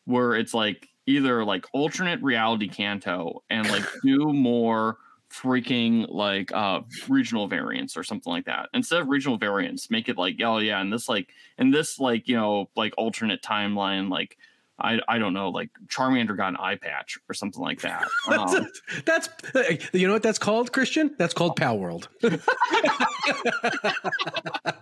where 0.04 0.34
it's 0.34 0.54
like 0.54 0.88
either 1.06 1.44
like 1.44 1.64
alternate 1.72 2.22
reality 2.22 2.68
kanto 2.68 3.42
and 3.50 3.68
like 3.70 3.84
do 4.02 4.32
more 4.32 4.98
freaking 5.42 6.06
like 6.08 6.52
uh 6.52 6.80
regional 7.08 7.48
variants 7.48 7.96
or 7.96 8.02
something 8.02 8.32
like 8.32 8.46
that. 8.46 8.68
Instead 8.72 9.02
of 9.02 9.08
regional 9.08 9.38
variants 9.38 9.90
make 9.90 10.08
it 10.08 10.16
like 10.16 10.36
oh 10.42 10.58
yeah 10.58 10.80
and 10.80 10.92
this 10.92 11.08
like 11.08 11.28
and 11.58 11.72
this 11.74 11.98
like 11.98 12.28
you 12.28 12.36
know 12.36 12.68
like 12.76 12.94
alternate 12.96 13.42
timeline 13.42 14.10
like 14.10 14.36
I, 14.78 14.98
I 15.08 15.18
don't 15.18 15.32
know, 15.32 15.48
like 15.48 15.70
Charmander 15.86 16.36
got 16.36 16.50
an 16.50 16.56
eye 16.58 16.76
patch 16.76 17.18
or 17.30 17.34
something 17.34 17.62
like 17.62 17.80
that. 17.80 18.06
Um, 18.26 18.68
that's, 19.04 19.28
that's, 19.54 19.94
you 19.94 20.06
know 20.06 20.12
what 20.12 20.22
that's 20.22 20.38
called, 20.38 20.72
Christian? 20.72 21.14
That's 21.16 21.32
called 21.32 21.58
Palworld. 21.58 22.08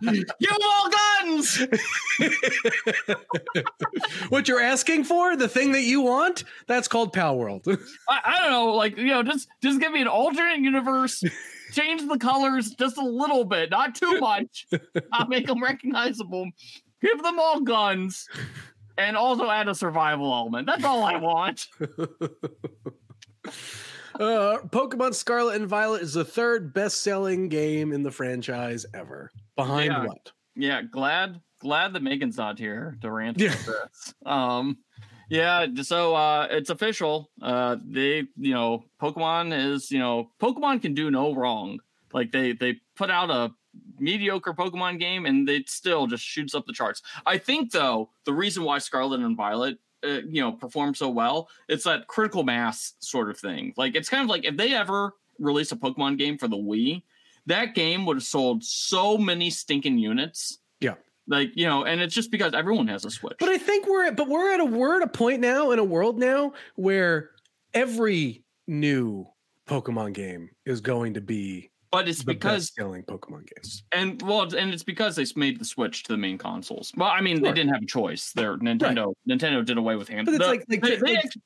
you 0.00 0.50
all 0.50 0.90
guns. 0.90 1.66
what 4.30 4.48
you're 4.48 4.60
asking 4.60 5.04
for, 5.04 5.36
the 5.36 5.48
thing 5.48 5.72
that 5.72 5.82
you 5.82 6.00
want, 6.00 6.44
that's 6.66 6.88
called 6.88 7.14
Palworld. 7.14 7.66
I, 8.08 8.20
I 8.24 8.40
don't 8.40 8.50
know, 8.50 8.72
like 8.74 8.96
you 8.96 9.06
know, 9.06 9.22
just 9.22 9.46
just 9.62 9.78
give 9.78 9.92
me 9.92 10.00
an 10.00 10.08
alternate 10.08 10.60
universe. 10.60 11.22
Change 11.72 12.08
the 12.08 12.18
colors 12.18 12.70
just 12.70 12.96
a 12.96 13.04
little 13.04 13.44
bit, 13.44 13.70
not 13.70 13.94
too 13.94 14.18
much. 14.20 14.66
I'll 15.12 15.28
make 15.28 15.46
them 15.46 15.62
recognizable. 15.62 16.50
Give 17.02 17.22
them 17.22 17.38
all 17.38 17.60
guns 17.60 18.26
and 18.98 19.16
also 19.16 19.50
add 19.50 19.68
a 19.68 19.74
survival 19.74 20.32
element. 20.32 20.66
That's 20.66 20.84
all 20.84 21.02
I 21.02 21.16
want. 21.16 21.66
uh, 21.80 21.88
Pokemon 24.68 25.14
Scarlet 25.14 25.56
and 25.56 25.68
Violet 25.68 26.02
is 26.02 26.14
the 26.14 26.24
third 26.24 26.72
best-selling 26.72 27.48
game 27.48 27.92
in 27.92 28.02
the 28.02 28.10
franchise 28.10 28.86
ever. 28.94 29.30
Behind 29.56 29.92
yeah. 29.92 30.04
what? 30.04 30.32
Yeah, 30.56 30.82
glad 30.82 31.40
glad 31.58 31.94
that 31.94 32.02
Megan's 32.02 32.36
not 32.36 32.58
here 32.58 32.96
to 33.00 33.10
rant 33.10 33.40
yeah. 33.40 33.54
this. 33.54 34.14
Um, 34.26 34.78
yeah, 35.30 35.66
so 35.82 36.14
uh, 36.14 36.46
it's 36.50 36.70
official. 36.70 37.30
Uh, 37.40 37.76
they, 37.82 38.24
you 38.36 38.52
know, 38.52 38.84
Pokemon 39.00 39.56
is, 39.56 39.90
you 39.90 39.98
know, 39.98 40.30
Pokemon 40.40 40.82
can 40.82 40.94
do 40.94 41.10
no 41.10 41.34
wrong. 41.34 41.80
Like 42.12 42.30
they 42.30 42.52
they 42.52 42.80
put 42.94 43.10
out 43.10 43.30
a 43.30 43.52
mediocre 43.98 44.52
Pokemon 44.52 44.98
game, 44.98 45.26
and 45.26 45.48
it 45.48 45.68
still 45.68 46.06
just 46.06 46.24
shoots 46.24 46.54
up 46.54 46.66
the 46.66 46.72
charts. 46.72 47.02
I 47.26 47.38
think 47.38 47.72
though 47.72 48.10
the 48.24 48.32
reason 48.32 48.64
why 48.64 48.78
Scarlet 48.78 49.20
and 49.20 49.36
Violet, 49.36 49.78
uh, 50.04 50.20
you 50.28 50.40
know, 50.40 50.52
perform 50.52 50.94
so 50.94 51.08
well, 51.08 51.48
it's 51.68 51.84
that 51.84 52.06
critical 52.06 52.42
mass 52.42 52.94
sort 53.00 53.30
of 53.30 53.38
thing. 53.38 53.74
Like 53.76 53.94
it's 53.94 54.08
kind 54.08 54.22
of 54.22 54.28
like 54.28 54.44
if 54.44 54.56
they 54.56 54.74
ever 54.74 55.14
release 55.38 55.72
a 55.72 55.76
Pokemon 55.76 56.18
game 56.18 56.38
for 56.38 56.48
the 56.48 56.56
Wii, 56.56 57.02
that 57.46 57.74
game 57.74 58.06
would 58.06 58.16
have 58.16 58.24
sold 58.24 58.64
so 58.64 59.18
many 59.18 59.50
stinking 59.50 59.98
units. 59.98 60.58
Yeah. 60.80 60.94
Like 61.26 61.52
you 61.54 61.66
know, 61.66 61.84
and 61.84 62.00
it's 62.00 62.14
just 62.14 62.30
because 62.30 62.54
everyone 62.54 62.88
has 62.88 63.04
a 63.04 63.10
Switch. 63.10 63.36
But 63.38 63.48
I 63.48 63.58
think 63.58 63.86
we're 63.86 64.06
at, 64.06 64.16
but 64.16 64.28
we're 64.28 64.52
at 64.52 64.60
a 64.60 64.64
we're 64.64 64.96
at 64.96 65.02
a 65.02 65.08
point 65.08 65.40
now 65.40 65.70
in 65.70 65.78
a 65.78 65.84
world 65.84 66.18
now 66.18 66.52
where 66.76 67.30
every 67.72 68.44
new 68.66 69.26
Pokemon 69.66 70.12
game 70.12 70.50
is 70.66 70.80
going 70.80 71.14
to 71.14 71.20
be 71.20 71.70
but 71.94 72.08
it's 72.08 72.18
the 72.20 72.34
because 72.34 72.72
selling 72.74 73.02
Pokemon 73.04 73.48
games. 73.54 73.84
and 73.92 74.20
well, 74.22 74.42
and 74.54 74.72
it's 74.74 74.82
because 74.82 75.16
they 75.16 75.24
made 75.36 75.58
the 75.58 75.64
switch 75.64 76.02
to 76.04 76.12
the 76.12 76.18
main 76.18 76.36
consoles. 76.38 76.92
Well, 76.96 77.08
I 77.08 77.20
mean, 77.20 77.36
Sure. 77.38 77.46
they 77.48 77.52
didn't 77.52 77.72
have 77.72 77.82
a 77.82 77.86
choice. 77.86 78.32
Their 78.32 78.56
Nintendo 78.58 79.14
Nintendo 79.28 79.64
did 79.64 79.78
away 79.78 79.96
with 79.96 80.08
hand. 80.08 80.26
But 80.26 80.34
it's 80.34 80.44
the- 80.44 80.50
like- 80.50 80.64
like- 80.68 80.82
they, 80.82 80.96
they 80.96 81.14
like- 81.14 81.24
actually, 81.24 81.42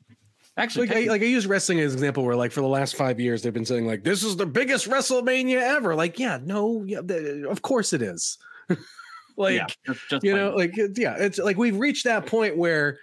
actually 0.57 0.87
Like 0.89 0.97
I, 0.97 1.01
like 1.11 1.23
I 1.23 1.27
use 1.27 1.47
wrestling 1.47 1.81
as 1.81 1.93
an 1.93 1.99
example, 1.99 2.25
where 2.25 2.35
like 2.37 2.53
for 2.53 2.61
the 2.63 2.67
last 2.69 2.97
five 2.97 3.21
years 3.21 3.43
they've 3.43 3.53
been 3.53 3.65
saying 3.65 3.87
like 3.87 4.03
this 4.05 4.23
is 4.25 4.37
the 4.37 4.47
biggest 4.47 4.89
WrestleMania 4.89 5.61
ever. 5.61 5.95
Like, 5.95 6.19
yeah, 6.19 6.39
no, 6.43 6.83
yeah, 6.87 7.01
th- 7.03 7.45
of 7.45 7.63
course 7.63 7.93
it 7.93 8.03
is. 8.03 8.39
like, 9.37 9.57
yeah, 9.57 9.67
just, 9.87 10.01
just 10.11 10.25
you 10.25 10.35
know, 10.35 10.55
like 10.55 10.73
yeah, 10.97 11.15
it's 11.19 11.39
like 11.39 11.57
we've 11.57 11.77
reached 11.77 12.05
that 12.05 12.27
point 12.27 12.57
where 12.57 12.99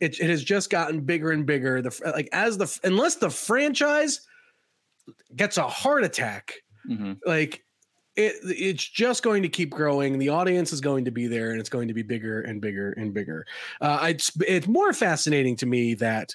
it, 0.00 0.18
it 0.18 0.28
has 0.30 0.42
just 0.42 0.70
gotten 0.70 1.00
bigger 1.00 1.30
and 1.30 1.44
bigger. 1.46 1.82
The 1.82 1.94
like 2.14 2.28
as 2.32 2.56
the 2.58 2.74
unless 2.84 3.16
the 3.16 3.30
franchise 3.30 4.20
gets 5.36 5.58
a 5.58 5.68
heart 5.68 6.04
attack, 6.04 6.54
Mhm. 6.88 7.18
like 7.26 7.64
it 8.16 8.36
it's 8.44 8.84
just 8.84 9.22
going 9.22 9.42
to 9.42 9.48
keep 9.48 9.70
growing 9.70 10.18
the 10.18 10.28
audience 10.28 10.72
is 10.72 10.80
going 10.80 11.04
to 11.04 11.10
be 11.10 11.26
there 11.26 11.50
and 11.50 11.58
it's 11.60 11.68
going 11.68 11.88
to 11.88 11.94
be 11.94 12.02
bigger 12.02 12.42
and 12.42 12.60
bigger 12.60 12.92
and 12.92 13.12
bigger 13.12 13.44
uh 13.80 14.06
it's 14.08 14.30
it's 14.46 14.68
more 14.68 14.92
fascinating 14.92 15.56
to 15.56 15.66
me 15.66 15.94
that 15.94 16.34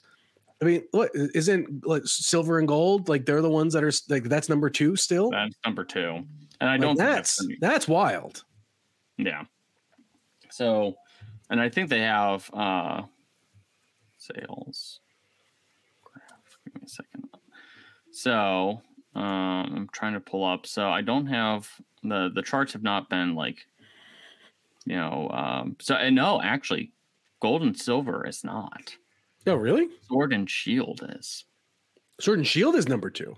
i 0.61 0.65
mean 0.65 0.83
what 0.91 1.09
isn't 1.13 1.85
like 1.85 2.01
silver 2.05 2.59
and 2.59 2.67
gold 2.67 3.07
like 3.07 3.25
they're 3.25 3.41
the 3.41 3.49
ones 3.49 3.73
that 3.73 3.83
are 3.83 3.91
like 4.09 4.23
that's 4.25 4.49
number 4.49 4.69
two 4.69 4.95
still 4.95 5.29
that's 5.29 5.55
number 5.65 5.85
two, 5.85 6.25
and 6.59 6.69
I 6.69 6.73
Like, 6.73 6.81
don't 6.81 6.97
think 6.97 7.09
that's 7.09 7.37
that's 7.37 7.59
that's 7.61 7.87
wild 7.87 8.43
Yeah. 9.17 9.45
So, 10.49 10.95
and 11.49 11.61
I 11.61 11.69
think 11.69 11.89
they 11.89 11.99
have 12.01 12.49
uh 12.53 13.03
sales. 14.17 14.99
Give 16.65 16.75
me 16.75 16.81
a 16.85 16.89
second. 16.89 17.29
So, 18.11 18.81
um, 19.19 19.73
I'm 19.75 19.89
trying 19.91 20.13
to 20.13 20.19
pull 20.19 20.45
up. 20.45 20.65
So 20.65 20.89
I 20.89 21.01
don't 21.01 21.27
have 21.27 21.69
the 22.03 22.29
the 22.33 22.41
charts 22.41 22.73
have 22.73 22.83
not 22.83 23.09
been 23.09 23.35
like, 23.35 23.57
you 24.85 24.95
know, 24.95 25.29
um. 25.29 25.75
So 25.79 25.95
and 25.95 26.15
no, 26.15 26.41
actually, 26.41 26.91
gold 27.41 27.61
and 27.61 27.77
silver 27.77 28.25
is 28.27 28.43
not. 28.43 28.95
oh 29.47 29.55
really 29.55 29.87
Sword 30.07 30.33
and 30.33 30.49
shield 30.49 31.01
is. 31.17 31.45
sword 32.19 32.39
and 32.39 32.47
shield 32.47 32.75
is 32.75 32.87
number 32.87 33.09
two 33.09 33.35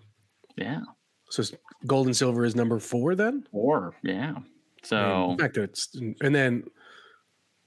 Yeah. 0.57 0.81
so 1.29 1.43
gold 1.85 2.07
and 2.07 2.15
silver 2.17 2.43
is 2.45 2.55
number 2.55 2.79
four 2.79 3.15
then 3.15 3.45
Four. 3.51 3.95
yeah. 4.03 4.35
And 4.35 4.45
So 4.83 5.35
the 5.37 5.43
fact 5.43 5.53
that 5.55 5.63
it's 5.63 5.95
and 6.21 6.33
then 6.35 6.63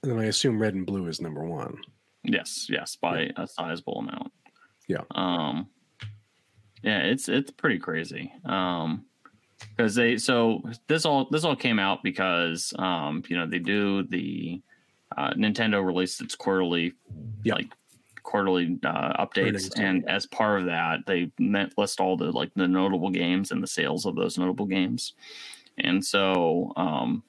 and 0.03 0.11
then 0.11 0.19
i 0.19 0.25
assume 0.25 0.59
red 0.61 0.73
and 0.75 0.85
blue 0.85 1.07
is 1.07 1.21
number 1.21 1.43
one 1.45 1.77
Yes, 2.27 2.67
yes, 2.69 2.95
by 2.95 3.31
a 3.37 3.45
sizable 3.47 3.99
amount. 3.99 4.31
Yeah. 4.87 5.03
Um 5.15 5.67
yeah, 6.85 6.99
it's 6.99 7.27
it's 7.27 7.51
pretty 7.51 7.79
crazy. 7.79 8.31
Um 8.45 9.05
because 9.75 9.95
they 9.95 10.17
so 10.17 10.61
this 10.87 11.05
all 11.05 11.27
this 11.31 11.43
all 11.43 11.55
came 11.55 11.79
out 11.79 12.03
because 12.03 12.73
um 12.77 13.23
you 13.27 13.35
know 13.35 13.47
they 13.47 13.59
do 13.59 14.03
the 14.03 14.61
uh 15.17 15.31
Nintendo 15.31 15.83
released 15.83 16.21
its 16.21 16.35
quarterly 16.35 16.93
Yeah. 17.43 17.55
like 17.55 17.67
quarterly 18.23 18.79
uh, 18.83 19.25
updates 19.25 19.71
and 19.79 20.07
as 20.09 20.25
part 20.25 20.59
of 20.59 20.65
that 20.65 20.99
they 21.05 21.31
met, 21.39 21.77
list 21.77 21.99
all 21.99 22.17
the 22.17 22.31
like 22.31 22.51
the 22.55 22.67
notable 22.67 23.09
games 23.09 23.51
and 23.51 23.61
the 23.61 23.67
sales 23.67 24.05
of 24.05 24.15
those 24.15 24.37
notable 24.37 24.65
games 24.65 25.13
and 25.77 26.03
so 26.03 26.73
um 26.75 27.23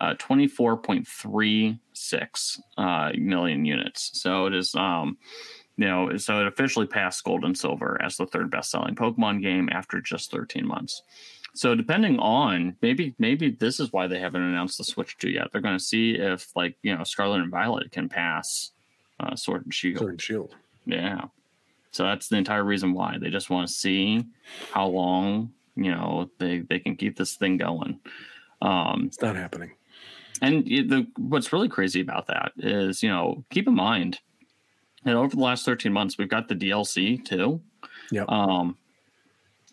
uh, 0.00 0.14
24.36 0.14 2.60
uh, 2.78 3.10
million 3.18 3.64
units. 3.64 4.12
So 4.20 4.46
it 4.46 4.54
is, 4.54 4.72
um, 4.76 5.18
you 5.78 5.86
know, 5.86 6.16
so 6.16 6.40
it 6.40 6.46
officially 6.46 6.86
passed 6.86 7.22
Gold 7.24 7.44
and 7.44 7.56
Silver 7.56 8.00
as 8.02 8.16
the 8.16 8.26
third 8.26 8.50
best-selling 8.50 8.96
Pokemon 8.96 9.40
game 9.40 9.68
after 9.72 10.00
just 10.00 10.30
13 10.30 10.66
months. 10.66 11.02
So 11.54 11.74
depending 11.74 12.18
on 12.18 12.76
maybe 12.82 13.14
maybe 13.18 13.50
this 13.50 13.80
is 13.80 13.92
why 13.92 14.06
they 14.06 14.18
haven't 14.18 14.42
announced 14.42 14.78
the 14.78 14.84
Switch 14.84 15.16
2 15.18 15.30
yet. 15.30 15.48
They're 15.50 15.62
going 15.62 15.78
to 15.78 15.82
see 15.82 16.12
if 16.12 16.54
like 16.54 16.76
you 16.82 16.94
know 16.94 17.04
Scarlet 17.04 17.40
and 17.40 17.50
Violet 17.50 17.90
can 17.90 18.08
pass 18.08 18.72
uh, 19.20 19.34
Sword 19.34 19.64
and 19.64 19.72
Shield. 19.72 19.98
sword 19.98 20.10
and 20.10 20.20
shield 20.20 20.54
Yeah. 20.84 21.26
So 21.92 22.04
that's 22.04 22.28
the 22.28 22.36
entire 22.36 22.64
reason 22.64 22.92
why 22.92 23.16
they 23.18 23.30
just 23.30 23.48
want 23.48 23.68
to 23.68 23.72
see 23.72 24.26
how 24.72 24.88
long 24.88 25.52
you 25.74 25.90
know 25.90 26.28
they 26.38 26.58
they 26.60 26.80
can 26.80 26.96
keep 26.96 27.16
this 27.16 27.36
thing 27.36 27.56
going. 27.56 28.00
Um, 28.60 29.04
it's 29.06 29.22
not 29.22 29.36
happening 29.36 29.72
and 30.40 30.64
the 30.64 31.06
what's 31.16 31.52
really 31.52 31.68
crazy 31.68 32.00
about 32.00 32.26
that 32.26 32.52
is, 32.56 33.02
you 33.02 33.08
know, 33.08 33.44
keep 33.50 33.66
in 33.66 33.74
mind 33.74 34.20
that 35.08 35.16
over 35.16 35.34
the 35.34 35.42
last 35.42 35.64
13 35.64 35.92
months, 35.92 36.18
we've 36.18 36.28
got 36.28 36.48
the 36.48 36.54
DLC 36.54 37.24
too. 37.24 37.60
Yep. 38.10 38.28
Um, 38.28 38.76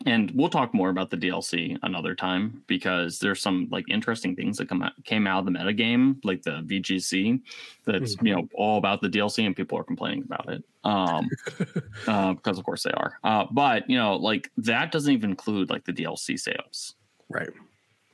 and 0.06 0.30
we'll 0.32 0.50
talk 0.50 0.74
more 0.74 0.90
about 0.90 1.10
the 1.10 1.18
DLC 1.18 1.78
another 1.84 2.16
time 2.16 2.62
because 2.68 3.18
there's 3.20 3.42
some 3.42 3.68
like 3.72 3.86
interesting 3.90 4.36
things 4.36 4.58
that 4.58 4.68
come 4.68 4.82
out, 4.82 4.92
came 5.06 5.26
out 5.26 5.40
of 5.40 5.46
the 5.46 5.52
metagame, 5.52 6.18
like 6.26 6.44
the 6.44 6.62
VGC, 6.64 7.42
that's 7.86 8.16
you 8.22 8.36
know 8.36 8.48
all 8.56 8.78
about 8.78 9.02
the 9.02 9.08
DLC, 9.08 9.46
and 9.46 9.56
people 9.56 9.78
are 9.80 9.86
complaining 9.86 10.24
about 10.24 10.52
it. 10.52 10.64
Um, 10.84 11.30
uh, 12.08 12.34
because 12.34 12.60
of 12.60 12.66
course 12.66 12.84
they 12.84 12.92
are. 12.92 13.18
Uh, 13.24 13.46
but 13.52 13.90
you 13.90 13.98
know, 13.98 14.18
like 14.18 14.52
that 14.58 14.92
doesn't 14.92 15.14
even 15.14 15.30
include 15.30 15.70
like 15.70 15.86
the 15.86 15.94
DLC 15.94 16.38
sales. 16.38 16.96
right 17.30 17.50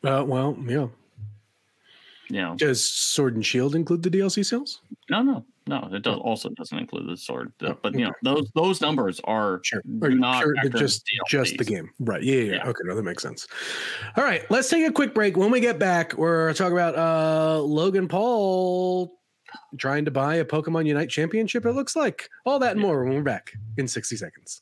uh, 0.04 0.24
well 0.26 0.56
yeah 0.66 0.88
know, 2.32 2.56
does 2.56 2.84
sword 2.84 3.36
and 3.36 3.46
shield 3.46 3.76
include 3.76 4.04
the 4.04 4.10
dlc 4.10 4.46
sales 4.46 4.82
No, 5.10 5.22
no, 5.22 5.46
no. 5.68 5.88
It 5.92 6.04
does 6.04 6.18
also 6.18 6.50
doesn't 6.50 6.78
include 6.78 7.08
the 7.10 7.18
sword, 7.18 7.52
The- 7.60 7.70
Oh, 7.74 7.80
but 7.82 7.94
you 7.94 8.06
know 8.06 8.12
those 8.24 8.50
those 8.56 8.82
numbers 8.82 9.20
are 9.26 9.60
Sure. 9.64 9.82
not 9.86 10.42
sure, 10.44 10.54
just 10.76 11.04
just 11.28 11.58
the 11.58 11.64
game. 11.64 11.90
Right. 12.00 12.24
Yeah, 12.24 12.36
yeah, 12.36 12.52
yeah. 12.56 12.68
Okay, 12.68 12.82
no, 12.86 12.96
that 12.96 13.04
makes 13.04 13.24
sense. 13.24 13.48
All 14.18 14.24
right, 14.24 14.50
let's 14.50 14.70
take 14.70 14.88
a 14.88 14.92
quick 14.92 15.14
break. 15.14 15.38
When 15.38 15.52
we 15.52 15.60
get 15.60 15.80
back, 15.80 16.18
we're 16.18 16.54
talking 16.54 16.74
about 16.74 16.96
uh 16.98 17.62
Logan 17.62 18.08
Paul 18.08 19.18
trying 19.78 20.06
to 20.06 20.12
buy 20.12 20.36
a 20.36 20.46
Pokemon 20.46 20.86
Unite 20.88 21.10
championship, 21.10 21.66
it 21.66 21.74
looks 21.74 21.96
like. 21.96 22.30
All 22.46 22.58
that 22.60 22.72
and 22.72 22.80
Yeah. 22.82 22.88
more 22.88 23.04
when 23.04 23.14
we're 23.16 23.22
back 23.24 23.52
in 23.78 23.88
60 23.88 24.16
seconds. 24.16 24.62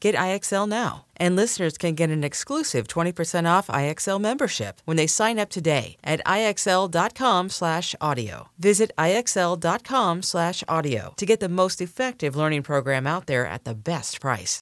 Get 0.00 0.14
IXL 0.14 0.68
now. 0.68 1.06
And 1.16 1.36
listeners 1.36 1.78
can 1.78 1.94
get 1.94 2.10
an 2.10 2.22
exclusive 2.22 2.86
20% 2.88 3.48
off 3.48 3.68
IXL 3.68 4.20
membership 4.20 4.82
when 4.84 4.96
they 4.96 5.06
sign 5.06 5.38
up 5.38 5.48
today 5.48 5.96
at 6.04 6.20
IXL.com/audio. 6.26 8.48
Visit 8.58 8.90
IXL.com/audio 8.98 11.14
to 11.16 11.26
get 11.26 11.40
the 11.40 11.48
most 11.48 11.80
effective 11.80 12.36
learning 12.36 12.62
program 12.62 13.06
out 13.06 13.26
there 13.26 13.46
at 13.46 13.64
the 13.64 13.74
best 13.74 14.20
price. 14.20 14.60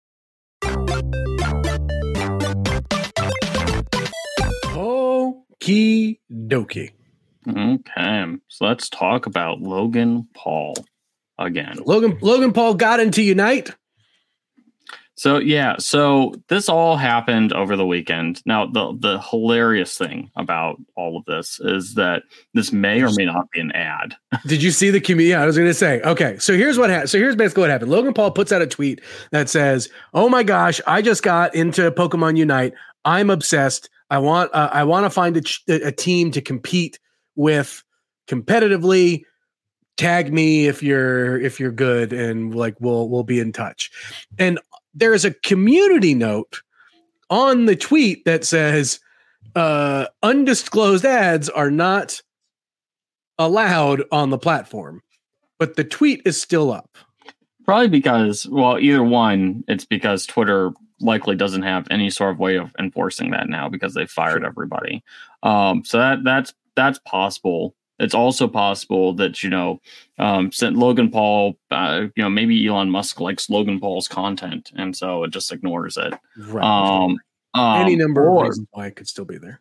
Okie 4.74 6.18
dokie. 6.30 6.92
Okay, 7.46 8.24
so 8.48 8.64
let's 8.64 8.88
talk 8.88 9.26
about 9.26 9.60
Logan 9.60 10.26
Paul 10.34 10.74
again. 11.38 11.76
Logan 11.84 12.16
Logan 12.22 12.52
Paul 12.52 12.74
got 12.74 13.00
into 13.00 13.22
Unite. 13.22 13.70
So 15.16 15.38
yeah, 15.38 15.76
so 15.78 16.34
this 16.48 16.68
all 16.68 16.96
happened 16.96 17.52
over 17.52 17.76
the 17.76 17.86
weekend. 17.86 18.42
Now 18.46 18.66
the 18.66 18.96
the 18.98 19.20
hilarious 19.20 19.96
thing 19.96 20.30
about 20.36 20.76
all 20.96 21.16
of 21.16 21.24
this 21.26 21.60
is 21.60 21.94
that 21.94 22.24
this 22.52 22.72
may 22.72 23.00
or 23.00 23.10
may 23.14 23.24
not 23.24 23.48
be 23.52 23.60
an 23.60 23.70
ad. 23.72 24.16
Did 24.46 24.62
you 24.62 24.72
see 24.72 24.90
the 24.90 25.00
community? 25.00 25.30
Yeah, 25.30 25.42
I 25.42 25.46
was 25.46 25.56
going 25.56 25.68
to 25.68 25.74
say. 25.74 26.00
Okay, 26.00 26.36
so 26.38 26.56
here's 26.56 26.78
what 26.78 26.90
happened. 26.90 27.10
So 27.10 27.18
here's 27.18 27.36
basically 27.36 27.60
what 27.60 27.70
happened. 27.70 27.92
Logan 27.92 28.12
Paul 28.12 28.32
puts 28.32 28.50
out 28.50 28.60
a 28.60 28.66
tweet 28.66 29.00
that 29.30 29.48
says, 29.48 29.88
"Oh 30.14 30.28
my 30.28 30.42
gosh, 30.42 30.80
I 30.86 31.00
just 31.00 31.22
got 31.22 31.54
into 31.54 31.90
Pokemon 31.92 32.36
Unite. 32.36 32.74
I'm 33.04 33.30
obsessed. 33.30 33.90
I 34.10 34.18
want 34.18 34.52
uh, 34.52 34.70
I 34.72 34.82
want 34.82 35.04
to 35.04 35.10
find 35.10 35.36
a, 35.36 35.42
ch- 35.42 35.62
a 35.68 35.92
team 35.92 36.32
to 36.32 36.40
compete 36.40 36.98
with 37.36 37.84
competitively. 38.26 39.22
tag 39.96 40.32
me 40.32 40.66
if 40.66 40.82
you're 40.82 41.40
if 41.40 41.60
you're 41.60 41.70
good 41.70 42.12
and 42.12 42.52
like 42.52 42.74
we'll 42.80 43.08
we'll 43.08 43.22
be 43.22 43.38
in 43.38 43.52
touch 43.52 43.92
and 44.38 44.58
there 44.94 45.14
is 45.14 45.24
a 45.24 45.34
community 45.34 46.14
note 46.14 46.62
on 47.30 47.66
the 47.66 47.76
tweet 47.76 48.24
that 48.24 48.44
says 48.44 49.00
uh 49.54 50.06
undisclosed 50.22 51.04
ads 51.04 51.48
are 51.48 51.70
not 51.70 52.20
allowed 53.38 54.02
on 54.12 54.30
the 54.30 54.38
platform 54.38 55.02
but 55.58 55.76
the 55.76 55.84
tweet 55.84 56.22
is 56.24 56.40
still 56.40 56.72
up 56.72 56.98
Probably 57.64 57.88
because, 57.88 58.46
well, 58.48 58.78
either 58.78 59.02
one, 59.02 59.64
it's 59.68 59.86
because 59.86 60.26
Twitter 60.26 60.72
likely 61.00 61.34
doesn't 61.34 61.62
have 61.62 61.86
any 61.90 62.10
sort 62.10 62.32
of 62.32 62.38
way 62.38 62.56
of 62.56 62.74
enforcing 62.78 63.30
that 63.30 63.48
now 63.48 63.68
because 63.68 63.94
they 63.94 64.06
fired 64.06 64.44
everybody. 64.44 65.02
Um, 65.42 65.84
so 65.84 65.98
that 65.98 66.24
that's 66.24 66.52
that's 66.76 66.98
possible. 67.00 67.74
It's 67.98 68.14
also 68.14 68.48
possible 68.48 69.12
that 69.14 69.42
you 69.42 69.50
know, 69.50 69.80
um, 70.18 70.50
sent 70.50 70.76
Logan 70.76 71.10
Paul, 71.10 71.56
uh, 71.70 72.06
you 72.16 72.22
know, 72.22 72.30
maybe 72.30 72.66
Elon 72.66 72.90
Musk 72.90 73.20
likes 73.20 73.48
Logan 73.48 73.78
Paul's 73.80 74.08
content, 74.08 74.72
and 74.74 74.96
so 74.96 75.24
it 75.24 75.30
just 75.30 75.52
ignores 75.52 75.96
it. 75.96 76.12
right 76.38 76.64
Um, 76.64 77.16
um, 77.54 77.80
any 77.82 77.96
number 77.96 78.28
or- 78.28 78.44
of 78.44 78.48
reasons 78.50 78.68
why 78.72 78.86
it 78.86 78.96
could 78.96 79.06
still 79.08 79.24
be 79.24 79.38
there. 79.38 79.60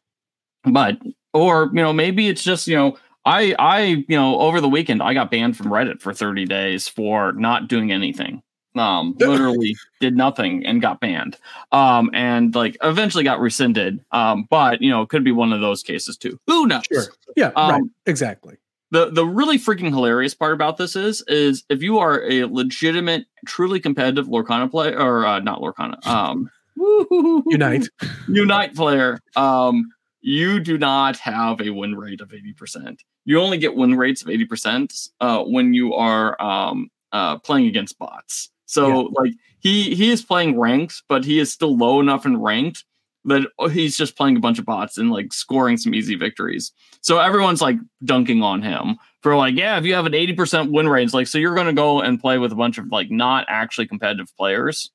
But 0.66 0.98
or 1.34 1.66
you 1.74 1.82
know 1.82 1.94
maybe 1.94 2.28
it's 2.28 2.44
just 2.44 2.68
you 2.68 2.76
know 2.76 2.98
i 3.26 3.56
i 3.60 3.82
you 4.08 4.16
know 4.16 4.40
over 4.40 4.62
the 4.62 4.70
weekend 4.70 5.02
i 5.02 5.14
got 5.14 5.32
banned 5.32 5.58
from 5.58 5.68
reddit 5.68 6.00
for 6.02 6.14
30 6.14 6.46
days 6.46 6.88
for 6.88 7.32
not 7.34 7.68
doing 7.68 7.92
anything 7.92 8.42
um 8.76 9.16
literally 9.20 9.76
did 10.00 10.16
nothing 10.16 10.66
and 10.66 10.82
got 10.82 11.00
banned. 11.00 11.38
Um 11.72 12.10
and 12.14 12.54
like 12.56 12.78
eventually 12.84 13.24
got 13.24 13.40
rescinded. 13.40 14.04
Um 14.12 14.48
but 14.50 14.82
you 14.82 14.90
know 14.90 15.02
it 15.02 15.10
could 15.10 15.24
be 15.24 15.32
one 15.32 15.54
of 15.54 15.62
those 15.62 15.84
cases 15.84 16.18
too. 16.18 16.40
Who 16.48 16.68
knows? 16.68 16.84
Sure. 16.92 17.04
Yeah 17.36 17.52
Um, 17.56 17.72
right. 17.72 17.84
Exactly. 18.06 18.58
the 18.92 19.10
the 19.12 19.26
really 19.26 19.58
freaking 19.58 19.90
hilarious 19.90 20.34
part 20.34 20.54
about 20.54 20.78
this 20.78 20.96
is 20.96 21.24
is 21.28 21.64
if 21.70 21.82
you 21.82 22.00
are 22.00 22.24
a 22.30 22.46
legitimate 22.46 23.26
truly 23.46 23.80
competitive 23.80 24.28
lorcana 24.28 24.70
player 24.70 24.98
or 24.98 25.26
uh, 25.26 25.40
not 25.40 25.60
lorcana 25.62 26.06
um 26.08 26.50
unite. 27.48 27.88
Unite 28.28 28.76
player, 28.76 29.20
um, 29.36 29.92
you 30.22 30.60
do 30.60 30.78
not 30.78 31.18
have 31.18 31.62
a 31.62 31.70
win 31.70 31.96
rate 31.96 32.22
of 32.22 32.30
80%. 32.30 33.00
You 33.26 33.40
only 33.40 33.58
get 33.58 33.76
win 33.76 33.96
rates 33.96 34.22
of 34.22 34.28
80% 34.28 35.10
uh, 35.22 35.44
when 35.44 35.74
you 35.74 35.94
are 35.94 36.42
um, 36.42 36.90
uh, 37.12 37.38
playing 37.40 37.68
against 37.68 37.98
bots. 38.00 38.50
So 38.74 38.88
Yeah. 38.88 39.08
like 39.22 39.34
he 39.60 39.94
he 39.96 40.12
is 40.12 40.24
playing 40.24 40.60
ranks, 40.60 41.04
but 41.08 41.24
he 41.24 41.40
is 41.40 41.52
still 41.52 41.78
low 41.78 42.00
enough 42.00 42.26
in 42.26 42.42
ranked 42.42 42.84
that 43.26 43.48
he's 43.72 43.96
just 43.96 44.18
playing 44.18 44.36
a 44.36 44.40
bunch 44.42 44.60
of 44.60 44.66
bots 44.66 44.98
and 44.98 45.10
like 45.10 45.32
scoring 45.32 45.78
some 45.78 45.94
easy 45.94 46.16
victories. 46.16 46.74
So 47.02 47.20
everyone's 47.20 47.62
like 47.62 47.78
dunking 48.04 48.42
on 48.44 48.62
him 48.62 48.98
for 49.22 49.38
like, 49.38 49.56
yeah, 49.56 49.78
if 49.78 49.86
you 49.86 49.94
have 49.94 50.06
an 50.06 50.12
80% 50.12 50.72
win 50.72 50.90
rate, 50.90 51.14
like 51.14 51.28
so 51.28 51.38
you're 51.38 51.56
gonna 51.56 51.72
go 51.74 52.02
and 52.02 52.20
play 52.20 52.38
with 52.38 52.52
a 52.52 52.56
bunch 52.56 52.78
of 52.78 52.88
like 52.92 53.10
not 53.12 53.46
actually 53.48 53.88
competitive 53.88 54.28
players 54.38 54.92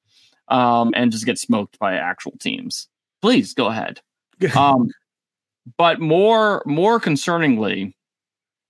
um, 0.48 0.92
and 0.94 1.12
just 1.12 1.24
get 1.24 1.38
smoked 1.38 1.78
by 1.78 1.94
actual 1.94 2.32
teams. 2.38 2.88
Please 3.22 3.54
go 3.54 3.66
ahead. 3.66 4.00
Um, 4.56 4.90
but 5.76 6.00
more 6.00 6.62
more 6.66 7.00
concerningly, 7.00 7.94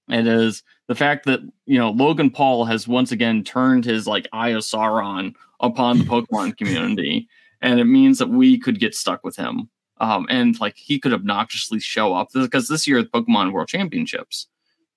it 0.09 0.26
is 0.26 0.62
the 0.89 0.95
fact 0.95 1.26
that 1.26 1.41
you 1.66 1.78
know 1.78 1.91
Logan 1.91 2.30
Paul 2.30 2.64
has 2.64 2.89
once 2.89 3.12
again 3.12 3.45
turned 3.45 3.84
his 3.84 4.07
like 4.07 4.26
Eye 4.32 4.51
of 4.51 4.62
Sauron 4.62 5.34
upon 5.61 5.99
the 5.99 6.05
Pokemon 6.05 6.57
community, 6.59 7.28
and 7.61 7.78
it 7.78 7.84
means 7.84 8.18
that 8.18 8.30
we 8.30 8.59
could 8.59 8.80
get 8.80 8.95
stuck 8.95 9.22
with 9.22 9.36
him. 9.36 9.68
Um, 10.01 10.26
and 10.30 10.59
like 10.61 10.76
he 10.76 10.99
could 10.99 11.12
obnoxiously 11.12 11.80
show 11.80 12.14
up 12.14 12.28
because 12.32 12.68
this 12.68 12.86
year 12.86 13.03
the 13.03 13.09
Pokemon 13.09 13.53
World 13.53 13.68
Championships 13.68 14.47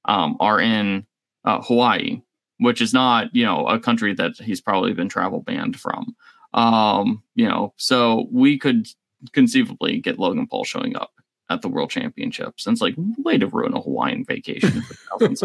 um, 0.05 0.37
are 0.39 0.59
in 0.59 1.05
uh, 1.43 1.61
Hawaii, 1.61 2.21
which 2.59 2.81
is 2.81 2.93
not 2.93 3.33
you 3.35 3.45
know 3.45 3.67
a 3.67 3.79
country 3.79 4.13
that 4.15 4.33
he's 4.37 4.61
probably 4.61 4.93
been 4.93 5.09
travel 5.09 5.41
banned 5.41 5.79
from. 5.79 6.15
Um, 6.53 7.23
you 7.35 7.47
know, 7.47 7.73
so 7.77 8.27
we 8.31 8.57
could 8.57 8.87
conceivably 9.33 9.99
get 9.99 10.19
Logan 10.19 10.47
Paul 10.47 10.63
showing 10.63 10.95
up 10.95 11.11
at 11.51 11.61
the 11.61 11.67
World 11.69 11.89
Championships. 11.89 12.65
And 12.65 12.73
it's 12.73 12.81
like 12.81 12.95
way 13.17 13.37
to 13.37 13.47
ruin 13.47 13.73
a 13.73 13.81
Hawaiian 13.81 14.25
vacation 14.25 14.83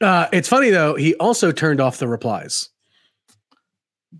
uh 0.00 0.26
it's 0.32 0.48
funny 0.48 0.70
though 0.70 0.96
he 0.96 1.14
also 1.16 1.52
turned 1.52 1.80
off 1.80 1.98
the 1.98 2.08
replies 2.08 2.70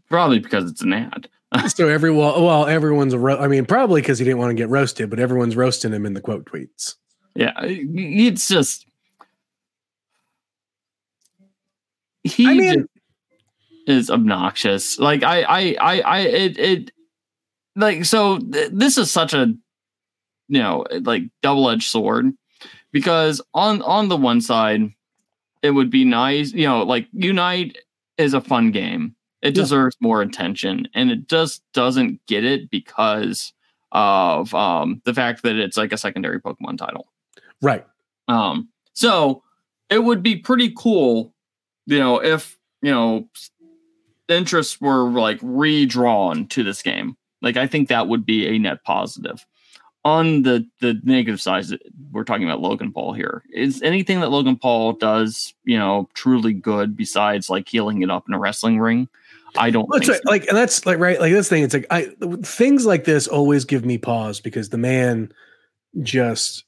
Probably 0.08 0.38
because 0.38 0.70
it's 0.70 0.80
an 0.82 0.92
ad. 0.92 1.28
so 1.68 1.88
everyone 1.88 2.40
well 2.42 2.66
everyone's 2.66 3.16
ro- 3.16 3.38
i 3.38 3.48
mean 3.48 3.64
probably 3.66 4.00
because 4.00 4.18
he 4.20 4.24
didn't 4.24 4.38
want 4.38 4.50
to 4.50 4.54
get 4.54 4.68
roasted 4.68 5.10
but 5.10 5.18
everyone's 5.18 5.56
roasting 5.56 5.92
him 5.92 6.06
in 6.06 6.14
the 6.14 6.20
quote 6.20 6.44
tweets 6.44 6.94
Yeah, 7.34 7.52
it's 7.62 8.46
just 8.46 8.86
he 12.22 12.46
I 12.48 12.54
mean- 12.54 12.86
is 13.86 14.10
obnoxious. 14.10 14.98
Like 14.98 15.22
I, 15.22 15.42
I, 15.42 15.76
I, 15.80 16.00
I, 16.02 16.18
it, 16.20 16.58
it, 16.58 16.90
like 17.78 18.04
so. 18.04 18.38
Th- 18.38 18.70
this 18.72 18.98
is 18.98 19.10
such 19.10 19.32
a, 19.34 19.46
you 20.48 20.60
know, 20.60 20.84
like 21.02 21.22
double 21.42 21.70
edged 21.70 21.88
sword, 21.88 22.26
because 22.92 23.40
on 23.54 23.82
on 23.82 24.08
the 24.08 24.16
one 24.16 24.40
side, 24.40 24.90
it 25.62 25.70
would 25.70 25.90
be 25.90 26.04
nice, 26.04 26.52
you 26.52 26.66
know, 26.66 26.82
like 26.82 27.08
Unite 27.12 27.78
is 28.18 28.34
a 28.34 28.40
fun 28.40 28.70
game. 28.70 29.14
It 29.40 29.56
Yeah. 29.56 29.62
deserves 29.62 29.96
more 30.00 30.20
attention, 30.22 30.88
and 30.94 31.10
it 31.10 31.28
just 31.28 31.62
doesn't 31.72 32.20
get 32.26 32.44
it 32.44 32.70
because 32.70 33.52
of 33.92 34.52
um 34.54 35.00
the 35.04 35.14
fact 35.14 35.42
that 35.44 35.56
it's 35.56 35.76
like 35.78 35.92
a 35.92 35.96
secondary 35.98 36.40
Pokemon 36.40 36.76
title. 36.78 37.08
right 37.62 37.86
Um, 38.28 38.68
so 38.92 39.42
it 39.88 40.04
would 40.04 40.22
be 40.22 40.36
pretty 40.36 40.72
cool, 40.76 41.32
you 41.86 41.98
know, 41.98 42.22
if 42.22 42.58
you 42.82 42.90
know 42.90 43.28
interests 44.28 44.78
were 44.80 45.08
like 45.10 45.38
redrawn 45.42 46.46
to 46.48 46.62
this 46.62 46.82
game. 46.82 47.16
Like 47.42 47.56
I 47.56 47.66
think 47.66 47.88
that 47.88 48.08
would 48.08 48.24
be 48.24 48.46
a 48.46 48.58
net 48.58 48.84
positive. 48.84 49.44
On 50.04 50.42
the 50.42 50.66
the 50.80 51.00
negative 51.02 51.40
side, 51.40 51.66
we're 52.12 52.24
talking 52.24 52.44
about 52.44 52.60
Logan 52.60 52.92
Paul 52.92 53.12
here. 53.12 53.42
Is 53.52 53.82
anything 53.82 54.20
that 54.20 54.30
Logan 54.30 54.56
Paul 54.56 54.92
does, 54.92 55.52
you 55.64 55.78
know, 55.78 56.08
truly 56.14 56.52
good 56.52 56.96
besides 56.96 57.50
like 57.50 57.68
healing 57.68 58.02
it 58.02 58.10
up 58.10 58.24
in 58.28 58.34
a 58.34 58.38
wrestling 58.38 58.78
ring? 58.78 59.08
I 59.56 59.70
don't 59.70 59.88
that's 59.90 60.06
think 60.06 60.24
right. 60.24 60.26
Like, 60.26 60.48
and 60.48 60.56
that's 60.56 60.86
like 60.86 60.98
right. 60.98 61.20
Like 61.20 61.32
this 61.32 61.48
thing. 61.48 61.62
It's 61.62 61.74
like 61.74 61.86
I 61.90 62.10
things 62.42 62.86
like 62.86 63.04
this 63.04 63.26
always 63.26 63.64
give 63.64 63.84
me 63.84 63.98
pause 63.98 64.40
because 64.40 64.68
the 64.68 64.78
man 64.78 65.32
just 66.00 66.64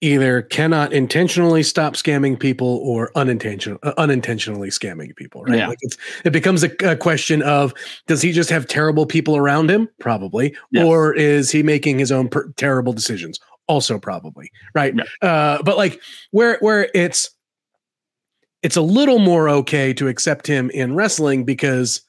either 0.00 0.42
cannot 0.42 0.92
intentionally 0.92 1.62
stop 1.62 1.94
scamming 1.94 2.38
people 2.38 2.78
or 2.84 3.10
unintentional 3.16 3.78
uh, 3.82 3.92
unintentionally 3.98 4.68
scamming 4.70 5.14
people. 5.16 5.42
Right. 5.42 5.58
Yeah. 5.58 5.68
Like 5.68 5.78
it's 5.82 5.96
it 6.24 6.32
becomes 6.32 6.62
a, 6.62 6.70
a 6.88 6.96
question 6.96 7.42
of 7.42 7.74
does 8.06 8.22
he 8.22 8.32
just 8.32 8.50
have 8.50 8.66
terrible 8.66 9.06
people 9.06 9.36
around 9.36 9.70
him? 9.70 9.88
Probably, 9.98 10.54
Yes. 10.70 10.84
or 10.86 11.14
is 11.14 11.50
he 11.50 11.62
making 11.62 11.98
his 11.98 12.12
own 12.12 12.28
per- 12.28 12.52
terrible 12.52 12.92
decisions? 12.92 13.40
Also, 13.66 13.98
probably. 13.98 14.50
Right. 14.74 14.94
Yeah. 14.94 15.28
Uh, 15.28 15.62
but 15.62 15.76
like 15.76 16.00
where 16.30 16.58
where 16.60 16.88
it's 16.94 17.30
it's 18.62 18.76
a 18.76 18.82
little 18.82 19.18
more 19.18 19.48
okay 19.48 19.92
to 19.94 20.08
accept 20.08 20.46
him 20.46 20.70
in 20.70 20.94
wrestling 20.94 21.44
because 21.44 22.02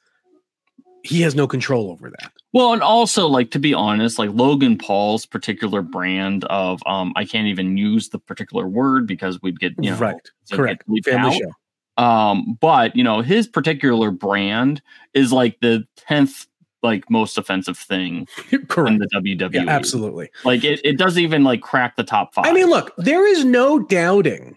he 1.02 1.22
has 1.22 1.34
no 1.34 1.46
control 1.46 1.90
over 1.90 2.10
that. 2.10 2.32
Well, 2.52 2.72
and 2.72 2.82
also 2.82 3.28
like 3.28 3.52
to 3.52 3.58
be 3.58 3.74
honest, 3.74 4.18
like 4.18 4.30
Logan 4.32 4.76
Paul's 4.76 5.24
particular 5.24 5.82
brand 5.82 6.44
of 6.44 6.82
um 6.86 7.12
I 7.16 7.24
can't 7.24 7.46
even 7.46 7.76
use 7.76 8.08
the 8.08 8.18
particular 8.18 8.66
word 8.66 9.06
because 9.06 9.40
we'd 9.42 9.60
get 9.60 9.72
you 9.78 9.90
know 9.90 9.96
right. 9.96 10.16
Correct. 10.52 10.84
Family 11.04 11.28
out. 11.28 11.34
show. 11.34 12.02
Um, 12.02 12.58
but 12.60 12.96
you 12.96 13.04
know, 13.04 13.20
his 13.20 13.46
particular 13.46 14.10
brand 14.10 14.82
is 15.14 15.32
like 15.32 15.60
the 15.60 15.86
tenth 15.96 16.46
like 16.82 17.08
most 17.10 17.36
offensive 17.36 17.76
thing 17.76 18.26
in 18.50 18.98
the 18.98 19.08
WWE. 19.14 19.52
Yeah, 19.52 19.64
absolutely. 19.68 20.30
Like 20.44 20.64
it, 20.64 20.80
it 20.82 20.98
doesn't 20.98 21.22
even 21.22 21.44
like 21.44 21.60
crack 21.60 21.96
the 21.96 22.04
top 22.04 22.34
five. 22.34 22.46
I 22.46 22.52
mean, 22.52 22.68
look, 22.68 22.92
there 22.96 23.26
is 23.26 23.44
no 23.44 23.78
doubting 23.78 24.56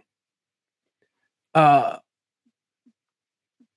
uh 1.53 1.97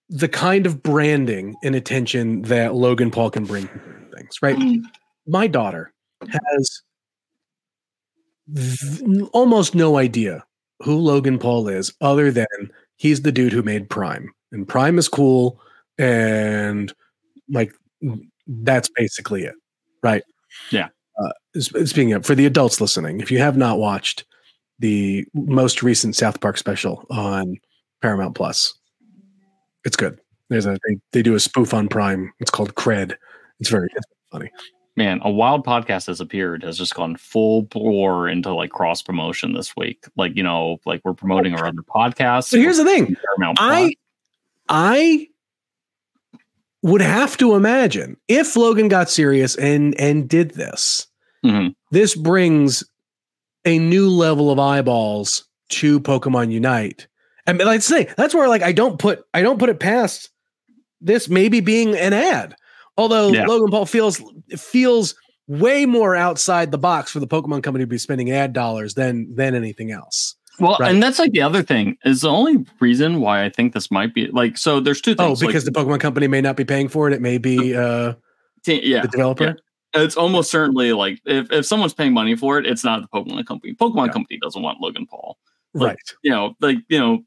the 0.08 0.28
kind 0.28 0.64
of 0.64 0.82
branding 0.82 1.56
and 1.62 1.74
attention 1.74 2.42
that 2.42 2.74
Logan 2.74 3.10
Paul 3.10 3.30
can 3.30 3.44
bring 3.44 3.68
things, 4.16 4.38
right? 4.42 4.56
My 5.26 5.46
daughter 5.46 5.92
has 6.28 6.82
v- 8.48 9.22
almost 9.32 9.74
no 9.74 9.98
idea 9.98 10.44
who 10.82 10.96
Logan 10.96 11.38
Paul 11.38 11.68
is 11.68 11.92
other 12.00 12.30
than 12.30 12.46
he's 12.96 13.22
the 13.22 13.32
dude 13.32 13.52
who 13.52 13.62
made 13.62 13.88
Prime. 13.90 14.32
And 14.52 14.66
Prime 14.66 14.98
is 14.98 15.08
cool 15.08 15.60
and 15.98 16.92
like 17.48 17.72
that's 18.46 18.88
basically 18.94 19.44
it. 19.44 19.54
Right? 20.02 20.22
Yeah. 20.70 20.88
Uh, 21.20 21.60
speaking 21.60 22.12
of 22.12 22.26
for 22.26 22.34
the 22.34 22.46
adults 22.46 22.80
listening, 22.80 23.20
if 23.20 23.30
you 23.30 23.38
have 23.38 23.56
not 23.56 23.78
watched 23.78 24.24
the 24.78 25.24
most 25.34 25.82
recent 25.82 26.14
South 26.14 26.40
Park 26.40 26.58
special 26.58 27.04
on 27.10 27.56
Paramount 28.02 28.34
Plus, 28.34 28.74
it's 29.84 29.96
good. 29.96 30.20
There's 30.50 30.66
a 30.66 30.78
they, 30.86 30.98
they 31.12 31.22
do 31.22 31.34
a 31.34 31.40
spoof 31.40 31.72
on 31.72 31.88
Prime. 31.88 32.32
It's 32.38 32.50
called 32.50 32.74
Cred. 32.74 33.14
It's 33.60 33.70
very 33.70 33.88
it's 33.94 34.06
funny. 34.30 34.50
Man, 34.98 35.20
a 35.22 35.30
wild 35.30 35.64
podcast 35.66 36.06
has 36.06 36.20
appeared 36.20 36.62
has 36.62 36.78
just 36.78 36.94
gone 36.94 37.16
full 37.16 37.62
bore 37.62 38.28
into 38.28 38.52
like 38.54 38.70
cross 38.70 39.02
promotion 39.02 39.52
this 39.52 39.76
week. 39.76 40.04
Like 40.16 40.36
you 40.36 40.42
know, 40.42 40.78
like 40.86 41.02
we're 41.04 41.14
promoting 41.14 41.54
our 41.54 41.66
other 41.66 41.82
podcasts. 41.82 42.44
So 42.48 42.58
here's 42.58 42.78
the 42.78 42.84
thing, 42.84 43.14
I 43.58 43.94
I 44.68 45.28
would 46.82 47.00
have 47.02 47.36
to 47.38 47.54
imagine 47.54 48.16
if 48.28 48.56
Logan 48.56 48.88
got 48.88 49.10
serious 49.10 49.56
and 49.56 49.98
and 50.00 50.28
did 50.28 50.52
this, 50.52 51.06
Mhm. 51.44 51.74
this 51.90 52.14
brings 52.14 52.84
a 53.64 53.78
new 53.78 54.08
level 54.08 54.50
of 54.50 54.58
eyeballs 54.58 55.44
to 55.68 55.98
Pokemon 56.00 56.52
Unite. 56.52 57.06
And 57.46 57.58
like 57.58 57.68
I 57.68 57.78
say, 57.78 58.08
that's 58.16 58.34
where 58.34 58.48
like 58.48 58.62
I 58.62 58.72
don't 58.72 58.98
put 58.98 59.24
I 59.34 59.42
don't 59.42 59.58
put 59.58 59.68
it 59.68 59.80
past 59.80 60.30
this 61.00 61.28
maybe 61.28 61.60
being 61.60 61.94
an 61.96 62.12
ad. 62.12 62.56
Although 62.96 63.32
Yeah. 63.32 63.46
Logan 63.46 63.70
Paul 63.70 63.86
feels 63.86 64.22
feels 64.56 65.14
way 65.48 65.86
more 65.86 66.16
outside 66.16 66.70
the 66.72 66.78
box 66.78 67.12
for 67.12 67.20
the 67.20 67.26
Pokemon 67.26 67.62
company 67.62 67.84
to 67.84 67.88
be 67.88 67.98
spending 67.98 68.30
ad 68.30 68.52
dollars 68.52 68.94
than 68.94 69.32
than 69.34 69.54
anything 69.54 69.90
else. 69.92 70.34
Well, 70.58 70.76
Right. 70.80 70.90
and 70.90 71.02
that's 71.02 71.18
like 71.18 71.32
the 71.32 71.42
other 71.42 71.62
thing 71.62 71.98
is 72.06 72.22
the 72.22 72.30
only 72.30 72.64
reason 72.80 73.20
why 73.20 73.44
I 73.44 73.50
think 73.50 73.74
this 73.74 73.90
might 73.90 74.14
be 74.14 74.28
like 74.28 74.56
so. 74.56 74.80
There's 74.80 75.00
two 75.02 75.14
things. 75.14 75.42
like, 75.42 75.48
because 75.48 75.64
the 75.64 75.70
Pokemon 75.70 76.00
company 76.00 76.26
may 76.28 76.40
not 76.40 76.56
be 76.56 76.64
paying 76.64 76.88
for 76.88 77.06
it. 77.08 77.12
It 77.14 77.20
may 77.20 77.36
be 77.38 77.76
uh, 77.76 78.14
yeah, 78.66 79.02
the 79.02 79.08
developer. 79.08 79.44
yeah. 79.94 80.02
it's 80.02 80.16
almost 80.16 80.50
certainly 80.50 80.92
like 80.94 81.20
if, 81.26 81.52
if 81.52 81.66
someone's 81.66 81.92
paying 81.94 82.12
money 82.14 82.34
for 82.36 82.58
it, 82.58 82.66
it's 82.66 82.82
not 82.84 83.02
the 83.02 83.08
Pokemon 83.08 83.44
company. 83.46 83.74
Pokemon 83.74 84.06
Yeah. 84.06 84.12
company 84.12 84.38
doesn't 84.42 84.62
want 84.62 84.80
Logan 84.80 85.06
Paul. 85.06 85.36
Like, 85.74 85.88
Right. 85.88 85.98
You 86.22 86.30
know, 86.30 86.54
like 86.60 86.78
you 86.88 86.98
know 86.98 87.18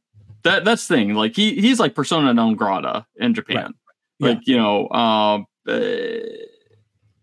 that 0.43 0.65
that's 0.65 0.87
the 0.87 0.95
thing. 0.95 1.13
Like 1.13 1.35
he 1.35 1.53
he's 1.61 1.79
like 1.79 1.93
persona 1.93 2.33
non 2.33 2.55
grata 2.55 3.05
in 3.17 3.35
Japan. 3.35 3.55
Right. 3.57 3.73
Yeah. 4.19 4.27
Like 4.29 4.47
you 4.47 4.57
know, 4.57 4.89
um, 4.89 5.45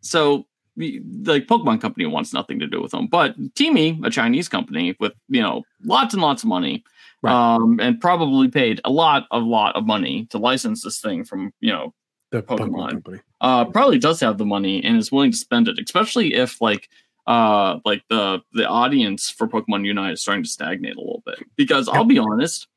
so 0.01 0.47
the 0.77 1.01
like 1.25 1.47
Pokemon 1.47 1.81
company 1.81 2.07
wants 2.07 2.33
nothing 2.33 2.59
to 2.59 2.67
do 2.67 2.83
with 2.83 2.93
them. 2.93 3.07
But 3.07 3.39
TiMi, 3.55 4.05
a 4.05 4.11
Chinese 4.11 4.49
company 4.49 4.95
with 5.01 5.13
you 5.29 5.41
know 5.43 5.63
lots 5.85 6.15
and 6.15 6.23
lots 6.23 6.43
of 6.43 6.49
money, 6.49 6.85
Right. 7.23 7.33
um, 7.33 7.81
and 7.81 7.99
probably 8.01 8.49
paid 8.49 8.81
a 8.85 8.91
lot, 8.91 9.27
a 9.31 9.39
lot 9.39 9.75
of 9.75 9.87
money 9.87 10.27
to 10.31 10.39
license 10.39 10.83
this 10.85 11.01
thing 11.01 11.25
from 11.25 11.53
you 11.61 11.73
know 11.73 11.95
The 12.31 12.43
Pokemon, 12.43 12.69
Pokemon. 12.69 12.91
company. 12.91 13.21
uh 13.41 13.65
probably 13.65 13.99
does 13.99 14.21
have 14.21 14.37
the 14.39 14.45
money 14.45 14.85
and 14.85 14.99
is 14.99 15.11
willing 15.11 15.33
to 15.33 15.37
spend 15.39 15.67
it 15.69 15.79
especially 15.79 16.35
if 16.35 16.61
like 16.61 16.89
uh 17.27 17.79
like 17.87 18.03
the 18.11 18.41
the 18.53 18.67
audience 18.69 19.31
for 19.31 19.49
pokemon 19.49 19.85
unite 19.85 20.13
is 20.13 20.23
starting 20.23 20.45
to 20.45 20.49
stagnate 20.51 20.95
a 20.97 21.01
little 21.01 21.23
bit 21.27 21.39
because 21.57 21.89
i'll 21.89 22.05
be 22.05 22.19
honest 22.19 22.69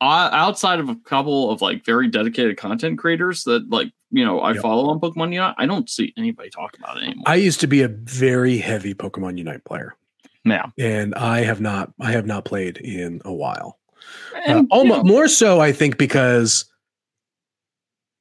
uh, 0.00 0.28
outside 0.32 0.80
of 0.80 0.88
a 0.88 0.96
couple 0.96 1.50
of 1.50 1.62
like 1.62 1.84
very 1.84 2.08
dedicated 2.08 2.56
content 2.56 2.98
creators 2.98 3.44
that 3.44 3.68
like 3.70 3.92
you 4.16 4.24
know 4.24 4.40
i 4.40 4.52
Yep. 4.52 4.62
follow 4.62 4.88
on 4.90 5.00
pokemon 5.00 5.32
unite 5.32 5.54
i 5.58 5.66
don't 5.66 5.88
see 5.90 6.12
anybody 6.16 6.48
talk 6.50 6.76
about 6.78 6.96
it 6.98 7.02
anymore 7.04 7.24
I 7.26 7.36
used 7.36 7.60
to 7.60 7.66
be 7.66 7.82
a 7.82 7.88
very 7.88 8.58
heavy 8.58 8.94
Pokemon 8.94 9.38
Unite 9.38 9.64
player, 9.64 9.94
yeah 10.44 10.66
and 10.78 11.14
I 11.14 11.40
have 11.40 11.60
not. 11.60 11.92
I 12.00 12.12
have 12.12 12.26
not 12.26 12.44
played 12.44 12.76
in 12.78 13.20
a 13.24 13.32
while. 13.32 13.78
and, 14.46 14.66
uh, 14.70 14.74
almost 14.74 15.04
know, 15.04 15.12
more 15.12 15.28
so, 15.28 15.60
I 15.60 15.72
think, 15.72 15.96
because 15.98 16.66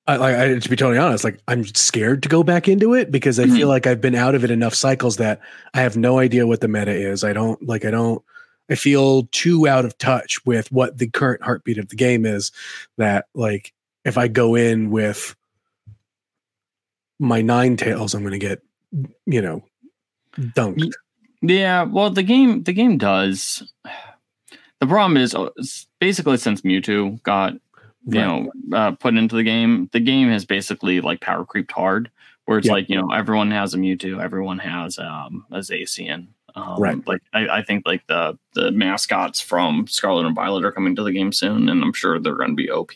I, 0.08 0.16
like 0.18 0.36
I, 0.36 0.60
to 0.60 0.70
be 0.70 0.76
totally 0.76 0.98
honest, 0.98 1.24
like 1.24 1.39
I'm 1.48 1.66
scared 1.66 2.24
to 2.24 2.30
go 2.30 2.44
back 2.44 2.68
into 2.68 2.94
it 2.94 3.12
because 3.12 3.39
I 3.39 3.44
Mm-hmm. 3.46 3.56
feel 3.56 3.68
like 3.70 3.88
I've 3.88 4.02
been 4.02 4.16
out 4.16 4.36
of 4.36 4.44
it 4.44 4.52
enough 4.52 4.74
cycles 4.74 5.18
that 5.18 5.39
I 5.74 5.82
have 5.82 5.96
no 5.96 6.20
idea 6.20 6.46
what 6.48 6.62
the 6.62 6.68
meta 6.68 6.91
is. 6.94 7.24
I 7.24 7.32
don't 7.34 7.62
like. 7.66 7.86
I 7.86 7.91
don't. 7.91 8.22
I 8.70 8.76
feel 8.76 9.24
too 9.32 9.68
out 9.68 9.86
of 9.86 9.98
touch 9.98 10.46
with 10.46 10.72
what 10.72 10.98
the 10.98 11.08
current 11.08 11.44
heartbeat 11.44 11.78
of 11.78 11.89
the 11.89 11.96
game 11.96 12.26
is. 12.26 12.52
That 12.98 13.26
like 13.34 13.74
if 14.06 14.18
I 14.18 14.28
go 14.28 14.56
in 14.56 14.89
with 14.89 15.36
my 17.24 17.41
nine 17.41 17.78
tails, 17.78 18.13
I'm 18.13 18.21
going 18.21 18.32
to 18.34 18.38
get 18.39 18.61
you 19.26 19.41
know 19.41 19.63
dunked. 20.38 20.91
yeah 21.41 21.84
well 21.84 22.09
the 22.11 22.21
game 22.24 22.61
the 22.63 22.74
game 22.74 22.97
does 22.97 23.63
the 24.80 24.88
problem 24.88 25.17
is 25.17 25.34
uh, 25.34 25.49
basically 25.99 26.38
since 26.38 26.61
mewtwo 26.61 27.21
got 27.24 27.53
you 27.53 27.59
Right. 28.19 28.26
know 28.26 28.51
uh, 28.78 28.91
put 28.91 29.15
into 29.15 29.36
the 29.36 29.43
game 29.43 29.89
the 29.93 29.99
game 29.99 30.30
has 30.30 30.45
basically 30.45 31.01
like 31.01 31.21
power 31.21 31.45
creeped 31.45 31.71
hard 31.71 32.11
where 32.45 32.57
it's 32.57 32.67
Yeah. 32.67 32.74
like 32.74 32.89
you 32.89 32.97
know 33.01 33.09
everyone 33.11 33.49
has 33.51 33.74
a 33.74 33.78
mewtwo 33.78 34.21
everyone 34.21 34.59
has 34.59 34.99
um 34.99 35.45
a 35.51 35.59
zacian 35.59 36.28
um, 36.56 36.80
Right. 36.80 37.08
like 37.08 37.22
I, 37.34 37.47
I 37.47 37.64
think 37.64 37.86
like 37.86 38.06
the 38.08 38.38
the 38.54 38.72
mascots 38.72 39.39
from 39.41 39.88
scarlet 39.88 40.26
and 40.26 40.36
violet 40.36 40.64
are 40.66 40.72
coming 40.72 40.95
to 40.95 41.04
the 41.04 41.12
game 41.12 41.32
soon 41.32 41.70
and 41.70 41.84
i'm 41.84 41.93
sure 41.93 42.20
they're 42.20 42.36
going 42.36 42.49
to 42.51 42.56
be 42.56 42.70
op 42.70 42.91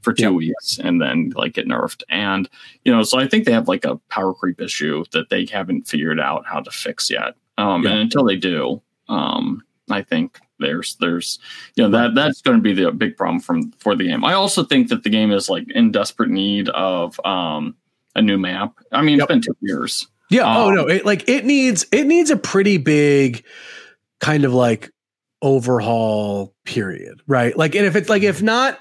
for 0.00 0.12
two 0.14 0.22
Yeah. 0.24 0.30
weeks 0.30 0.78
and 0.78 1.00
then 1.00 1.32
like 1.36 1.52
get 1.54 1.66
nerfed 1.68 2.02
and 2.08 2.48
you 2.84 2.92
know 2.92 3.02
so 3.02 3.18
i 3.18 3.26
think 3.28 3.44
they 3.44 3.52
have 3.52 3.68
like 3.68 3.84
a 3.84 3.96
power 4.08 4.32
creep 4.32 4.60
issue 4.60 5.04
that 5.12 5.28
they 5.30 5.44
haven't 5.46 5.86
figured 5.86 6.18
out 6.20 6.46
how 6.46 6.60
to 6.60 6.70
fix 6.70 7.10
yet 7.10 7.34
um 7.58 7.82
Yeah. 7.84 7.90
and 7.90 7.98
until 8.00 8.24
they 8.24 8.36
do 8.36 8.80
um 9.08 9.62
i 9.90 10.00
think 10.02 10.38
there's 10.58 10.96
there's 10.96 11.38
you 11.74 11.82
know 11.84 11.90
that 11.90 12.14
that's 12.14 12.40
going 12.40 12.56
to 12.56 12.62
be 12.62 12.72
the 12.72 12.90
big 12.90 13.14
problem 13.18 13.40
from 13.40 13.72
for 13.72 13.94
the 13.94 14.04
game. 14.04 14.24
I 14.24 14.32
also 14.32 14.64
think 14.64 14.88
that 14.88 15.02
the 15.02 15.10
game 15.10 15.30
is 15.30 15.50
like 15.50 15.70
in 15.70 15.92
desperate 15.92 16.30
need 16.30 16.70
of 16.70 17.20
um 17.26 17.76
a 18.14 18.22
new 18.22 18.38
map. 18.38 18.72
I 18.90 19.02
mean, 19.02 19.18
Yep. 19.18 19.24
it's 19.24 19.28
been 19.28 19.40
two 19.42 19.56
years. 19.60 20.08
Yeah. 20.30 20.42
oh 20.46 20.68
Um, 20.68 20.74
no. 20.74 20.88
It 20.88 21.04
like 21.06 21.28
it 21.28 21.44
needs 21.44 21.86
it 21.92 22.06
needs 22.06 22.30
a 22.30 22.36
pretty 22.36 22.78
big 22.78 23.44
kind 24.20 24.44
of 24.44 24.52
like 24.52 24.90
overhaul 25.42 26.54
period, 26.64 27.20
right? 27.26 27.56
Like, 27.56 27.74
and 27.74 27.84
if 27.86 27.94
it's 27.96 28.08
like 28.08 28.22
if 28.22 28.42
not, 28.42 28.78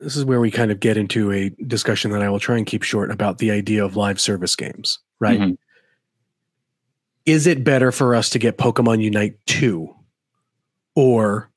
this 0.00 0.16
is 0.16 0.24
where 0.24 0.40
we 0.40 0.50
kind 0.50 0.70
of 0.70 0.78
get 0.80 0.96
into 0.96 1.32
a 1.32 1.50
discussion 1.66 2.10
that 2.12 2.22
I 2.22 2.28
will 2.28 2.38
try 2.38 2.56
and 2.56 2.66
keep 2.66 2.82
short 2.82 3.10
about 3.10 3.38
the 3.38 3.50
idea 3.50 3.84
of 3.84 3.96
live 3.96 4.20
service 4.20 4.54
games, 4.54 4.98
right? 5.20 5.40
Mhm. 5.40 5.58
Is 7.24 7.46
it 7.46 7.64
better 7.64 7.90
for 7.90 8.14
us 8.14 8.30
to 8.30 8.38
get 8.38 8.56
Pokemon 8.58 9.02
Unite 9.02 9.36
2 9.46 9.92
or 10.94 11.50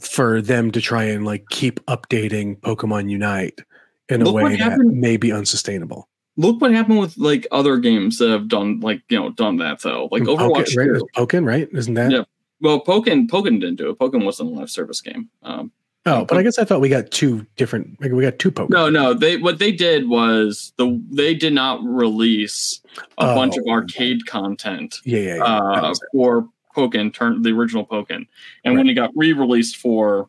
for 0.00 0.42
them 0.42 0.70
to 0.72 0.80
try 0.80 1.04
and 1.04 1.24
like 1.24 1.46
keep 1.50 1.80
updating 1.86 2.58
Pokemon 2.60 3.08
Unite 3.10 3.60
in 4.08 4.22
a 4.22 4.24
Look 4.24 4.34
way 4.36 4.56
that 4.56 4.78
may 4.78 5.16
be 5.16 5.32
unsustainable? 5.32 6.08
Look 6.36 6.60
what 6.60 6.72
happened 6.72 6.98
with 6.98 7.16
like 7.16 7.46
other 7.52 7.76
games 7.78 8.18
that 8.18 8.28
have 8.30 8.48
done 8.48 8.80
like 8.80 9.02
you 9.08 9.18
know 9.18 9.30
done 9.30 9.56
that 9.58 9.80
though. 9.82 10.08
Like 10.10 10.22
Overwatch. 10.24 10.74
Pokken, 10.74 10.76
right? 10.76 10.98
2. 10.98 11.06
Pokken, 11.16 11.46
right? 11.46 11.68
Isn't 11.72 11.94
that? 11.94 12.10
Yeah. 12.10 12.22
Well, 12.60 12.80
Pokken 12.84 13.28
Pokken 13.28 13.60
didn't 13.60 13.76
do 13.76 13.90
it. 13.90 13.98
Pokken 13.98 14.24
wasn't 14.24 14.50
a 14.50 14.52
live 14.54 14.70
service 14.70 15.00
game. 15.00 15.28
Um, 15.42 15.70
Oh, 16.06 16.26
but 16.26 16.36
I 16.36 16.42
guess 16.42 16.58
I 16.58 16.64
thought 16.64 16.82
we 16.82 16.90
got 16.90 17.10
two 17.10 17.46
different. 17.56 17.98
Like 17.98 18.12
we 18.12 18.22
got 18.22 18.38
two 18.38 18.50
Pokemon. 18.50 18.68
no, 18.68 18.90
no. 18.90 19.14
They 19.14 19.38
what 19.38 19.58
they 19.58 19.72
did 19.72 20.06
was 20.06 20.74
the 20.76 21.00
they 21.10 21.34
did 21.34 21.54
not 21.54 21.82
release 21.82 22.82
a 23.16 23.30
Oh. 23.30 23.34
bunch 23.34 23.56
of 23.56 23.64
arcade 23.66 24.26
content 24.26 24.96
Yeah, 25.04 25.18
yeah, 25.20 25.34
yeah. 25.36 25.42
Uh, 25.44 25.94
for 26.12 26.46
Pokken, 26.76 27.14
turn 27.14 27.40
the 27.40 27.52
original 27.52 27.86
Pokken, 27.86 28.26
and 28.64 28.76
when 28.76 28.86
it 28.86 28.94
got 28.94 29.12
re-released 29.16 29.76
for 29.78 30.28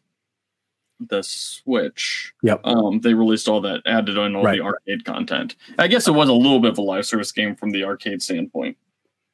the 0.99 1.21
Switch, 1.23 2.33
Yep. 2.43 2.61
um, 2.63 2.99
they 3.01 3.13
released 3.13 3.47
all 3.47 3.61
that, 3.61 3.81
added 3.85 4.17
on 4.17 4.35
all 4.35 4.43
Right. 4.43 4.59
the 4.59 4.63
arcade 4.65 5.03
content. 5.05 5.55
I 5.77 5.87
guess 5.87 6.07
it 6.07 6.11
was 6.13 6.29
a 6.29 6.33
little 6.33 6.59
bit 6.59 6.71
of 6.71 6.77
a 6.77 6.81
live 6.81 7.05
service 7.05 7.31
game 7.31 7.55
from 7.55 7.71
the 7.71 7.83
arcade 7.83 8.21
standpoint, 8.21 8.77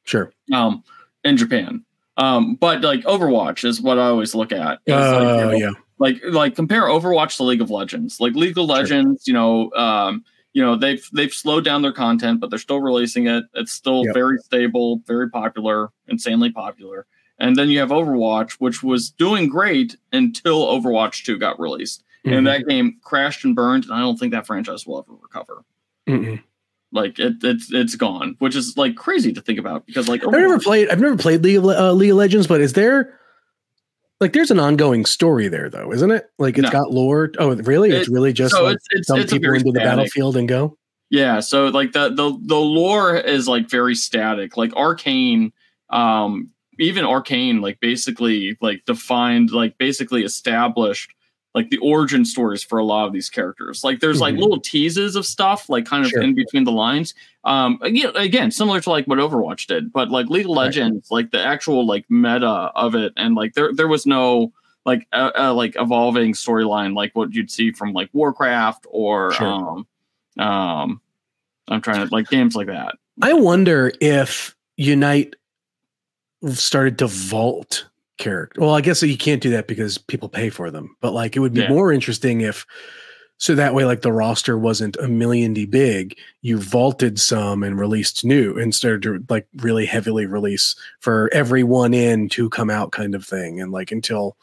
Sure. 0.04 0.32
um, 0.52 0.82
in 1.24 1.36
Japan. 1.36 1.84
Um, 2.16 2.56
but 2.56 2.82
like 2.82 3.00
Overwatch 3.04 3.64
is 3.64 3.80
what 3.80 3.98
I 3.98 4.06
always 4.08 4.34
look 4.34 4.52
at. 4.52 4.80
Oh, 4.88 4.92
like, 4.92 5.20
you 5.22 5.26
know, 5.44 5.50
yeah. 5.52 5.70
like 5.98 6.20
like 6.24 6.54
compare 6.56 6.82
Overwatch 6.82 7.36
to 7.38 7.44
League 7.44 7.62
of 7.62 7.70
Legends. 7.70 8.20
Like 8.20 8.34
League 8.34 8.58
of 8.58 8.66
Legends, 8.66 9.26
you 9.26 9.32
know, 9.32 9.70
um, 9.72 10.22
you 10.52 10.60
know 10.62 10.76
they've 10.76 11.08
they've 11.14 11.32
slowed 11.32 11.64
down 11.64 11.80
their 11.80 11.92
content, 11.92 12.38
but 12.40 12.50
they're 12.50 12.58
still 12.58 12.80
releasing 12.82 13.28
it. 13.28 13.44
It's 13.54 13.72
still 13.72 14.04
Yep. 14.04 14.14
very 14.14 14.36
stable, 14.38 15.00
very 15.06 15.30
popular, 15.30 15.88
insanely 16.08 16.50
popular. 16.52 17.06
And 17.38 17.56
then 17.56 17.70
you 17.70 17.80
have 17.80 17.88
Overwatch, 17.90 18.52
which 18.54 18.82
was 18.82 19.10
doing 19.10 19.48
great 19.48 19.96
until 20.12 20.66
Overwatch 20.66 21.24
Two 21.24 21.38
got 21.38 21.58
released, 21.58 22.04
Mhm. 22.26 22.36
and 22.38 22.46
that 22.46 22.66
game 22.68 22.98
crashed 23.02 23.44
and 23.44 23.54
burned. 23.56 23.84
And 23.84 23.94
I 23.94 24.00
don't 24.00 24.16
think 24.18 24.32
that 24.32 24.46
franchise 24.46 24.86
will 24.86 24.98
ever 24.98 25.16
recover. 25.20 25.64
Mm-mm. 26.08 26.42
Like 26.92 27.18
it, 27.18 27.34
it's 27.42 27.72
it's 27.72 27.94
gone, 27.96 28.36
which 28.38 28.54
is 28.54 28.76
like 28.76 28.96
crazy 28.96 29.32
to 29.32 29.40
think 29.40 29.58
about 29.58 29.86
because 29.86 30.08
like 30.08 30.24
I've 30.24 30.32
never 30.32 30.58
played. 30.60 30.88
I've 30.90 31.00
never 31.00 31.16
played 31.16 31.42
League 31.42 31.56
of, 31.58 31.64
uh, 31.64 31.92
League 31.92 32.10
of 32.10 32.16
Legends, 32.18 32.46
but 32.46 32.60
is 32.60 32.74
there 32.74 33.18
like 34.20 34.34
there's 34.34 34.50
an 34.50 34.60
ongoing 34.60 35.04
story 35.06 35.48
there 35.48 35.70
though, 35.70 35.90
isn't 35.92 36.10
it? 36.10 36.26
Like 36.38 36.58
it's 36.58 36.66
No. 36.66 36.70
got 36.70 36.90
lore. 36.92 37.30
Oh, 37.38 37.54
really? 37.56 37.90
it's 37.90 38.08
It- 38.08 38.12
really 38.12 38.32
just 38.32 38.54
so 38.54 38.64
like 38.64 38.76
it's 38.76 38.86
it's, 38.90 39.08
dump 39.08 39.20
it's 39.20 39.32
people 39.32 39.52
into 39.54 39.64
the 39.64 39.70
static- 39.80 39.84
battlefield 39.88 40.36
and 40.36 40.46
go. 40.48 40.76
Yeah, 41.10 41.40
so 41.40 41.66
like 41.68 41.92
the 41.92 42.10
the 42.10 42.38
the 42.44 42.56
lore 42.60 43.16
is 43.16 43.48
like 43.48 43.68
very 43.70 43.94
static. 43.94 44.56
Like 44.56 44.74
Arcane, 44.76 45.52
um, 45.90 46.50
even 46.82 47.04
Arcane, 47.04 47.60
like 47.60 47.80
basically 47.80 48.56
like 48.60 48.84
defined, 48.84 49.50
like 49.50 49.78
basically 49.78 50.24
established 50.24 51.10
like 51.54 51.68
the 51.68 51.78
origin 51.78 52.24
stories 52.24 52.62
for 52.62 52.78
a 52.78 52.84
lot 52.84 53.06
of 53.06 53.12
these 53.12 53.28
characters. 53.28 53.84
Like 53.84 54.00
there's 54.00 54.20
like 54.22 54.34
Mhm. 54.34 54.40
little 54.40 54.60
teases 54.60 55.16
of 55.16 55.26
stuff, 55.26 55.68
like 55.68 55.84
kind 55.84 56.02
of 56.04 56.10
Sure. 56.10 56.22
in 56.22 56.34
between 56.34 56.64
the 56.64 56.72
lines. 56.72 57.12
Um, 57.44 57.78
again, 57.82 58.10
again, 58.16 58.50
similar 58.50 58.80
to 58.80 58.88
like 58.90 59.06
what 59.06 59.18
Overwatch 59.18 59.66
did, 59.66 59.92
but 59.92 60.10
like 60.10 60.28
League 60.30 60.46
of 60.46 60.50
Right. 60.52 60.64
Legends, 60.64 61.10
like 61.10 61.30
the 61.30 61.44
actual 61.44 61.86
like 61.86 62.06
meta 62.10 62.46
of 62.74 62.94
it, 62.94 63.12
and 63.18 63.34
like 63.34 63.52
there 63.54 63.70
there 63.74 63.88
was 63.88 64.06
no 64.06 64.52
like 64.86 65.06
uh, 65.12 65.30
uh, 65.38 65.54
like 65.54 65.76
evolving 65.78 66.32
storyline 66.32 66.94
like 66.96 67.14
what 67.14 67.32
you'd 67.34 67.50
see 67.50 67.70
from 67.70 67.92
like 67.92 68.08
Warcraft 68.14 68.86
or 68.90 69.32
Sure. 69.34 69.46
um 69.46 69.86
um 70.38 71.00
I'm 71.68 71.80
trying 71.82 72.06
to 72.08 72.12
like 72.14 72.28
games 72.28 72.56
like 72.56 72.66
that. 72.68 72.96
I 73.20 73.34
wonder 73.34 73.92
if 74.00 74.56
Unite 74.78 75.36
started 76.50 76.98
to 76.98 77.06
vault 77.06 77.86
character. 78.18 78.60
Well, 78.60 78.74
I 78.74 78.80
guess 78.80 79.02
you 79.02 79.16
can't 79.16 79.42
do 79.42 79.50
that 79.50 79.66
because 79.66 79.98
people 79.98 80.28
pay 80.28 80.50
for 80.50 80.70
them. 80.70 80.96
But 81.00 81.12
like, 81.12 81.36
it 81.36 81.40
would 81.40 81.54
be 81.54 81.60
Yeah. 81.62 81.68
more 81.68 81.92
interesting 81.92 82.40
if, 82.42 82.66
so 83.38 83.54
that 83.56 83.74
way, 83.74 83.84
like 83.84 84.02
the 84.02 84.12
roster 84.12 84.56
wasn't 84.56 84.96
a 84.98 85.08
million 85.08 85.52
d 85.52 85.66
big. 85.66 86.16
You 86.42 86.58
vaulted 86.58 87.18
some 87.18 87.64
and 87.64 87.76
released 87.78 88.24
new 88.24 88.56
instead 88.56 89.04
of 89.04 89.28
like 89.28 89.48
really 89.56 89.84
heavily 89.86 90.26
release 90.26 90.76
for 91.00 91.28
everyone 91.32 91.92
in 91.94 92.28
to 92.30 92.48
come 92.50 92.70
out 92.70 92.92
kind 92.92 93.16
of 93.16 93.24
thing, 93.26 93.60
and 93.60 93.72
like 93.72 93.90
until 93.90 94.36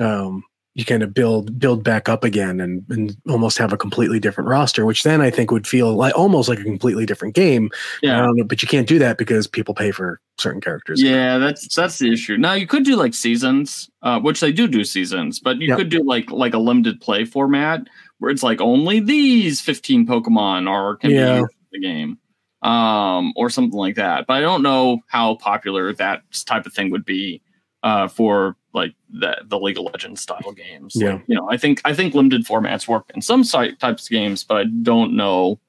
um, 0.00 0.42
you 0.76 0.84
kind 0.84 1.02
of 1.04 1.14
build 1.14 1.58
build 1.58 1.84
back 1.84 2.08
up 2.08 2.24
again 2.24 2.60
and 2.60 2.84
and 2.90 3.16
almost 3.28 3.58
have 3.58 3.72
a 3.72 3.76
completely 3.76 4.18
different 4.18 4.48
roster, 4.48 4.84
which 4.84 5.04
then 5.04 5.20
I 5.20 5.30
think 5.30 5.50
would 5.52 5.66
feel 5.66 5.94
like 5.94 6.16
almost 6.16 6.48
like 6.48 6.58
a 6.58 6.64
completely 6.64 7.06
different 7.06 7.34
game. 7.36 7.70
Yeah. 8.02 8.26
know, 8.26 8.44
but 8.44 8.60
you 8.60 8.66
can't 8.68 8.88
do 8.88 8.98
that 8.98 9.16
because 9.16 9.46
people 9.46 9.72
pay 9.74 9.92
for 9.92 10.20
certain 10.38 10.60
characters. 10.60 11.00
Yeah, 11.00 11.38
that's 11.38 11.72
that's 11.74 11.98
the 11.98 12.12
issue. 12.12 12.36
Now 12.36 12.54
you 12.54 12.66
could 12.66 12.84
do 12.84 12.96
like 12.96 13.14
seasons, 13.14 13.88
uh, 14.02 14.18
which 14.20 14.40
they 14.40 14.50
do 14.52 14.66
do 14.66 14.82
seasons, 14.84 15.38
but 15.38 15.58
you 15.58 15.68
Yep. 15.68 15.78
could 15.78 15.88
do 15.90 16.02
like 16.02 16.30
like 16.32 16.54
a 16.54 16.58
limited 16.58 17.00
play 17.00 17.24
format 17.24 17.82
where 18.18 18.30
it's 18.32 18.42
like 18.42 18.60
only 18.60 18.98
these 19.00 19.60
15 19.60 20.06
Pokemon 20.06 20.68
are 20.68 20.96
can 20.96 21.10
Yeah. 21.10 21.34
be 21.34 21.38
used 21.40 21.52
in 21.72 21.80
the 21.80 21.86
game, 21.86 22.18
um, 22.62 23.32
or 23.36 23.48
something 23.48 23.78
like 23.78 23.94
that. 23.94 24.26
But 24.26 24.34
I 24.34 24.40
don't 24.40 24.62
know 24.62 24.98
how 25.06 25.36
popular 25.36 25.92
that 25.92 26.22
type 26.46 26.66
of 26.66 26.72
thing 26.72 26.90
would 26.90 27.04
be 27.04 27.42
uh, 27.84 28.08
for 28.08 28.56
like 28.72 28.94
the 29.10 29.36
the 29.44 29.58
League 29.60 29.78
of 29.78 29.84
Legends 29.84 30.20
style 30.22 30.52
games. 30.52 30.94
Yeah. 30.96 31.12
Like, 31.14 31.22
you 31.28 31.36
know, 31.36 31.48
I 31.48 31.56
think 31.56 31.80
I 31.84 31.94
think 31.94 32.14
limited 32.14 32.44
formats 32.44 32.88
work 32.88 33.10
in 33.14 33.22
some 33.22 33.44
types 33.44 34.04
of 34.06 34.10
games, 34.10 34.42
but 34.42 34.56
I 34.56 34.64
don't 34.82 35.14
know 35.14 35.60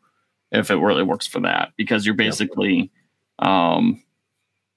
if 0.52 0.72
it 0.72 0.78
really 0.78 1.04
works 1.04 1.28
for 1.28 1.42
that 1.42 1.74
because 1.78 2.06
you're 2.06 2.16
basically 2.16 2.90
um 3.40 4.02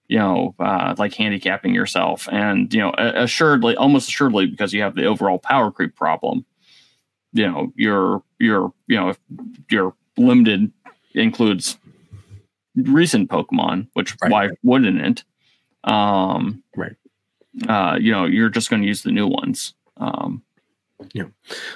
you 0.08 0.18
know, 0.18 0.54
uh, 0.58 0.94
like 0.96 1.12
handicapping 1.12 1.74
yourself, 1.74 2.26
and 2.32 2.72
you 2.72 2.80
know, 2.80 2.94
assuredly, 2.96 3.76
almost 3.76 4.08
assuredly, 4.08 4.46
because 4.46 4.72
you 4.72 4.80
have 4.80 4.94
the 4.94 5.04
overall 5.04 5.38
power 5.38 5.70
creep 5.70 5.94
problem. 5.94 6.46
You 7.34 7.46
know, 7.46 7.72
your 7.76 8.22
your 8.38 8.72
you 8.86 8.96
know, 8.96 9.10
if 9.10 9.18
your 9.70 9.94
limited 10.16 10.72
includes 11.14 11.76
recent 12.74 13.28
Pokemon, 13.28 13.88
which 13.92 14.16
Right. 14.22 14.32
why 14.32 14.48
wouldn't 14.62 15.00
it? 15.00 15.24
Um, 15.84 16.62
Right. 16.74 16.96
Uh, 17.66 17.96
you 18.00 18.12
know, 18.12 18.24
you're 18.24 18.50
just 18.50 18.70
going 18.70 18.82
to 18.82 18.88
use 18.88 19.02
the 19.02 19.10
new 19.10 19.26
ones. 19.26 19.74
Um, 19.96 20.42
yeah. 21.12 21.24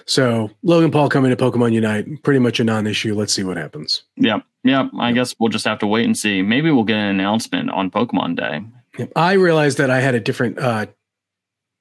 So 0.05 0.51
Logan 0.63 0.91
Paul 0.91 1.09
coming 1.09 1.31
to 1.31 1.37
Pokemon 1.37 1.73
Unite, 1.73 2.23
pretty 2.23 2.41
much 2.41 2.61
a 2.61 2.65
non-issue. 2.65 3.15
Let's 3.15 3.33
see 3.33 3.45
what 3.45 3.57
happens. 3.57 4.03
yeah, 4.17 4.41
yeah. 4.65 4.89
I 4.99 5.13
guess 5.13 5.35
we'll 5.39 5.49
just 5.49 5.65
have 5.65 5.79
to 5.81 5.87
wait 5.87 6.05
and 6.05 6.17
see. 6.17 6.43
Maybe 6.43 6.71
we'll 6.71 6.85
get 6.85 6.97
an 6.97 7.07
announcement 7.07 7.71
on 7.71 7.91
Pokemon 7.91 8.37
Day. 8.37 8.63
Yep. 8.99 9.13
I 9.17 9.35
realized 9.35 9.79
that 9.79 9.91
I 9.91 10.01
had 10.01 10.15
a 10.15 10.21
different 10.21 10.59
uh, 10.59 10.87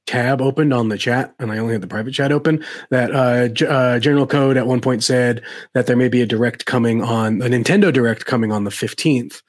tab 0.07 0.41
opened 0.41 0.73
on 0.73 0.89
the 0.89 0.97
chat, 0.97 1.33
and 1.39 1.51
I 1.51 1.57
only 1.57 1.73
had 1.73 1.81
the 1.81 1.87
private 1.87 2.13
chat 2.13 2.31
open. 2.31 2.63
That 2.89 3.13
uh, 3.13 3.47
G- 3.49 3.65
uh, 3.65 3.99
General 3.99 4.27
Code 4.27 4.57
at 4.57 4.67
one 4.67 4.81
point 4.81 5.03
said 5.03 5.41
that 5.73 5.87
there 5.87 5.97
may 5.97 6.09
be 6.09 6.21
a 6.21 6.25
direct 6.25 6.65
coming 6.65 7.03
on 7.03 7.41
a 7.41 7.45
Nintendo 7.45 7.91
Direct 7.93 8.25
coming 8.25 8.51
on 8.51 8.63
the 8.63 8.71
fifteenth. 8.71 9.41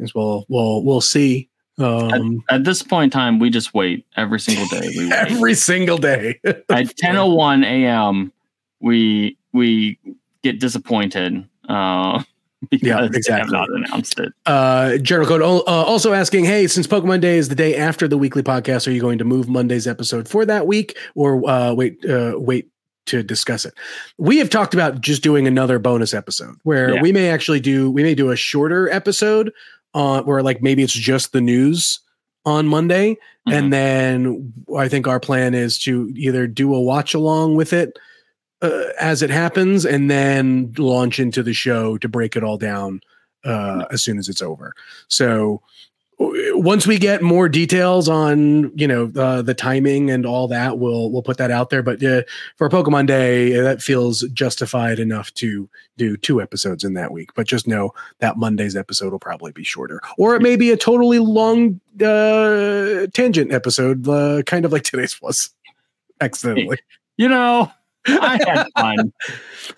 As 0.00 0.14
well, 0.14 0.46
we'll 0.48 0.82
we'll 0.82 1.02
see. 1.02 1.49
Um, 1.80 2.42
At 2.50 2.64
this 2.64 2.82
point 2.82 3.12
in 3.14 3.18
time, 3.18 3.38
we 3.38 3.50
just 3.50 3.74
wait 3.74 4.04
every 4.16 4.40
single 4.40 4.66
day. 4.66 4.88
We 4.96 5.04
wait. 5.08 5.12
every 5.12 5.54
single 5.54 5.98
day. 5.98 6.38
at 6.44 6.64
10:01 6.96 7.64
a.m. 7.64 8.32
we 8.80 9.36
we 9.52 9.98
get 10.42 10.60
disappointed 10.60 11.44
uh 11.68 12.22
because 12.70 12.86
Yeah, 12.86 12.96
they 12.96 13.02
have 13.04 13.14
exactly. 13.14 13.52
not 13.52 13.68
announced 13.70 14.18
it. 14.20 14.32
Uh, 14.46 14.98
General 14.98 15.26
Code 15.26 15.40
uh, 15.42 15.54
also 15.66 16.12
asking, 16.12 16.44
hey, 16.44 16.66
since 16.66 16.86
Pokemon 16.86 17.22
Day 17.22 17.38
is 17.38 17.48
the 17.48 17.54
day 17.54 17.74
after 17.76 18.06
the 18.06 18.18
weekly 18.18 18.42
podcast, 18.42 18.86
are 18.86 18.90
you 18.90 19.00
going 19.00 19.16
to 19.18 19.24
move 19.24 19.48
Monday's 19.48 19.86
episode 19.86 20.28
for 20.28 20.44
that 20.44 20.66
week, 20.66 20.96
or 21.14 21.48
uh, 21.48 21.72
wait, 21.72 22.04
uh, 22.04 22.34
wait 22.36 22.68
to 23.06 23.22
discuss 23.22 23.64
it? 23.64 23.72
We 24.18 24.36
have 24.38 24.50
talked 24.50 24.74
about 24.74 25.00
just 25.00 25.22
doing 25.22 25.46
another 25.46 25.78
bonus 25.78 26.12
episode 26.12 26.56
where 26.64 26.96
Yeah. 26.96 27.00
we 27.02 27.12
may 27.12 27.30
actually 27.30 27.60
do, 27.60 27.90
we 27.90 28.02
may 28.02 28.14
do 28.14 28.30
a 28.30 28.36
shorter 28.36 28.90
episode 28.90 29.52
on 29.94 30.24
where 30.24 30.42
like 30.42 30.62
maybe 30.62 30.82
it's 30.82 30.92
just 30.92 31.32
the 31.32 31.40
news 31.40 32.00
on 32.46 32.66
Monday, 32.66 33.16
Mhm. 33.48 33.52
and 33.54 33.72
then 33.72 34.52
I 34.76 34.88
think 34.88 35.06
our 35.06 35.20
plan 35.20 35.54
is 35.54 35.78
to 35.80 36.10
either 36.16 36.46
do 36.46 36.74
a 36.74 36.80
watch 36.80 37.12
along 37.14 37.56
with 37.56 37.72
it 37.72 37.98
uh, 38.62 38.84
as 38.98 39.22
it 39.22 39.30
happens, 39.30 39.84
and 39.86 40.10
then 40.10 40.72
launch 40.78 41.18
into 41.18 41.42
the 41.42 41.52
show 41.54 41.96
to 41.98 42.08
break 42.08 42.36
it 42.36 42.44
all 42.44 42.58
down 42.58 43.00
uh, 43.44 43.84
as 43.90 44.02
soon 44.02 44.18
as 44.18 44.28
it's 44.28 44.42
over. 44.42 44.72
So 45.08 45.62
once 46.20 46.86
we 46.86 46.98
get 46.98 47.22
more 47.22 47.48
details 47.48 48.06
on 48.06 48.76
you 48.76 48.86
know 48.86 49.10
uh, 49.16 49.40
the 49.40 49.54
timing 49.54 50.10
and 50.10 50.26
all 50.26 50.46
that, 50.48 50.78
we'll 50.78 51.10
we'll 51.10 51.22
put 51.22 51.38
that 51.38 51.50
out 51.50 51.70
there. 51.70 51.82
But 51.82 52.02
uh, 52.04 52.22
for 52.56 52.68
Pokemon 52.68 53.06
Day, 53.06 53.58
uh, 53.58 53.62
that 53.62 53.80
feels 53.80 54.20
justified 54.34 54.98
enough 54.98 55.32
to 55.34 55.68
do 55.96 56.18
two 56.18 56.42
episodes 56.42 56.84
in 56.84 56.92
that 56.94 57.10
week. 57.10 57.30
But 57.34 57.46
just 57.46 57.66
know 57.66 57.94
that 58.18 58.36
Monday's 58.36 58.76
episode 58.76 59.12
will 59.12 59.18
probably 59.18 59.52
be 59.52 59.64
shorter, 59.64 60.00
or 60.18 60.36
it 60.36 60.42
may 60.42 60.56
be 60.56 60.70
a 60.70 60.76
totally 60.76 61.18
long 61.18 61.80
uh, 62.02 63.06
tangent 63.14 63.50
episode, 63.50 64.06
uh, 64.06 64.42
kind 64.42 64.66
of 64.66 64.72
like 64.72 64.82
today's 64.84 65.20
was. 65.22 65.50
Accidentally. 66.20 66.76
You 67.16 67.30
know, 67.30 67.72
I 68.06 68.38
had 68.46 68.66
fun. 68.78 69.12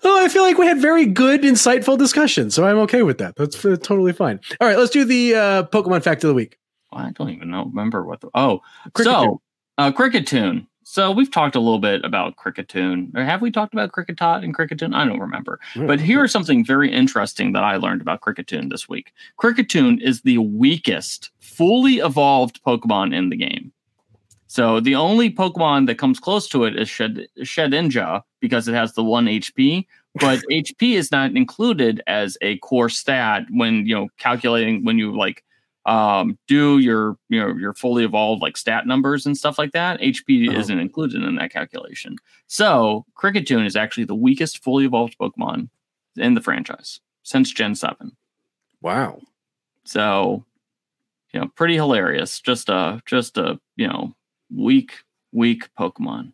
Oh, 0.05 0.23
I 0.23 0.27
feel 0.27 0.43
like 0.43 0.57
we 0.57 0.65
had 0.65 0.79
very 0.81 1.05
good, 1.05 1.43
insightful 1.43 1.97
discussion, 1.97 2.49
so 2.49 2.65
I'm 2.65 2.77
okay 2.79 3.03
with 3.03 3.19
that. 3.19 3.35
That's 3.35 3.63
uh, 3.63 3.77
totally 3.81 4.11
fine. 4.11 4.39
All 4.59 4.67
right, 4.67 4.77
let's 4.77 4.91
do 4.91 5.05
the 5.05 5.35
uh, 5.35 5.63
Pokemon 5.63 6.03
fact 6.03 6.23
of 6.23 6.29
the 6.29 6.33
week. 6.33 6.57
I 6.91 7.11
don't 7.11 7.29
even 7.29 7.51
know 7.51 7.65
remember 7.65 8.03
what 8.03 8.21
the 8.21 8.29
oh 8.33 8.61
Cricket 8.93 9.13
so 9.13 9.41
uh 9.77 9.91
Kricketune. 9.91 10.67
So 10.85 11.11
we've 11.11 11.31
talked 11.31 11.55
a 11.55 11.59
little 11.59 11.79
bit 11.79 12.03
about 12.03 12.35
Kricketune. 12.35 13.15
Or 13.15 13.23
have 13.23 13.41
we 13.41 13.49
talked 13.51 13.73
about 13.73 13.91
Kricketot 13.93 14.43
and 14.43 14.55
Kricketune? 14.55 14.93
I 14.93 15.05
don't 15.05 15.19
remember. 15.19 15.59
But 15.75 15.99
here 15.99 16.23
is 16.25 16.31
something 16.31 16.63
very 16.63 16.91
interesting 16.91 17.53
that 17.53 17.63
I 17.63 17.77
learned 17.77 18.01
about 18.01 18.21
Kricketune 18.21 18.69
this 18.69 18.87
week. 18.89 19.11
Kricketune 19.41 20.01
is 20.01 20.21
the 20.21 20.37
weakest, 20.39 21.31
fully 21.39 21.95
evolved 21.95 22.61
Pokemon 22.63 23.15
in 23.15 23.29
the 23.29 23.37
game. 23.37 23.71
So 24.53 24.79
the 24.79 24.93
only 24.93 25.31
Pokemon 25.31 25.87
that 25.87 25.97
comes 25.97 26.19
close 26.19 26.47
to 26.49 26.65
it 26.65 26.77
is 26.77 26.87
Shed 26.87 27.25
Shedinja 27.39 28.21
because 28.39 28.67
it 28.67 28.75
has 28.75 28.93
the 28.93 29.03
one 29.03 29.25
HP, 29.25 29.87
but 30.19 30.41
HP 30.51 30.93
is 30.93 31.11
not 31.11 31.35
included 31.35 32.03
as 32.05 32.37
a 32.39 32.59
core 32.59 32.87
stat 32.87 33.45
when 33.49 33.87
you 33.87 33.95
know 33.95 34.09
calculating 34.19 34.85
when 34.85 34.99
you 34.99 35.17
like 35.17 35.43
um 35.87 36.37
do 36.47 36.77
your 36.77 37.17
you 37.29 37.39
know 37.41 37.55
your 37.55 37.73
fully 37.73 38.03
evolved 38.03 38.43
like 38.43 38.55
stat 38.55 38.85
numbers 38.85 39.25
and 39.25 39.35
stuff 39.35 39.57
like 39.57 39.73
that 39.73 39.99
hp 39.99 40.47
Uh-huh. 40.47 40.57
isn't 40.57 40.79
included 40.79 41.21
in 41.21 41.35
that 41.35 41.51
calculation 41.51 42.15
so 42.47 43.03
Kricketune 43.21 43.65
is 43.65 43.75
actually 43.75 44.05
the 44.05 44.15
weakest 44.15 44.63
fully 44.63 44.85
evolved 44.85 45.17
pokemon 45.19 45.67
in 46.15 46.35
the 46.35 46.41
franchise 46.41 47.01
since 47.23 47.51
gen 47.51 47.75
7 47.75 48.15
wow. 48.81 49.19
so 49.83 50.45
you 51.33 51.41
know 51.41 51.47
pretty 51.55 51.75
hilarious 51.75 52.39
just 52.39 52.69
a 52.69 53.01
just 53.05 53.37
a 53.37 53.59
you 53.75 53.87
know 53.89 54.15
weak 54.55 54.91
weak 55.31 55.69
pokemon 55.79 56.31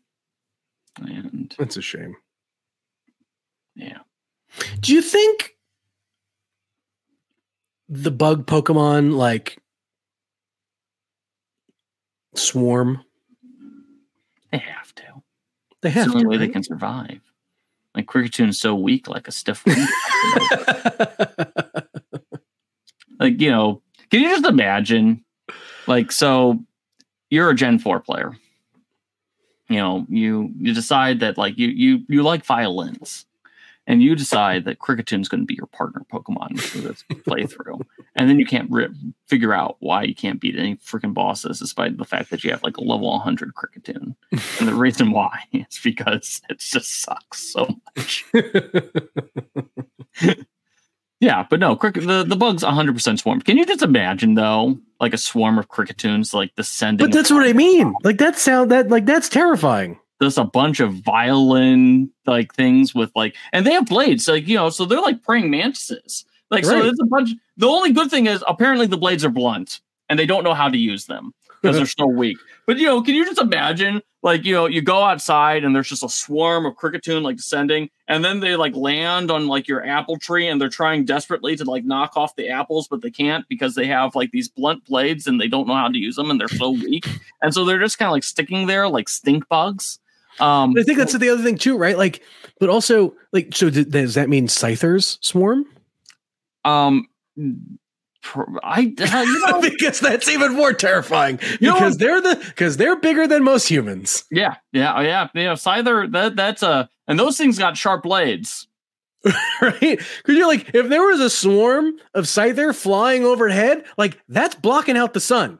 and 1.00 1.54
That's 1.58 1.78
a 1.78 1.82
shame. 1.82 2.16
yeah 3.76 4.00
Do 4.82 4.94
you 4.94 5.02
think 5.02 5.56
the 7.88 8.12
bug 8.12 8.46
Pokemon 8.46 9.14
like 9.16 9.58
swarm? 12.36 13.04
they 14.52 14.58
have 14.58 14.94
to 14.96 15.04
They 15.82 15.90
it's 15.90 15.96
have 15.96 16.08
the 16.10 16.14
only 16.16 16.24
to. 16.24 16.30
way 16.30 16.38
they 16.38 16.48
can 16.52 16.64
survive 16.64 17.22
like 17.96 18.06
Kricketune 18.08 18.54
so 18.54 18.76
weak 18.76 19.08
like 19.08 19.28
a 19.28 19.32
stiff 19.32 19.66
wing 19.66 19.78
like 23.20 23.40
you 23.40 23.50
know 23.52 23.82
can 24.12 24.22
you 24.22 24.30
just 24.30 24.46
imagine 24.46 25.24
like 25.88 26.12
so 26.12 26.60
you're 27.30 27.50
a 27.50 27.56
gen 27.56 27.80
4 27.80 28.00
player. 28.00 28.38
You 29.70 29.78
know 29.78 30.06
you 30.10 30.52
you 30.58 30.74
decide 30.74 31.20
that 31.20 31.38
like 31.38 31.58
you 31.58 31.68
you 31.68 32.00
you 32.08 32.24
like 32.24 32.44
violins 32.44 33.26
and 33.86 34.04
you 34.04 34.16
decide 34.16 34.66
that 34.66 34.80
Kricketune 34.80 35.22
is 35.22 35.30
going 35.30 35.42
to 35.42 35.46
be 35.46 35.56
your 35.56 35.68
partner 35.68 36.04
pokemon 36.12 36.60
for 36.60 36.80
this 36.80 37.04
playthrough 37.12 37.82
and 38.16 38.30
then 38.30 38.40
you 38.40 38.46
can't 38.46 38.72
figure 39.28 39.54
out 39.54 39.78
why 39.80 40.04
you 40.04 40.16
can't 40.16 40.42
beat 40.42 40.58
any 40.58 40.76
freaking 40.78 41.14
bosses 41.14 41.60
despite 41.60 41.98
the 41.98 42.06
fact 42.06 42.32
that 42.32 42.44
you 42.44 42.50
have 42.50 42.64
like 42.64 42.78
a 42.78 42.84
level 42.84 43.12
100 43.12 43.54
Kricketune 43.54 44.16
and 44.32 44.68
the 44.68 44.74
reason 44.74 45.12
why 45.12 45.44
is 45.54 45.80
because 45.84 46.42
it 46.50 46.60
just 46.60 47.02
sucks 47.02 47.52
so 47.52 47.68
much 47.96 48.26
Yeah, 51.20 51.46
but 51.50 51.60
no, 51.60 51.76
cricket. 51.76 52.08
The, 52.08 52.24
the 52.24 52.36
bug's 52.36 52.64
100 52.64 52.94
percent 52.94 53.20
swarm. 53.20 53.42
Can 53.42 53.58
you 53.58 53.66
just 53.66 53.82
imagine 53.82 54.36
though, 54.36 54.78
like 55.02 55.14
a 55.14 55.18
swarm 55.18 55.58
of 55.60 55.68
Kricketunes 55.70 56.34
like 56.34 56.56
descending? 56.56 57.08
but 57.08 57.14
that's 57.14 57.32
what 57.32 57.46
I 57.48 57.54
mean. 57.54 57.94
Like 58.04 58.18
that 58.20 58.38
sound 58.38 58.72
that 58.72 58.90
like 58.90 59.06
that's 59.06 59.28
terrifying. 59.30 60.00
just 60.22 60.38
a 60.38 60.46
bunch 60.46 60.80
of 60.80 60.94
violin 60.94 62.10
like 62.26 62.54
things 62.54 62.96
with 62.96 63.12
like, 63.16 63.36
and 63.52 63.66
they 63.66 63.72
have 63.74 63.86
blades, 63.88 64.28
like 64.28 64.48
you 64.48 64.56
know, 64.56 64.70
so 64.70 64.86
they're 64.86 65.02
like 65.02 65.22
praying 65.24 65.50
mantises. 65.52 66.26
Like 66.52 66.66
so, 66.66 66.76
Right. 66.80 66.86
it's 66.86 67.00
a 67.02 67.06
bunch. 67.06 67.30
The 67.58 67.68
only 67.68 67.92
good 67.92 68.10
thing 68.10 68.26
is 68.28 68.44
apparently 68.48 68.88
the 68.88 68.98
blades 68.98 69.24
are 69.26 69.30
blunt 69.30 69.82
and 70.08 70.18
they 70.18 70.26
don't 70.26 70.44
know 70.44 70.54
how 70.54 70.70
to 70.70 70.78
use 70.78 71.06
them 71.06 71.34
because 71.62 71.78
they're 71.78 71.86
so 71.86 72.08
weak. 72.08 72.38
But 72.66 72.78
you 72.78 72.86
know, 72.86 73.02
can 73.02 73.16
you 73.16 73.26
just 73.26 73.42
imagine, 73.42 74.02
like 74.22 74.46
you 74.46 74.54
know, 74.54 74.66
you 74.68 74.82
go 74.82 75.04
outside 75.04 75.64
and 75.64 75.76
there's 75.76 75.90
just 75.90 76.04
a 76.04 76.10
swarm 76.10 76.66
of 76.66 76.76
Kricketune 76.76 77.22
like 77.22 77.38
descending, 77.38 77.90
and 78.08 78.24
then 78.24 78.40
they 78.40 78.56
like 78.56 78.76
land 78.76 79.32
on 79.32 79.48
like 79.48 79.68
your 79.68 79.86
apple 79.86 80.18
tree 80.18 80.48
and 80.48 80.60
they're 80.60 80.70
trying 80.70 81.06
desperately 81.06 81.56
to 81.56 81.64
like 81.66 81.86
knock 81.86 82.16
off 82.16 82.36
the 82.36 82.50
apples, 82.50 82.88
but 82.88 83.02
they 83.02 83.12
can't 83.12 83.48
because 83.50 83.76
they 83.76 83.88
have 83.88 84.16
like 84.16 84.32
these 84.32 84.48
blunt 84.48 84.86
blades 84.86 85.28
and 85.28 85.40
they 85.40 85.48
don't 85.48 85.68
know 85.68 85.76
how 85.76 85.88
to 85.88 85.98
use 85.98 86.16
them 86.16 86.32
and 86.32 86.40
they're 86.40 86.48
so 86.48 86.72
weak, 86.72 87.08
and 87.42 87.54
so 87.54 87.66
they're 87.66 87.80
just 87.80 87.98
kind 87.98 88.08
of 88.08 88.14
like 88.14 88.24
sticking 88.24 88.68
there 88.68 88.88
like 88.88 89.10
stink 89.10 89.48
bugs. 89.48 90.00
Um, 90.40 90.74
I 90.78 90.84
think 90.84 90.98
that's 90.98 91.18
the 91.18 91.30
other 91.30 91.44
thing 91.44 91.58
too, 91.58 91.78
right? 91.78 91.98
Like, 91.98 92.22
but 92.60 92.70
also 92.70 93.14
like, 93.34 93.54
so 93.54 93.70
does 93.70 94.14
that 94.14 94.30
mean 94.30 94.48
scythers 94.48 95.18
swarm? 95.22 95.66
um, 96.66 97.08
I 98.64 98.94
uh, 99.00 99.22
you 99.24 99.48
know, 99.48 99.62
because 99.70 100.00
that's 100.00 100.28
even 100.30 100.56
more 100.56 100.74
terrifying. 100.74 101.40
You 101.60 101.74
because 101.74 101.98
they're 101.98 102.22
the 102.22 102.36
because 102.36 102.78
they're 102.78 102.98
bigger 102.98 103.28
than 103.28 103.44
most 103.44 103.68
humans. 103.68 104.24
yeah, 104.32 104.56
yeah, 104.72 105.02
yeah. 105.02 105.28
yeah, 105.34 105.42
yeah. 105.42 105.54
Scyther 105.54 106.12
that 106.12 106.36
that's 106.36 106.64
a 106.64 106.90
and 107.08 107.20
those 107.20 107.38
things 107.38 107.58
got 107.58 107.78
sharp 107.78 108.04
blades. 108.04 108.68
right? 109.62 109.80
Because 109.82 110.36
you're 110.36 110.48
like, 110.48 110.74
if 110.74 110.88
there 110.88 111.04
was 111.04 111.20
a 111.20 111.30
swarm 111.30 111.94
of 112.14 112.24
scyther 112.24 112.74
flying 112.74 113.26
overhead, 113.26 113.84
like 113.98 114.18
that's 114.30 114.56
blocking 114.56 114.96
out 114.96 115.14
the 115.14 115.20
sun. 115.20 115.60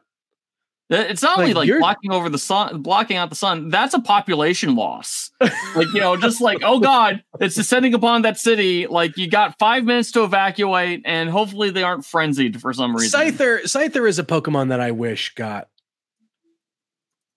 It's 0.92 1.22
not 1.22 1.38
only 1.38 1.54
Like, 1.54 1.68
like 1.68 1.78
blocking 1.78 2.12
over 2.12 2.28
the 2.28 2.38
sun, 2.38 2.82
blocking 2.82 3.16
out 3.16 3.30
the 3.30 3.36
sun. 3.36 3.68
That's 3.68 3.94
a 3.94 4.00
population 4.00 4.74
loss. 4.74 5.30
like 5.40 5.86
you 5.94 6.00
know, 6.00 6.16
just 6.16 6.40
like 6.40 6.58
oh 6.64 6.80
god, 6.80 7.22
it's 7.38 7.54
descending 7.54 7.94
upon 7.94 8.22
that 8.22 8.38
city. 8.38 8.88
Like 8.88 9.16
you 9.16 9.28
got 9.30 9.56
five 9.60 9.84
minutes 9.84 10.10
to 10.12 10.24
evacuate, 10.24 11.02
and 11.04 11.30
hopefully 11.30 11.70
they 11.70 11.84
aren't 11.84 12.04
frenzied 12.04 12.60
for 12.60 12.72
some 12.72 12.96
reason. 12.96 13.20
Scyther, 13.20 13.62
Scyther 13.62 14.08
is 14.08 14.18
a 14.18 14.24
Pokemon 14.24 14.70
that 14.70 14.80
I 14.80 14.90
wish 14.90 15.32
got 15.36 15.68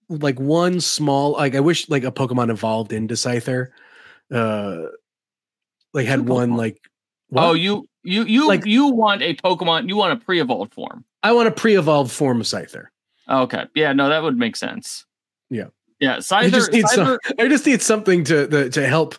like 0.10 0.40
one 0.40 0.82
small. 0.82 1.34
Like 1.34 1.54
I 1.56 1.60
wish 1.60 1.88
like 1.90 2.04
a 2.04 2.12
Pokemon 2.12 2.50
evolved 2.50 2.92
into 2.92 3.14
Scyther. 3.14 3.68
Uh, 4.34 4.78
like 5.94 6.08
had 6.08 6.28
one 6.28 6.56
like. 6.58 6.80
Oh, 7.36 7.54
you 7.54 7.88
you 8.04 8.24
you 8.24 8.48
Like- 8.48 8.66
you 8.66 8.88
want 8.88 9.22
a 9.22 9.36
Pokemon? 9.36 9.88
You 9.90 9.96
want 9.96 10.14
a 10.20 10.24
pre-evolved 10.26 10.74
form? 10.74 11.06
I 11.22 11.34
want 11.34 11.48
a 11.48 11.52
pre-evolved 11.52 12.12
form 12.12 12.42
of 12.42 12.48
Scyther. 12.48 12.88
Okay, 13.30 13.66
yeah, 13.76 13.94
no, 13.94 14.10
that 14.10 14.24
would 14.24 14.38
make 14.38 14.56
sense. 14.56 15.06
Yeah. 15.50 15.68
yeah. 16.00 16.20
I 16.32 16.50
just 16.50 16.72
need 16.72 16.88
some, 16.88 17.18
I 17.40 17.48
just 17.48 17.66
need 17.66 17.82
something 17.82 18.24
to 18.26 18.48
to, 18.48 18.70
to 18.70 18.88
help 18.88 19.16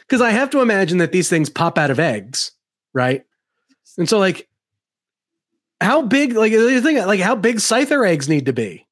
because 0.00 0.20
I 0.20 0.30
have 0.30 0.50
to 0.50 0.60
imagine 0.60 0.98
that 0.98 1.12
these 1.12 1.28
things 1.28 1.48
pop 1.48 1.78
out 1.78 1.90
of 1.90 1.98
eggs, 1.98 2.52
right? 2.92 3.24
And 3.98 4.08
so, 4.08 4.18
like, 4.18 4.48
how 5.80 6.02
big? 6.02 6.34
Like, 6.34 6.52
you 6.52 6.80
think 6.80 7.04
like 7.06 7.20
how 7.20 7.34
big 7.34 7.56
Scyther 7.56 8.06
eggs 8.06 8.28
need 8.28 8.46
to 8.46 8.52
be, 8.52 8.86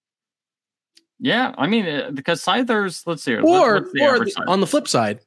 yeah. 1.19 1.55
I 1.57 1.67
mean, 1.67 1.87
uh, 1.87 2.11
because 2.13 2.43
Scythers. 2.43 3.07
Let's 3.07 3.23
see. 3.23 3.33
here, 3.33 3.43
or 3.43 3.75
what's 3.75 3.93
the 3.93 4.03
or 4.03 4.19
the- 4.25 4.45
on 4.47 4.61
the 4.61 4.67
flip 4.67 4.89
side, 4.89 5.21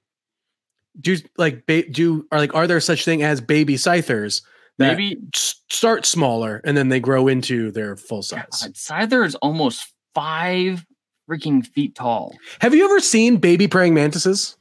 do 1.00 1.18
like 1.38 1.66
ba- 1.66 1.90
do 1.90 2.26
are 2.32 2.40
like 2.40 2.56
are 2.56 2.68
there 2.68 2.80
such 2.80 3.06
thing 3.06 3.24
as 3.24 3.42
baby 3.42 3.78
Scythers 3.78 4.42
that 4.78 4.98
maybe 4.98 5.18
start 5.36 6.06
smaller 6.06 6.62
and 6.64 6.76
then 6.78 6.90
they 6.90 7.00
grow 7.00 7.28
into 7.28 7.72
their 7.72 7.96
full 7.96 8.22
size? 8.22 8.46
God, 8.62 8.74
Scyther 8.74 9.26
is 9.26 9.36
almost 9.36 9.94
five 10.14 10.86
freaking 11.30 11.66
feet 11.66 11.96
tall. 11.96 12.36
Have 12.60 12.74
you 12.74 12.86
ever 12.86 13.00
seen 13.00 13.38
baby 13.38 13.68
praying 13.68 13.94
mantises? 13.94 14.56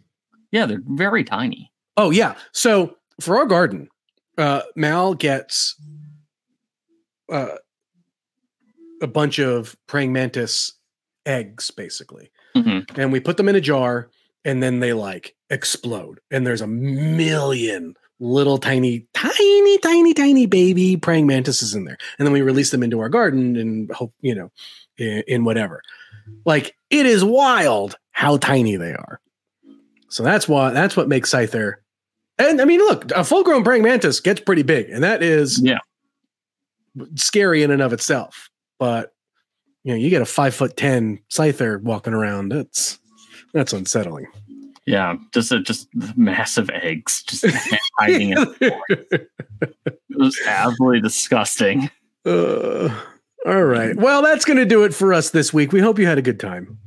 Yeah, 0.53 0.67
they're 0.67 0.83
very 0.87 1.25
tiny. 1.25 1.71
Oh 1.97 2.11
yeah. 2.11 2.35
So 2.53 2.97
for 3.21 3.37
our 3.37 3.47
garden, 3.47 3.89
uh, 4.39 4.63
Mal 4.75 5.15
gets 5.15 5.75
uh, 7.33 7.57
a 9.03 9.07
bunch 9.07 9.39
of 9.39 9.77
praying 9.87 10.13
mantis 10.13 10.73
eggs, 11.25 11.71
basically, 11.71 12.31
Mhm. 12.55 12.99
and 12.99 13.11
we 13.13 13.19
put 13.21 13.37
them 13.37 13.49
in 13.49 13.57
a 13.57 13.61
jar, 13.61 14.11
and 14.45 14.63
then 14.63 14.81
they 14.81 14.93
like 14.93 15.35
explode, 15.51 16.21
and 16.31 16.47
there's 16.47 16.61
a 16.61 16.67
million 16.67 17.95
little 18.19 18.59
tiny, 18.59 19.07
tiny, 19.15 19.79
tiny, 19.79 20.15
tiny 20.15 20.47
baby 20.47 20.97
praying 20.97 21.27
mantises 21.27 21.75
in 21.75 21.85
there, 21.85 21.99
and 22.19 22.27
then 22.27 22.33
we 22.33 22.43
release 22.43 22.71
them 22.71 22.83
into 22.83 23.01
our 23.01 23.09
garden, 23.09 23.57
and 23.57 23.91
hope 23.93 24.13
you 24.21 24.35
know, 24.35 24.51
in, 24.99 25.23
in 25.29 25.45
whatever. 25.45 25.83
Like 26.45 26.75
it 26.91 27.07
is 27.07 27.25
wild 27.25 27.97
how 28.13 28.37
tiny 28.39 28.77
they 28.77 28.93
are. 28.93 29.21
So 30.09 30.23
that's 30.23 30.49
why 30.49 30.71
that's 30.71 30.97
what 30.97 31.09
makes 31.09 31.31
Scyther. 31.33 31.75
And 32.39 32.61
I 32.61 32.65
mean, 32.65 32.81
look, 32.81 33.11
a 33.13 33.25
full 33.25 33.43
grown 33.45 33.65
praying 33.65 33.83
mantis 33.83 34.21
gets 34.21 34.41
pretty 34.41 34.63
big, 34.63 34.91
and 34.91 35.03
that 35.05 35.23
is 35.23 35.61
Yeah. 35.63 35.79
scary 37.17 37.63
in 37.63 37.71
and 37.71 37.83
of 37.83 37.93
itself. 37.93 38.51
But 38.79 39.13
you 39.85 39.93
know, 39.93 39.99
you 39.99 40.11
get 40.11 40.23
a 40.23 40.27
five 40.27 40.55
foot 40.55 40.77
ten 40.77 41.19
Scyther 41.31 41.81
walking 41.83 42.13
around, 42.15 42.51
that's 42.51 42.99
that's 43.55 43.73
unsettling. 43.73 44.27
Yeah, 44.87 45.17
just 45.35 45.51
a, 45.51 45.61
just 45.61 45.89
massive 46.17 46.71
eggs 46.71 47.23
just 47.25 47.45
hiding. 47.99 48.33
in 48.33 48.55
It 48.61 49.29
was 50.11 50.39
absolutely 50.47 51.01
disgusting. 51.01 51.91
Uh, 52.25 52.89
all 53.45 53.65
right. 53.65 53.97
Well, 53.97 54.23
that's 54.23 54.45
going 54.45 54.59
to 54.59 54.65
do 54.65 54.85
it 54.85 54.95
for 54.95 55.13
us 55.13 55.31
this 55.31 55.53
week. 55.53 55.73
We 55.73 55.81
hope 55.81 55.99
you 55.99 56.07
had 56.07 56.19
a 56.19 56.23
good 56.23 56.41
time. 56.41 56.79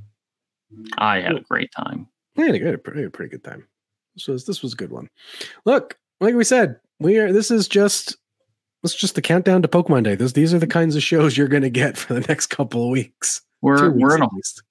I 0.97 1.20
had 1.22 1.36
a 1.36 1.41
great 1.41 1.72
time. 1.72 2.08
I 2.38 2.43
had 2.43 2.56
a, 2.56 2.60
good, 2.60 2.84
pretty, 2.84 3.08
pretty 3.10 3.32
good 3.32 3.43
time. 3.43 3.68
This 4.16 4.28
was 4.28 4.45
this 4.45 4.62
was 4.62 4.74
a 4.74 4.76
good 4.76 4.91
one. 4.91 5.10
Look, 5.66 5.97
like 6.20 6.36
we 6.36 6.43
said, 6.43 6.80
we 7.00 7.18
are. 7.18 7.32
This 7.32 7.52
is 7.52 7.68
just 7.68 8.18
this 8.82 8.93
is 8.93 8.97
just 9.00 9.16
the 9.16 9.22
countdown 9.22 9.62
to 9.62 9.68
Pokemon 9.68 10.04
Day. 10.04 10.16
This, 10.16 10.34
these 10.34 10.54
are 10.54 10.60
the 10.60 10.68
kinds 10.68 10.95
of 10.95 11.04
shows 11.04 11.38
you're 11.38 11.47
going 11.47 11.64
to 11.64 11.70
get 11.70 11.97
for 11.97 12.14
the 12.14 12.22
next 12.22 12.47
couple 12.47 12.84
of 12.84 12.89
weeks. 12.89 13.41
We're 13.62 13.91
we're 13.91 14.16
in 14.16 14.22
a 14.22 14.30
least. 14.34 14.64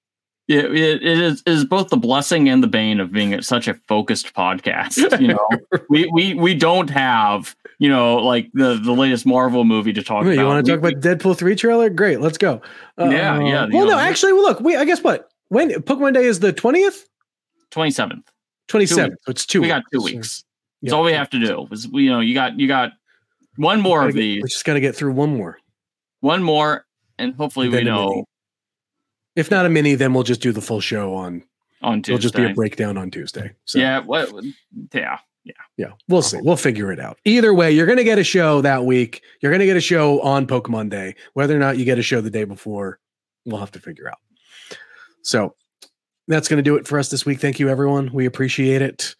Yeah, 0.49 0.61
it, 0.61 1.03
it 1.03 1.03
is 1.03 1.43
it 1.45 1.51
is 1.51 1.63
both 1.63 1.89
the 1.89 1.97
blessing 1.97 2.49
and 2.49 2.63
the 2.63 2.67
bane 2.67 2.99
of 2.99 3.11
being 3.11 3.39
such 3.43 3.67
a 3.67 3.75
focused 3.87 4.33
podcast. 4.33 4.97
You 5.21 5.27
know, 5.35 5.47
we 5.89 6.09
we 6.11 6.33
we 6.33 6.55
don't 6.55 6.89
have 6.89 7.55
you 7.77 7.87
know 7.87 8.15
like 8.17 8.49
the 8.55 8.73
the 8.83 8.91
latest 8.91 9.27
Marvel 9.27 9.63
movie 9.63 9.93
to 9.93 10.01
talk 10.01 10.25
Wait, 10.25 10.33
about. 10.33 10.41
you 10.41 10.47
want 10.47 10.65
to 10.65 10.71
We- 10.73 10.79
talk 10.81 10.89
about 10.91 11.03
Deadpool 11.03 11.37
three 11.37 11.55
trailer? 11.55 11.89
Great, 11.91 12.19
let's 12.19 12.39
go. 12.39 12.61
Uh, 12.99 13.09
Yeah, 13.09 13.39
yeah, 13.39 13.67
Well, 13.71 13.85
know, 13.85 13.91
no, 13.91 13.99
actually, 13.99 14.33
well, 14.33 14.41
look, 14.41 14.59
we 14.59 14.75
I 14.75 14.85
guess 14.85 15.03
what 15.03 15.29
when 15.49 15.69
Pokemon 15.69 16.15
Day 16.15 16.25
is 16.25 16.39
the 16.39 16.51
twentieth, 16.51 17.07
twenty 17.69 17.91
seventh? 17.91 18.27
twenty 18.67 18.87
seventh. 18.87 19.19
So 19.25 19.29
it's 19.31 19.45
two. 19.45 19.61
We 19.61 19.67
got 19.67 19.83
two 19.93 19.99
So- 19.99 20.05
weeks. 20.05 20.43
yeah. 20.81 20.87
That's 20.89 20.93
all 20.95 21.03
we 21.03 21.13
have 21.13 21.29
to 21.29 21.39
do. 21.39 21.67
Is 21.71 21.87
we 21.87 22.05
you 22.05 22.09
know 22.09 22.21
you 22.21 22.33
got 22.33 22.59
you 22.59 22.67
got 22.67 22.93
one 23.57 23.81
more 23.81 24.01
of 24.03 24.15
get- 24.15 24.19
these, 24.19 24.41
We 24.41 24.49
just 24.49 24.65
got 24.65 24.73
to 24.73 24.79
get 24.81 24.95
through 24.95 25.11
one 25.11 25.37
more. 25.37 25.59
one 26.21 26.41
more, 26.41 26.85
and 27.19 27.35
hopefully 27.35 27.69
we 27.69 27.83
know. 27.83 28.25
If 29.35 29.51
not 29.51 29.65
a 29.65 29.69
mini, 29.69 29.95
then 29.95 30.13
we'll 30.13 30.23
just 30.23 30.41
do 30.41 30.51
the 30.51 30.61
full 30.61 30.81
show 30.81 31.13
on. 31.13 31.43
on 31.81 32.01
Tuesday. 32.01 32.13
It'll 32.13 32.21
just 32.21 32.35
be 32.35 32.45
a 32.45 32.53
breakdown 32.53 32.97
on 32.97 33.11
Tuesday. 33.11 33.53
So 33.65 33.79
Yeah, 33.79 33.99
what? 33.99 34.31
Yeah, 35.45 35.53
yeah, 35.77 35.91
we'll 36.07 36.21
see. 36.21 36.39
We'll 36.41 36.57
figure 36.57 36.91
it 36.91 36.99
out. 36.99 37.17
Either 37.25 37.53
way, 37.53 37.71
you're 37.71 37.85
going 37.85 37.97
to 37.97 38.03
get 38.03 38.19
a 38.19 38.23
show 38.23 38.61
that 38.61 38.85
week. 38.85 39.23
You're 39.41 39.51
going 39.51 39.61
to 39.61 39.65
get 39.65 39.77
a 39.77 39.81
show 39.81 40.21
on 40.21 40.45
Pokemon 40.45 40.89
Day. 40.89 41.15
Whether 41.33 41.55
or 41.55 41.59
not 41.59 41.77
you 41.77 41.85
get 41.85 41.97
a 41.97 42.03
show 42.03 42.21
the 42.21 42.29
day 42.29 42.43
before, 42.43 42.99
we'll 43.45 43.59
have 43.59 43.71
to 43.71 43.79
figure 43.79 44.09
out. 44.09 44.17
So 45.23 45.55
that's 46.27 46.47
going 46.47 46.57
to 46.57 46.63
do 46.63 46.75
it 46.75 46.87
for 46.87 46.99
us 46.99 47.09
this 47.09 47.25
week. 47.25 47.39
Thank 47.39 47.59
you, 47.59 47.69
everyone. 47.69 48.11
We 48.13 48.25
appreciate 48.25 48.81
it. 48.81 49.15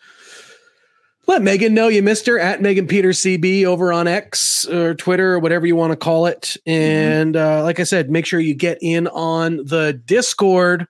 Let 1.30 1.44
Megan 1.44 1.76
know 1.76 1.90
you 1.90 2.02
missed 2.02 2.26
her 2.26 2.40
at 2.40 2.60
Megan 2.60 2.88
Peters 2.88 3.20
CB 3.20 3.64
over 3.64 3.94
on 3.94 4.08
X 4.08 4.68
or 4.68 4.96
Twitter 4.96 5.36
or 5.36 5.38
whatever 5.38 5.68
you 5.68 5.76
want 5.76 5.92
to 5.92 5.96
call 5.96 6.26
it. 6.26 6.58
And 6.66 7.38
uh, 7.38 7.62
like 7.62 7.80
I 7.80 7.84
said, 7.84 8.10
make 8.10 8.26
sure 8.26 8.40
you 8.40 8.56
get 8.56 8.80
in 8.82 9.06
on 9.10 9.58
the 9.58 9.94
Discord. 9.94 10.88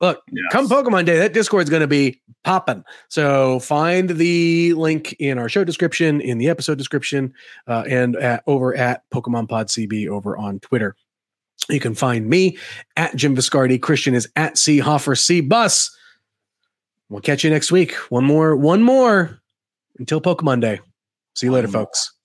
Look, 0.00 0.22
Yes. 0.32 0.44
come 0.52 0.70
Pokemon 0.70 1.04
Day, 1.04 1.18
that 1.18 1.34
Discord 1.34 1.64
is 1.64 1.68
going 1.68 1.82
to 1.82 1.86
be 1.86 2.18
popping. 2.44 2.82
So 3.10 3.58
find 3.60 4.08
the 4.08 4.72
link 4.72 5.14
in 5.18 5.38
our 5.38 5.50
show 5.50 5.64
description, 5.64 6.22
in 6.22 6.38
the 6.38 6.48
episode 6.48 6.78
description, 6.78 7.34
uh, 7.66 7.84
and 7.86 8.16
at, 8.16 8.44
over 8.46 8.74
at 8.74 9.02
Pokemon 9.10 9.50
Pod 9.50 9.66
CB 9.66 10.08
over 10.08 10.34
on 10.34 10.60
Twitter. 10.60 10.96
You 11.68 11.78
can 11.78 11.94
find 11.94 12.26
me 12.26 12.56
at 12.96 13.14
Jim 13.16 13.36
Viscardi. 13.36 13.82
Christian 13.82 14.14
is 14.14 14.30
at 14.34 14.56
C 14.56 14.78
Hoffer 14.78 15.14
C 15.14 15.42
Bus. 15.42 15.94
We'll 17.10 17.20
catch 17.20 17.44
you 17.44 17.50
next 17.50 17.70
week. 17.70 17.92
One 18.08 18.24
more, 18.24 18.56
one 18.56 18.82
more 18.82 19.42
until 19.98 20.20
Pokemon 20.20 20.60
Day. 20.60 20.80
See 21.34 21.46
you 21.46 21.52
later, 21.52 21.68
more. 21.68 21.84
folks. 21.84 22.17